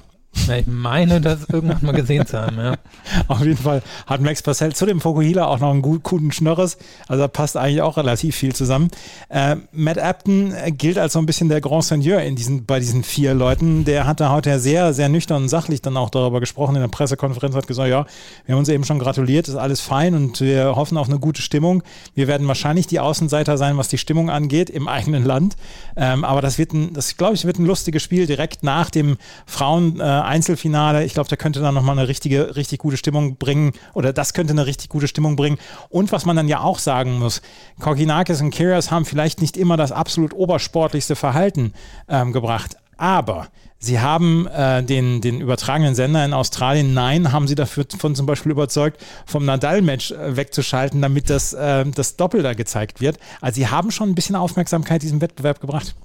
Ja, 0.46 0.56
ich 0.56 0.66
meine, 0.66 1.20
das 1.20 1.40
irgendwann 1.52 1.78
mal 1.82 1.92
gesehen 1.92 2.26
zu 2.26 2.40
haben, 2.40 2.56
ja. 2.56 2.74
Auf 3.28 3.40
jeden 3.40 3.58
Fall 3.58 3.82
hat 4.06 4.22
Max 4.22 4.42
Purcell 4.42 4.74
zu 4.74 4.86
dem 4.86 5.00
Fokuhila 5.00 5.46
auch 5.46 5.60
noch 5.60 5.70
einen 5.70 5.82
gut, 5.82 6.02
guten 6.02 6.32
Schnörres. 6.32 6.78
Also 7.06 7.22
da 7.22 7.28
passt 7.28 7.56
eigentlich 7.56 7.82
auch 7.82 7.96
relativ 7.98 8.34
viel 8.36 8.54
zusammen. 8.54 8.88
Äh, 9.28 9.56
Matt 9.72 9.98
Apton 9.98 10.54
gilt 10.78 10.98
als 10.98 11.12
so 11.12 11.18
ein 11.18 11.26
bisschen 11.26 11.48
der 11.48 11.60
Grand 11.60 11.84
Seigneur 11.84 12.22
in 12.22 12.34
diesen, 12.34 12.64
bei 12.64 12.80
diesen 12.80 13.04
vier 13.04 13.34
Leuten. 13.34 13.84
Der 13.84 14.06
hat 14.06 14.20
da 14.20 14.30
heute 14.30 14.58
sehr, 14.58 14.94
sehr 14.94 15.10
nüchtern 15.10 15.42
und 15.42 15.48
sachlich 15.48 15.82
dann 15.82 15.96
auch 15.98 16.08
darüber 16.08 16.40
gesprochen. 16.40 16.76
In 16.76 16.80
der 16.80 16.88
Pressekonferenz 16.88 17.54
hat 17.54 17.66
gesagt, 17.66 17.90
ja, 17.90 18.06
wir 18.46 18.54
haben 18.54 18.60
uns 18.60 18.68
eben 18.70 18.84
schon 18.84 18.98
gratuliert, 18.98 19.48
ist 19.48 19.56
alles 19.56 19.80
fein 19.80 20.14
und 20.14 20.40
wir 20.40 20.76
hoffen 20.76 20.96
auf 20.96 21.08
eine 21.08 21.18
gute 21.18 21.42
Stimmung. 21.42 21.82
Wir 22.14 22.26
werden 22.26 22.48
wahrscheinlich 22.48 22.86
die 22.86 23.00
Außenseiter 23.00 23.58
sein, 23.58 23.76
was 23.76 23.88
die 23.88 23.98
Stimmung 23.98 24.30
angeht 24.30 24.70
im 24.70 24.88
eigenen 24.88 25.24
Land. 25.24 25.56
Ähm, 25.94 26.24
aber 26.24 26.40
das 26.40 26.58
wird 26.58 26.72
ein, 26.72 26.94
das 26.94 27.16
glaube 27.18 27.34
ich, 27.34 27.44
wird 27.44 27.58
ein 27.58 27.66
lustiges 27.66 28.02
Spiel 28.02 28.26
direkt 28.26 28.62
nach 28.62 28.88
dem 28.88 29.18
Frauen 29.46 30.00
äh, 30.00 30.21
Einzelfinale. 30.24 31.04
Ich 31.04 31.14
glaube, 31.14 31.28
der 31.28 31.38
könnte 31.38 31.60
dann 31.60 31.74
nochmal 31.74 31.98
eine 31.98 32.08
richtige, 32.08 32.56
richtig 32.56 32.78
gute 32.78 32.96
Stimmung 32.96 33.36
bringen 33.36 33.72
oder 33.94 34.12
das 34.12 34.34
könnte 34.34 34.52
eine 34.52 34.66
richtig 34.66 34.88
gute 34.88 35.08
Stimmung 35.08 35.36
bringen. 35.36 35.58
Und 35.88 36.12
was 36.12 36.24
man 36.24 36.36
dann 36.36 36.48
ja 36.48 36.60
auch 36.60 36.78
sagen 36.78 37.18
muss, 37.18 37.42
Kokinakis 37.80 38.40
und 38.40 38.54
Kyrgios 38.54 38.90
haben 38.90 39.04
vielleicht 39.04 39.40
nicht 39.40 39.56
immer 39.56 39.76
das 39.76 39.92
absolut 39.92 40.34
obersportlichste 40.34 41.16
Verhalten 41.16 41.72
ähm, 42.08 42.32
gebracht, 42.32 42.76
aber 42.96 43.48
Sie 43.84 43.98
haben 43.98 44.46
äh, 44.46 44.84
den, 44.84 45.20
den 45.20 45.40
übertragenen 45.40 45.96
Sender 45.96 46.24
in 46.24 46.32
Australien, 46.32 46.94
nein, 46.94 47.32
haben 47.32 47.48
sie 47.48 47.56
dafür 47.56 47.84
von 47.98 48.14
zum 48.14 48.26
Beispiel 48.26 48.52
überzeugt, 48.52 49.02
vom 49.26 49.44
Nadal-Match 49.44 50.12
äh, 50.12 50.36
wegzuschalten, 50.36 51.02
damit 51.02 51.28
das, 51.28 51.52
äh, 51.52 51.84
das 51.86 52.14
Doppel 52.14 52.44
da 52.44 52.54
gezeigt 52.54 53.00
wird. 53.00 53.18
Also 53.40 53.56
sie 53.56 53.66
haben 53.66 53.90
schon 53.90 54.10
ein 54.10 54.14
bisschen 54.14 54.36
Aufmerksamkeit 54.36 55.02
diesem 55.02 55.20
Wettbewerb 55.20 55.60
gebracht. 55.60 55.96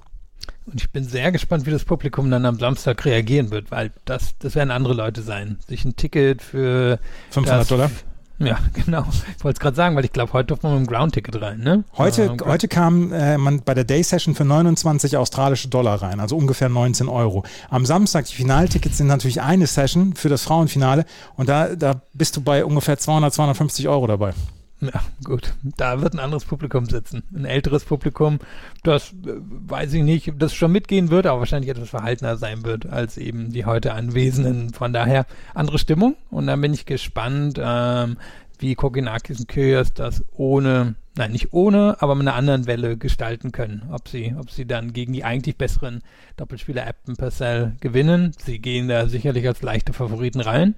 Und 0.70 0.82
ich 0.82 0.90
bin 0.90 1.04
sehr 1.04 1.32
gespannt, 1.32 1.64
wie 1.64 1.70
das 1.70 1.84
Publikum 1.84 2.30
dann 2.30 2.44
am 2.44 2.58
Samstag 2.58 3.04
reagieren 3.06 3.50
wird, 3.50 3.70
weil 3.70 3.90
das, 4.04 4.34
das 4.38 4.54
werden 4.54 4.70
andere 4.70 4.92
Leute 4.92 5.22
sein. 5.22 5.58
Sich 5.66 5.84
ein 5.84 5.96
Ticket 5.96 6.42
für 6.42 6.98
500 7.30 7.60
das, 7.60 7.68
Dollar. 7.68 7.90
Ja, 8.38 8.58
genau. 8.74 9.04
Ich 9.36 9.44
wollte 9.44 9.56
es 9.56 9.60
gerade 9.60 9.76
sagen, 9.76 9.96
weil 9.96 10.04
ich 10.04 10.12
glaube, 10.12 10.34
heute 10.34 10.48
durfte 10.48 10.66
man 10.66 10.78
mit 10.78 10.86
dem 10.86 10.92
Ground-Ticket 10.92 11.40
rein, 11.40 11.60
ne? 11.60 11.84
Heute, 11.96 12.24
äh, 12.24 12.44
heute 12.44 12.68
kam 12.68 13.12
äh, 13.12 13.38
man 13.38 13.62
bei 13.62 13.72
der 13.72 13.84
Day-Session 13.84 14.34
für 14.34 14.44
29 14.44 15.16
australische 15.16 15.68
Dollar 15.68 16.02
rein, 16.02 16.20
also 16.20 16.36
ungefähr 16.36 16.68
19 16.68 17.08
Euro. 17.08 17.44
Am 17.70 17.86
Samstag, 17.86 18.26
die 18.26 18.34
Finaltickets 18.34 18.98
sind 18.98 19.06
natürlich 19.06 19.40
eine 19.40 19.66
Session 19.66 20.14
für 20.14 20.28
das 20.28 20.42
Frauenfinale 20.42 21.06
und 21.36 21.48
da, 21.48 21.74
da 21.74 22.02
bist 22.12 22.36
du 22.36 22.42
bei 22.42 22.64
ungefähr 22.64 22.98
200, 22.98 23.32
250 23.32 23.88
Euro 23.88 24.06
dabei. 24.06 24.34
Ja, 24.80 25.02
gut. 25.24 25.54
Da 25.62 26.00
wird 26.00 26.14
ein 26.14 26.20
anderes 26.20 26.44
Publikum 26.44 26.86
sitzen. 26.86 27.24
Ein 27.34 27.44
älteres 27.44 27.84
Publikum, 27.84 28.38
das 28.84 29.10
äh, 29.26 29.34
weiß 29.40 29.92
ich 29.94 30.04
nicht, 30.04 30.32
das 30.38 30.54
schon 30.54 30.70
mitgehen 30.70 31.10
wird, 31.10 31.26
aber 31.26 31.40
wahrscheinlich 31.40 31.70
etwas 31.70 31.90
verhaltener 31.90 32.36
sein 32.36 32.64
wird 32.64 32.86
als 32.86 33.16
eben 33.16 33.50
die 33.50 33.64
heute 33.64 33.94
Anwesenden. 33.94 34.72
Von 34.72 34.92
daher 34.92 35.26
andere 35.54 35.78
Stimmung. 35.78 36.16
Und 36.30 36.46
dann 36.46 36.60
bin 36.60 36.74
ich 36.74 36.86
gespannt, 36.86 37.58
ähm, 37.60 38.18
wie 38.60 38.76
Koginakis 38.76 39.40
und 39.40 39.48
Kyrgios 39.48 39.94
das 39.94 40.24
ohne, 40.32 40.94
nein, 41.16 41.32
nicht 41.32 41.52
ohne, 41.52 41.96
aber 42.00 42.14
mit 42.14 42.26
einer 42.26 42.36
anderen 42.36 42.66
Welle 42.66 42.96
gestalten 42.96 43.50
können. 43.50 43.82
Ob 43.90 44.08
sie, 44.08 44.34
ob 44.38 44.50
sie 44.50 44.66
dann 44.66 44.92
gegen 44.92 45.12
die 45.12 45.24
eigentlich 45.24 45.56
besseren 45.56 46.02
Doppelspieler 46.36 46.86
Apton 46.86 47.16
Purcell 47.16 47.74
gewinnen. 47.80 48.32
Sie 48.38 48.60
gehen 48.60 48.86
da 48.86 49.08
sicherlich 49.08 49.46
als 49.46 49.62
leichte 49.62 49.92
Favoriten 49.92 50.40
rein. 50.40 50.76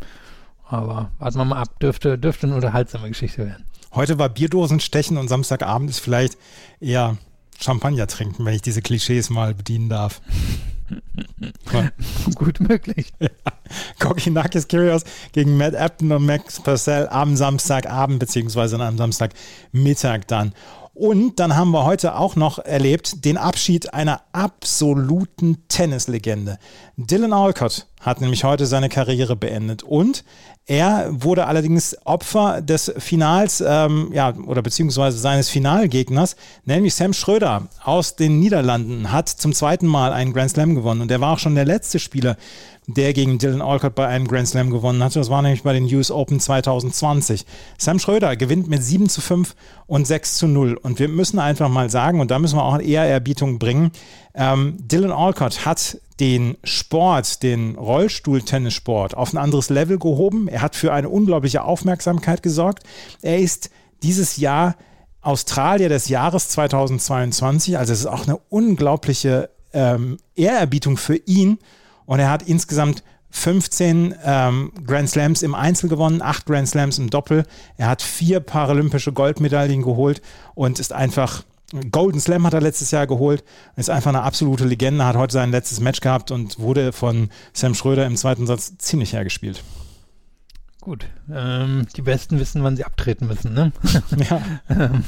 Aber 0.67 1.11
warten 1.19 1.39
wir 1.39 1.45
mal 1.45 1.61
ab, 1.61 1.81
dürfte, 1.81 2.17
dürfte 2.17 2.47
eine 2.47 2.57
unterhaltsame 2.57 3.09
Geschichte 3.09 3.45
werden. 3.45 3.65
Heute 3.93 4.19
war 4.19 4.29
Bierdosen 4.29 4.81
stechen 4.81 5.17
und 5.17 5.29
Samstagabend 5.29 5.91
ist 5.91 6.01
vielleicht 6.01 6.39
eher 6.81 7.17
Champagner 7.61 8.07
trinken, 8.07 8.45
wenn 8.45 8.55
ich 8.55 8.63
diese 8.63 8.83
Klischees 8.83 9.31
mal 9.31 9.55
bedienen 9.55 9.89
darf. 9.89 10.21
Gut 12.35 12.61
möglich. 12.61 13.13
Kokinakis 14.01 14.69
Kyrgios 14.69 15.05
gegen 15.33 15.57
Matt 15.57 15.75
Apton 15.75 16.11
und 16.13 16.27
Max 16.27 16.61
Purcell 16.61 17.09
am 17.09 17.37
Samstagabend 17.37 18.19
beziehungsweise 18.19 18.79
am 18.81 18.97
Samstagmittag 18.97 20.23
dann. 20.27 20.53
Und 20.95 21.39
dann 21.41 21.57
haben 21.57 21.71
wir 21.71 21.85
heute 21.85 22.17
auch 22.17 22.37
noch 22.37 22.59
erlebt 22.59 23.25
den 23.25 23.39
Abschied 23.39 23.95
einer 23.95 24.23
absoluten 24.33 25.67
Tennislegende. 25.69 26.59
Dylan 26.97 27.33
Alcott 27.33 27.87
hat 28.01 28.21
nämlich 28.21 28.45
heute 28.45 28.67
seine 28.67 28.89
Karriere 28.89 29.37
beendet 29.37 29.83
und 29.83 30.25
er 30.67 31.09
wurde 31.11 31.47
allerdings 31.47 31.97
Opfer 32.05 32.61
des 32.63 32.93
Finals, 32.99 33.63
ähm, 33.67 34.11
ja, 34.13 34.35
oder 34.47 34.63
beziehungsweise 34.63 35.19
seines 35.19 35.49
Finalgegners, 35.49 36.37
nämlich 36.65 36.95
Sam 36.95 37.13
Schröder 37.13 37.69
aus 37.83 38.17
den 38.17 38.39
Niederlanden, 38.39 39.11
hat 39.11 39.29
zum 39.29 39.53
zweiten 39.53 39.87
Mal 39.87 40.13
einen 40.13 40.33
Grand 40.33 40.51
Slam 40.51 40.75
gewonnen 40.75 41.01
und 41.01 41.11
er 41.11 41.21
war 41.21 41.35
auch 41.35 41.39
schon 41.39 41.57
der 41.57 41.65
letzte 41.65 41.99
Spieler, 41.99 42.37
der 42.87 43.13
gegen 43.13 43.39
Dylan 43.39 43.63
Alcott 43.63 43.95
bei 43.95 44.07
einem 44.07 44.27
Grand 44.27 44.49
Slam 44.49 44.71
gewonnen 44.71 45.03
hatte. 45.03 45.19
Das 45.19 45.31
war 45.31 45.43
nämlich 45.43 45.63
bei 45.63 45.73
den 45.73 45.85
US 45.95 46.11
Open 46.11 46.41
2020. 46.41 47.47
Sam 47.79 47.99
Schröder 47.99 48.37
gewinnt 48.37 48.69
mit 48.69 48.83
7 48.83 49.09
zu 49.09 49.21
5 49.21 49.55
und 49.87 50.07
6 50.07 50.37
zu 50.37 50.47
0. 50.47 50.75
Und 50.75 50.99
wir 50.99 51.09
müssen 51.09 51.39
einfach 51.39 51.69
mal 51.69 51.91
sagen, 51.91 52.21
und 52.21 52.31
da 52.31 52.39
müssen 52.39 52.57
wir 52.57 52.65
auch 52.65 52.75
eine 52.75 52.85
Ehrerbietung 52.85 53.59
bringen, 53.59 53.93
ähm, 54.35 54.77
Dylan 54.79 55.13
Alcott 55.13 55.65
hat 55.65 55.99
den 56.21 56.57
Sport, 56.65 57.43
den 57.43 57.77
Rollstuhltennissport 57.77 59.17
auf 59.17 59.33
ein 59.33 59.39
anderes 59.39 59.71
Level 59.71 59.99
gehoben. 59.99 60.49
Er 60.49 60.63
hat 60.63 60.77
für 60.77 60.93
eine 60.93 61.09
unglaubliche 61.09 61.65
Aufmerksamkeit 61.65 62.43
gesorgt. 62.43 62.85
Er 63.23 63.39
ist 63.39 63.71
dieses 64.03 64.37
Jahr 64.37 64.77
Australier 65.23 65.89
des 65.89 66.09
Jahres 66.09 66.49
2022. 66.51 67.79
Also 67.79 67.93
es 67.93 68.01
ist 68.01 68.07
auch 68.07 68.27
eine 68.27 68.39
unglaubliche 68.49 69.51
ähm, 69.73 70.19
Ehrerbietung 70.35 70.97
für 70.97 71.17
ihn 71.17 71.59
und 72.07 72.21
er 72.21 72.31
hat 72.31 72.43
insgesamt 72.43 73.03
15 73.31 74.15
ähm, 74.25 74.73
Grand 74.85 75.09
Slams 75.09 75.43
im 75.43 75.55
Einzel 75.55 75.89
gewonnen, 75.89 76.21
8 76.21 76.47
Grand 76.47 76.69
Slams 76.69 76.99
im 76.99 77.11
Doppel. 77.11 77.45
Er 77.77 77.89
hat 77.89 78.03
vier 78.03 78.41
paralympische 78.41 79.13
Goldmedaillen 79.13 79.83
geholt 79.83 80.21
und 80.55 80.81
ist 80.81 80.93
einfach 80.93 81.45
Golden 81.91 82.21
Slam 82.21 82.47
hat 82.47 82.55
er 82.55 82.61
letztes 82.61 82.91
Jahr 82.91 83.07
geholt, 83.07 83.45
ist 83.77 83.91
einfach 83.91 84.09
eine 84.09 84.23
absolute 84.23 84.65
Legende, 84.65 85.05
hat 85.05 85.17
heute 85.17 85.33
sein 85.33 85.53
letztes 85.53 85.81
Match 85.81 86.01
gehabt 86.01 86.31
und 86.31 86.59
wurde 86.59 86.93
von 86.93 87.31
Sam 87.53 87.75
Schröder 87.75 88.07
im 88.07 88.17
zweiten 88.17 88.47
Satz 88.47 88.77
ziemlich 88.79 89.13
hergespielt. 89.13 89.63
Gut, 90.81 91.07
ähm, 91.31 91.87
die 91.95 92.01
Besten 92.01 92.41
wissen, 92.41 92.65
wann 92.65 92.75
sie 92.75 92.85
abtreten 92.85 93.27
müssen, 93.27 93.53
ne? 93.53 93.73
Ja. 94.17 94.43
ähm, 94.71 95.05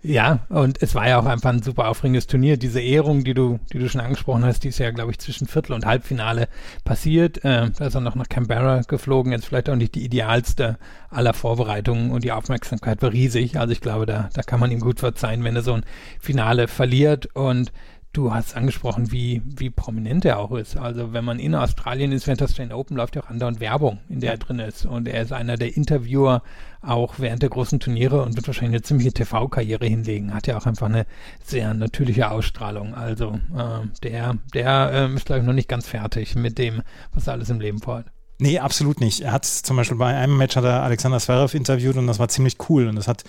ja, 0.00 0.46
und 0.48 0.80
es 0.80 0.94
war 0.94 1.08
ja 1.08 1.18
auch 1.18 1.26
einfach 1.26 1.50
ein 1.50 1.62
super 1.62 1.88
aufregendes 1.88 2.28
Turnier. 2.28 2.56
Diese 2.56 2.80
Ehrung, 2.80 3.24
die 3.24 3.34
du, 3.34 3.58
die 3.72 3.80
du 3.80 3.88
schon 3.88 4.00
angesprochen 4.00 4.44
hast, 4.44 4.62
die 4.62 4.68
ist 4.68 4.78
ja, 4.78 4.92
glaube 4.92 5.10
ich, 5.10 5.18
zwischen 5.18 5.48
Viertel- 5.48 5.72
und 5.72 5.86
Halbfinale 5.86 6.46
passiert. 6.84 7.40
Ähm, 7.42 7.72
da 7.76 7.86
ist 7.86 7.96
er 7.96 8.00
noch 8.00 8.14
nach 8.14 8.28
Canberra 8.28 8.82
geflogen. 8.82 9.32
Jetzt 9.32 9.46
vielleicht 9.46 9.68
auch 9.68 9.74
nicht 9.74 9.96
die 9.96 10.04
idealste 10.04 10.78
aller 11.10 11.34
Vorbereitungen 11.34 12.12
und 12.12 12.22
die 12.22 12.30
Aufmerksamkeit 12.30 13.02
war 13.02 13.12
riesig. 13.12 13.58
Also 13.58 13.72
ich 13.72 13.80
glaube, 13.80 14.06
da, 14.06 14.30
da 14.32 14.42
kann 14.42 14.60
man 14.60 14.70
ihm 14.70 14.80
gut 14.80 15.00
verzeihen, 15.00 15.42
wenn 15.42 15.56
er 15.56 15.62
so 15.62 15.72
ein 15.72 15.84
Finale 16.20 16.68
verliert. 16.68 17.34
Und 17.34 17.72
Du 18.18 18.34
hast 18.34 18.56
angesprochen, 18.56 19.12
wie, 19.12 19.42
wie 19.44 19.70
prominent 19.70 20.24
er 20.24 20.40
auch 20.40 20.50
ist. 20.50 20.76
Also 20.76 21.12
wenn 21.12 21.24
man 21.24 21.38
in 21.38 21.54
Australien 21.54 22.10
ist, 22.10 22.26
während 22.26 22.40
der 22.40 22.48
Australian 22.48 22.76
Open 22.76 22.96
läuft 22.96 23.14
ja 23.14 23.22
auch 23.22 23.28
andauernd 23.28 23.60
Werbung, 23.60 24.00
in 24.08 24.18
der 24.18 24.32
er 24.32 24.38
drin 24.38 24.58
ist. 24.58 24.86
Und 24.86 25.06
er 25.06 25.22
ist 25.22 25.32
einer 25.32 25.56
der 25.56 25.76
Interviewer 25.76 26.42
auch 26.82 27.20
während 27.20 27.42
der 27.42 27.48
großen 27.48 27.78
Turniere 27.78 28.20
und 28.22 28.34
wird 28.34 28.48
wahrscheinlich 28.48 28.74
eine 28.74 28.82
ziemliche 28.82 29.12
TV-Karriere 29.12 29.86
hinlegen. 29.86 30.34
Hat 30.34 30.48
ja 30.48 30.58
auch 30.58 30.66
einfach 30.66 30.88
eine 30.88 31.06
sehr 31.44 31.72
natürliche 31.74 32.32
Ausstrahlung. 32.32 32.92
Also 32.92 33.38
äh, 33.56 33.86
der, 34.02 34.36
der 34.52 34.90
äh, 34.92 35.14
ist, 35.14 35.26
glaube 35.26 35.42
ich, 35.42 35.46
noch 35.46 35.54
nicht 35.54 35.68
ganz 35.68 35.86
fertig 35.86 36.34
mit 36.34 36.58
dem, 36.58 36.82
was 37.12 37.28
er 37.28 37.34
alles 37.34 37.50
im 37.50 37.60
Leben 37.60 37.78
vorhat. 37.78 38.06
Nee, 38.40 38.58
absolut 38.58 39.00
nicht. 39.00 39.20
Er 39.20 39.30
hat 39.30 39.44
zum 39.44 39.76
Beispiel 39.76 39.96
bei 39.96 40.16
einem 40.16 40.36
Match 40.36 40.56
hat 40.56 40.64
er 40.64 40.82
Alexander 40.82 41.20
Zverev 41.20 41.56
interviewt 41.56 41.96
und 41.96 42.08
das 42.08 42.18
war 42.18 42.28
ziemlich 42.28 42.56
cool 42.68 42.88
und 42.88 42.96
das 42.96 43.06
hat 43.06 43.22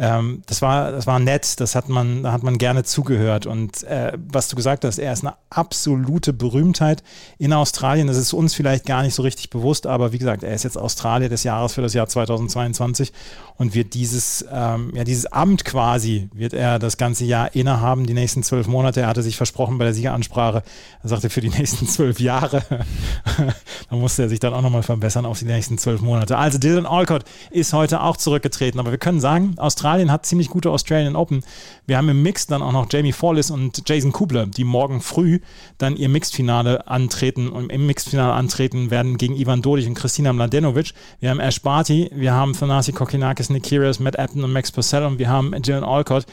ähm, 0.00 0.42
das 0.46 0.62
war, 0.62 0.92
das 0.92 1.06
war 1.08 1.18
nett, 1.18 1.58
das 1.60 1.74
hat 1.74 1.88
man, 1.88 2.22
da 2.22 2.32
hat 2.32 2.44
man 2.44 2.58
gerne 2.58 2.84
zugehört. 2.84 3.46
Und 3.46 3.82
äh, 3.82 4.12
was 4.16 4.48
du 4.48 4.54
gesagt 4.54 4.84
hast, 4.84 4.98
er 4.98 5.12
ist 5.12 5.24
eine 5.24 5.34
absolute 5.50 6.32
Berühmtheit 6.32 7.02
in 7.38 7.52
Australien. 7.52 8.06
Das 8.06 8.16
ist 8.16 8.32
uns 8.32 8.54
vielleicht 8.54 8.86
gar 8.86 9.02
nicht 9.02 9.14
so 9.14 9.22
richtig 9.22 9.50
bewusst, 9.50 9.88
aber 9.88 10.12
wie 10.12 10.18
gesagt, 10.18 10.44
er 10.44 10.54
ist 10.54 10.62
jetzt 10.62 10.78
Australier 10.78 11.28
des 11.28 11.42
Jahres 11.42 11.74
für 11.74 11.82
das 11.82 11.94
Jahr 11.94 12.06
2022 12.06 13.12
und 13.56 13.74
wird 13.74 13.94
dieses, 13.94 14.44
ähm, 14.52 14.92
ja, 14.94 15.02
dieses 15.02 15.26
Amt 15.26 15.64
quasi, 15.64 16.30
wird 16.32 16.52
er 16.52 16.78
das 16.78 16.96
ganze 16.96 17.24
Jahr 17.24 17.56
innehaben, 17.56 18.06
die 18.06 18.14
nächsten 18.14 18.44
zwölf 18.44 18.68
Monate. 18.68 19.00
Er 19.00 19.08
hatte 19.08 19.22
sich 19.22 19.36
versprochen 19.36 19.78
bei 19.78 19.84
der 19.84 19.94
Siegeransprache, 19.94 20.62
er 21.02 21.08
sagte 21.08 21.28
für 21.28 21.40
die 21.40 21.50
nächsten 21.50 21.88
zwölf 21.88 22.20
Jahre. 22.20 22.62
da 23.90 23.96
musste 23.96 24.22
er 24.22 24.28
sich 24.28 24.38
dann 24.38 24.54
auch 24.54 24.62
nochmal 24.62 24.84
verbessern 24.84 25.26
auf 25.26 25.40
die 25.40 25.44
nächsten 25.44 25.76
zwölf 25.76 26.00
Monate. 26.00 26.38
Also 26.38 26.58
Dylan 26.58 26.86
Alcott 26.86 27.24
ist 27.50 27.72
heute 27.72 28.00
auch 28.00 28.16
zurückgetreten, 28.16 28.78
aber 28.78 28.92
wir 28.92 28.98
können 28.98 29.20
sagen, 29.20 29.54
Australien 29.58 29.87
hat 29.88 30.26
ziemlich 30.26 30.48
gute 30.48 30.70
Australian 30.70 31.16
Open. 31.16 31.42
Wir 31.86 31.96
haben 31.96 32.08
im 32.08 32.22
Mix 32.22 32.46
dann 32.46 32.62
auch 32.62 32.72
noch 32.72 32.86
Jamie 32.90 33.12
Forlis 33.12 33.50
und 33.50 33.82
Jason 33.88 34.12
Kubler, 34.12 34.46
die 34.46 34.64
morgen 34.64 35.00
früh 35.00 35.40
dann 35.78 35.96
ihr 35.96 36.08
Mixed-Finale 36.08 36.86
antreten 36.86 37.48
und 37.48 37.70
im 37.72 37.86
Mixed-Finale 37.86 38.32
antreten 38.32 38.90
werden 38.90 39.16
gegen 39.18 39.34
Ivan 39.36 39.62
Dodig 39.62 39.86
und 39.86 39.94
Christina 39.94 40.32
Mladenovic. 40.32 40.92
Wir 41.20 41.30
haben 41.30 41.40
Ash 41.40 41.60
Barty, 41.62 42.10
wir 42.14 42.32
haben 42.34 42.52
Thanasi 42.52 42.92
Kokinakis, 42.92 43.50
Nick 43.50 43.64
Kyrgios, 43.64 43.98
Matt 44.00 44.18
Apton 44.18 44.44
und 44.44 44.52
Max 44.52 44.70
Purcell 44.70 45.04
und 45.04 45.18
wir 45.18 45.28
haben 45.28 45.52
Dylan 45.62 45.84
Alcott. 45.84 46.26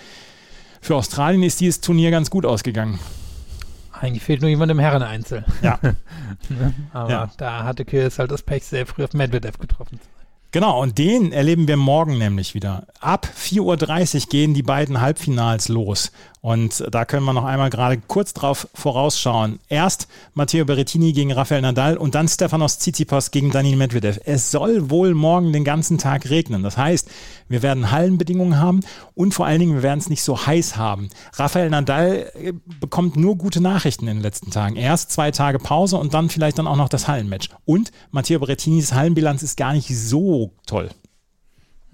Für 0.81 0.95
Australien 0.97 1.41
ist 1.43 1.61
dieses 1.61 1.81
Turnier 1.81 2.11
ganz 2.11 2.29
gut 2.29 2.45
ausgegangen. 2.45 2.99
Eigentlich 3.91 4.23
fehlt 4.23 4.41
nur 4.41 4.49
jemand 4.49 4.71
im 4.71 4.79
Herren-Einzel. 4.79 5.45
Ja. 5.61 5.79
Ne? 5.81 5.95
Aber 6.93 7.09
Ja. 7.09 7.31
da 7.37 7.63
hatte 7.63 7.85
Kyrgios 7.85 8.19
halt 8.19 8.29
das 8.29 8.43
Pech, 8.43 8.65
sehr 8.65 8.85
früh 8.85 9.03
auf 9.05 9.13
Medvedev 9.13 9.57
getroffen. 9.57 9.99
Genau, 10.51 10.81
und 10.81 10.97
den 10.97 11.33
erleben 11.33 11.67
wir 11.67 11.77
morgen 11.77 12.17
nämlich 12.17 12.53
wieder. 12.53 12.87
Ab 12.99 13.27
4.30 13.37 14.15
Uhr 14.23 14.29
gehen 14.29 14.53
die 14.53 14.63
beiden 14.63 15.01
Halbfinals 15.01 15.67
los. 15.67 16.11
Und 16.45 16.83
da 16.91 17.05
können 17.05 17.25
wir 17.25 17.33
noch 17.33 17.43
einmal 17.43 17.71
gerade 17.71 17.97
kurz 17.97 18.31
drauf 18.31 18.67
vorausschauen. 18.75 19.57
Erst 19.67 20.07
Matteo 20.35 20.63
Berrettini 20.63 21.11
gegen 21.11 21.31
Rafael 21.31 21.63
Nadal 21.63 21.97
und 21.97 22.13
dann 22.13 22.27
Stefanos 22.27 22.77
Tsitsipas 22.77 23.31
gegen 23.31 23.49
Daniil 23.49 23.77
Medvedev. 23.77 24.19
Es 24.25 24.51
soll 24.51 24.91
wohl 24.91 25.15
morgen 25.15 25.53
den 25.53 25.63
ganzen 25.63 25.97
Tag 25.97 26.29
regnen. 26.29 26.61
Das 26.61 26.77
heißt, 26.77 27.09
wir 27.49 27.63
werden 27.63 27.89
Hallenbedingungen 27.89 28.59
haben 28.59 28.81
und 29.15 29.33
vor 29.33 29.47
allen 29.47 29.59
Dingen, 29.59 29.73
wir 29.73 29.81
werden 29.81 29.97
es 29.97 30.07
nicht 30.07 30.21
so 30.21 30.45
heiß 30.45 30.77
haben. 30.77 31.09
Rafael 31.33 31.71
Nadal 31.71 32.31
äh, 32.35 32.53
bekommt 32.79 33.15
nur 33.15 33.39
gute 33.39 33.59
Nachrichten 33.59 34.07
in 34.07 34.17
den 34.17 34.23
letzten 34.23 34.51
Tagen. 34.51 34.75
Erst 34.75 35.09
zwei 35.13 35.31
Tage 35.31 35.57
Pause 35.57 35.97
und 35.97 36.13
dann 36.13 36.29
vielleicht 36.29 36.59
dann 36.59 36.67
auch 36.67 36.77
noch 36.77 36.89
das 36.89 37.07
Hallenmatch. 37.07 37.49
Und 37.65 37.91
Matteo 38.11 38.37
Berrettinis 38.37 38.93
Hallenbilanz 38.93 39.41
ist 39.41 39.57
gar 39.57 39.73
nicht 39.73 39.87
so 39.97 40.51
toll. 40.67 40.91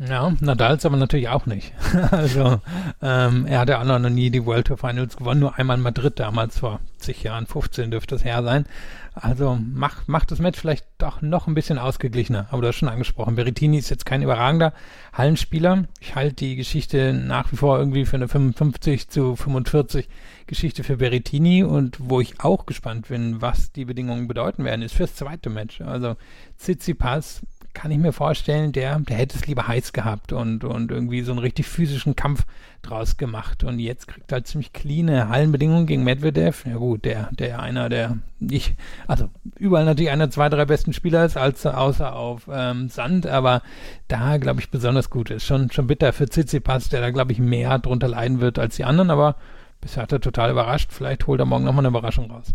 Ja, 0.10 0.34
Nadals 0.40 0.84
aber 0.86 0.98
natürlich 0.98 1.30
auch 1.30 1.46
nicht. 1.46 1.74
also 2.12 2.60
ähm, 3.04 3.46
er 3.46 3.60
hat 3.60 3.70
ja 3.70 3.80
auch 3.80 3.86
noch 3.86 4.00
nie 4.10 4.32
die 4.32 4.46
World 4.48 4.66
Tour 4.66 4.78
Finals 4.78 5.16
gewonnen, 5.16 5.42
nur 5.42 5.60
einmal 5.60 5.78
in 5.78 5.84
Madrid 5.84 6.20
damals 6.20 6.58
vor 6.58 6.80
zig 6.98 7.22
Jahren, 7.22 7.46
15 7.46 7.92
dürfte 7.92 8.16
es 8.16 8.24
her 8.24 8.42
sein. 8.42 8.66
Also 9.14 9.60
macht 9.62 10.08
macht 10.08 10.32
das 10.32 10.40
Match 10.40 10.60
vielleicht 10.60 10.86
doch 10.98 11.22
noch 11.22 11.46
ein 11.46 11.54
bisschen 11.54 11.78
ausgeglichener. 11.78 12.48
Aber 12.50 12.64
du 12.64 12.70
hast 12.70 12.78
schon 12.78 12.90
angesprochen, 12.90 13.36
Berrettini 13.36 13.78
ist 13.78 13.90
jetzt 13.92 14.06
kein 14.08 14.24
überragender 14.24 14.74
Hallenspieler. 15.14 15.84
Ich 16.00 16.16
halte 16.16 16.34
die 16.36 16.56
Geschichte 16.56 17.14
nach 17.14 17.52
wie 17.52 17.58
vor 17.58 17.78
irgendwie 17.78 18.06
für 18.06 18.16
eine 18.16 18.28
55 18.28 19.08
zu 19.08 19.36
45 19.36 20.10
Geschichte 20.48 20.84
für 20.84 20.98
Berrettini 20.98 21.64
und 21.64 21.98
wo 22.00 22.22
ich 22.22 22.40
auch 22.40 22.66
gespannt 22.66 23.10
bin, 23.10 23.42
was 23.42 23.72
die 23.72 23.86
Bedingungen 23.86 24.28
bedeuten 24.28 24.64
werden, 24.64 24.82
ist 24.82 24.96
fürs 24.96 25.14
zweite 25.14 25.52
Match. 25.52 25.82
Also 25.82 26.16
Tsitsipas 26.58 27.42
kann 27.74 27.92
ich 27.92 27.98
mir 27.98 28.12
vorstellen, 28.12 28.72
der, 28.72 29.00
der 29.00 29.18
hätte 29.18 29.38
es 29.38 29.48
lieber 29.48 29.68
heiß 29.68 29.94
gehabt 29.94 30.34
und, 30.34 30.64
und 30.64 30.92
irgendwie 30.92 31.22
so 31.22 31.32
einen 31.32 31.40
richtig 31.40 31.68
physischen 31.68 32.16
Kampf 32.16 32.46
draus 32.82 33.18
gemacht. 33.18 33.64
Und 33.64 33.80
jetzt 33.80 34.08
kriegt 34.08 34.32
er 34.32 34.38
halt 34.38 34.48
ziemlich 34.48 34.74
cleane 34.74 35.30
Hallenbedingungen 35.30 35.86
gegen 35.86 36.04
Medvedev. 36.04 36.66
Ja 36.66 36.78
gut, 36.78 37.06
der, 37.06 37.30
der 37.32 37.62
einer, 37.62 37.90
der 37.90 38.18
nicht, 38.40 38.76
also 39.08 39.30
überall 39.58 39.86
natürlich 39.86 40.12
einer, 40.12 40.30
zwei, 40.30 40.50
drei 40.50 40.66
besten 40.66 40.94
Spieler 40.94 41.26
ist, 41.26 41.38
als 41.38 41.66
außer 41.66 42.16
auf 42.16 42.50
ähm, 42.52 42.90
Sand, 42.90 43.28
aber 43.28 43.62
da, 44.08 44.38
glaube 44.38 44.62
ich, 44.62 44.70
besonders 44.70 45.10
gut 45.10 45.30
ist. 45.30 45.46
Schon, 45.46 45.72
schon 45.72 45.88
bitter 45.88 46.14
für 46.14 46.28
Tsitsipas, 46.28 46.90
der 46.90 47.02
da, 47.02 47.12
glaube 47.12 47.32
ich, 47.32 47.40
mehr 47.40 47.80
drunter 47.80 48.08
leiden 48.08 48.42
wird 48.42 48.60
als 48.60 48.76
die 48.76 48.84
anderen, 48.84 49.10
aber 49.10 49.36
bisher 49.80 50.04
hat 50.04 50.12
er 50.12 50.22
total 50.22 50.52
überrascht. 50.52 50.92
Vielleicht 50.92 51.28
holt 51.28 51.40
er 51.40 51.46
morgen 51.46 51.66
nochmal 51.66 51.86
eine 51.86 51.90
Überraschung 51.90 52.32
raus. 52.32 52.54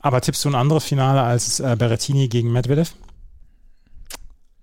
Aber 0.00 0.20
tippst 0.20 0.44
du 0.44 0.50
ein 0.50 0.54
anderes 0.54 0.84
Finale 0.84 1.22
als 1.22 1.60
äh, 1.60 1.76
Berrettini 1.78 2.28
gegen 2.28 2.52
Medvedev? 2.52 2.92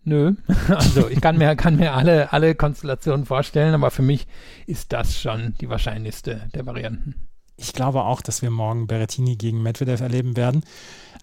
Nö, 0.03 0.33
also 0.69 1.07
ich 1.09 1.21
kann 1.21 1.37
mir, 1.37 1.55
kann 1.55 1.75
mir 1.75 1.93
alle, 1.93 2.33
alle 2.33 2.55
Konstellationen 2.55 3.25
vorstellen, 3.25 3.73
aber 3.73 3.91
für 3.91 4.01
mich 4.01 4.27
ist 4.65 4.93
das 4.93 5.19
schon 5.19 5.53
die 5.61 5.69
wahrscheinlichste 5.69 6.49
der 6.53 6.65
Varianten. 6.65 7.15
Ich 7.57 7.73
glaube 7.73 8.03
auch, 8.03 8.21
dass 8.21 8.41
wir 8.41 8.49
morgen 8.49 8.87
Berrettini 8.87 9.35
gegen 9.35 9.61
Medvedev 9.61 10.01
erleben 10.01 10.35
werden. 10.35 10.63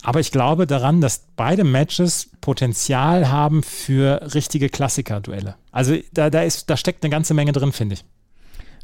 Aber 0.04 0.20
ich 0.20 0.30
glaube 0.30 0.68
daran, 0.68 1.00
dass 1.00 1.26
beide 1.34 1.64
Matches 1.64 2.30
Potenzial 2.40 3.28
haben 3.28 3.64
für 3.64 4.20
richtige 4.34 4.68
Klassiker-Duelle. 4.68 5.56
Also 5.72 5.96
da, 6.12 6.30
da, 6.30 6.42
ist, 6.42 6.70
da 6.70 6.76
steckt 6.76 7.02
eine 7.02 7.10
ganze 7.10 7.34
Menge 7.34 7.50
drin, 7.50 7.72
finde 7.72 7.94
ich. 7.94 8.04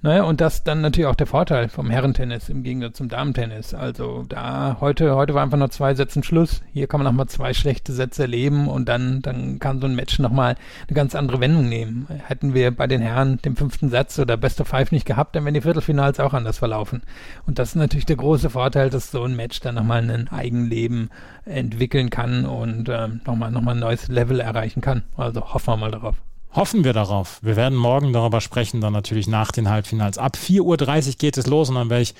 Naja, 0.04 0.24
und 0.24 0.42
das 0.42 0.62
dann 0.64 0.82
natürlich 0.82 1.06
auch 1.06 1.14
der 1.14 1.26
Vorteil 1.26 1.70
vom 1.70 1.88
Herrentennis 1.88 2.50
im 2.50 2.62
Gegensatz 2.62 2.98
zum 2.98 3.08
Damentennis. 3.08 3.72
Also 3.72 4.26
da 4.28 4.76
heute, 4.78 5.16
heute 5.16 5.32
war 5.32 5.42
einfach 5.42 5.56
nur 5.56 5.70
zwei 5.70 5.94
Sätze 5.94 6.22
Schluss. 6.22 6.60
Hier 6.74 6.88
kann 6.88 7.00
man 7.00 7.06
nochmal 7.06 7.28
zwei 7.28 7.54
schlechte 7.54 7.94
Sätze 7.94 8.24
erleben 8.24 8.68
und 8.68 8.86
dann, 8.86 9.22
dann 9.22 9.58
kann 9.60 9.80
so 9.80 9.86
ein 9.86 9.94
Match 9.94 10.18
nochmal 10.18 10.56
eine 10.86 10.94
ganz 10.94 11.14
andere 11.14 11.40
Wendung 11.40 11.70
nehmen. 11.70 12.07
Hätten 12.26 12.52
wir 12.52 12.70
bei 12.70 12.86
den 12.86 13.00
Herren 13.00 13.38
den 13.38 13.57
fünften 13.57 13.88
Satz 13.88 14.18
oder 14.18 14.36
Best 14.36 14.61
of 14.61 14.68
Five 14.68 14.92
nicht 14.92 15.07
gehabt, 15.07 15.36
dann 15.36 15.46
wären 15.46 15.55
die 15.55 15.62
Viertelfinals 15.62 16.20
auch 16.20 16.34
anders 16.34 16.59
verlaufen. 16.59 17.00
Und 17.46 17.59
das 17.59 17.70
ist 17.70 17.76
natürlich 17.76 18.05
der 18.05 18.16
große 18.16 18.50
Vorteil, 18.50 18.90
dass 18.90 19.11
so 19.11 19.24
ein 19.24 19.34
Match 19.34 19.61
dann 19.61 19.76
nochmal 19.76 20.02
ein 20.02 20.28
Eigenleben 20.28 21.09
entwickeln 21.46 22.11
kann 22.11 22.44
und 22.44 22.90
ähm, 22.90 23.22
nochmal, 23.24 23.50
nochmal 23.50 23.74
ein 23.74 23.80
neues 23.80 24.09
Level 24.09 24.40
erreichen 24.40 24.82
kann. 24.82 25.05
Also 25.16 25.55
hoffen 25.55 25.72
wir 25.72 25.76
mal 25.78 25.90
darauf. 25.92 26.16
Hoffen 26.55 26.84
wir 26.84 26.92
darauf. 26.92 27.40
Wir 27.42 27.57
werden 27.57 27.76
morgen 27.76 28.12
darüber 28.12 28.40
sprechen, 28.40 28.80
dann 28.80 28.92
natürlich 28.92 29.26
nach 29.26 29.50
den 29.50 29.68
Halbfinals. 29.68 30.18
Ab 30.18 30.36
4.30 30.36 30.61
Uhr 31.09 31.14
geht 31.18 31.36
es 31.36 31.48
los 31.48 31.68
und 31.68 31.74
dann 31.74 31.90
werde 31.90 32.02
ich 32.02 32.14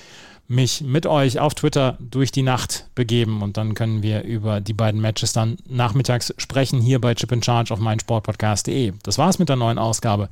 mich 0.47 0.83
mit 0.83 1.07
euch 1.07 1.39
auf 1.39 1.55
Twitter 1.55 1.97
durch 2.01 2.31
die 2.31 2.43
Nacht 2.43 2.87
begeben 2.95 3.43
und 3.43 3.57
dann 3.57 3.75
können 3.75 4.03
wir 4.03 4.23
über 4.25 4.61
die 4.61 4.75
beiden 4.75 5.01
Matches 5.01 5.33
dann 5.33 5.57
nachmittags 5.67 6.35
sprechen 6.37 6.81
hier 6.81 7.01
bei 7.01 7.15
Chip 7.15 7.33
in 7.33 7.43
Charge 7.43 7.73
auf 7.73 7.81
meinsportpodcast.de. 7.81 8.93
Das 9.03 9.17
war's 9.17 9.39
mit 9.39 9.49
der 9.49 9.57
neuen 9.57 9.79
Ausgabe. 9.79 10.29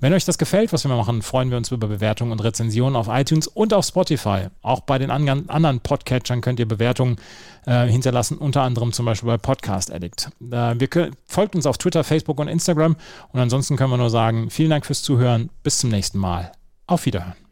Wenn 0.00 0.12
euch 0.12 0.24
das 0.24 0.36
gefällt, 0.36 0.72
was 0.72 0.84
wir 0.84 0.94
machen, 0.94 1.22
freuen 1.22 1.50
wir 1.50 1.56
uns 1.56 1.70
über 1.70 1.86
Bewertungen 1.86 2.32
und 2.32 2.42
Rezensionen 2.42 2.96
auf 2.96 3.06
iTunes 3.08 3.46
und 3.46 3.72
auf 3.72 3.84
Spotify. 3.86 4.48
Auch 4.62 4.80
bei 4.80 4.98
den 4.98 5.10
anderen 5.10 5.80
Podcatchern 5.80 6.40
könnt 6.40 6.58
ihr 6.58 6.66
Bewertungen 6.66 7.16
äh, 7.66 7.86
hinterlassen, 7.86 8.38
unter 8.38 8.62
anderem 8.62 8.92
zum 8.92 9.06
Beispiel 9.06 9.28
bei 9.28 9.38
Podcast 9.38 9.92
Addict. 9.92 10.30
Äh, 10.50 10.74
wir 10.76 11.10
folgt 11.26 11.54
uns 11.54 11.66
auf 11.66 11.78
Twitter, 11.78 12.02
Facebook 12.02 12.40
und 12.40 12.48
Instagram 12.48 12.96
und 13.32 13.40
ansonsten 13.40 13.76
können 13.76 13.90
wir 13.90 13.96
nur 13.96 14.10
sagen, 14.10 14.50
vielen 14.50 14.70
Dank 14.70 14.86
fürs 14.86 15.02
Zuhören. 15.04 15.50
Bis 15.62 15.78
zum 15.78 15.90
nächsten 15.90 16.18
Mal. 16.18 16.50
Auf 16.88 17.06
Wiederhören. 17.06 17.51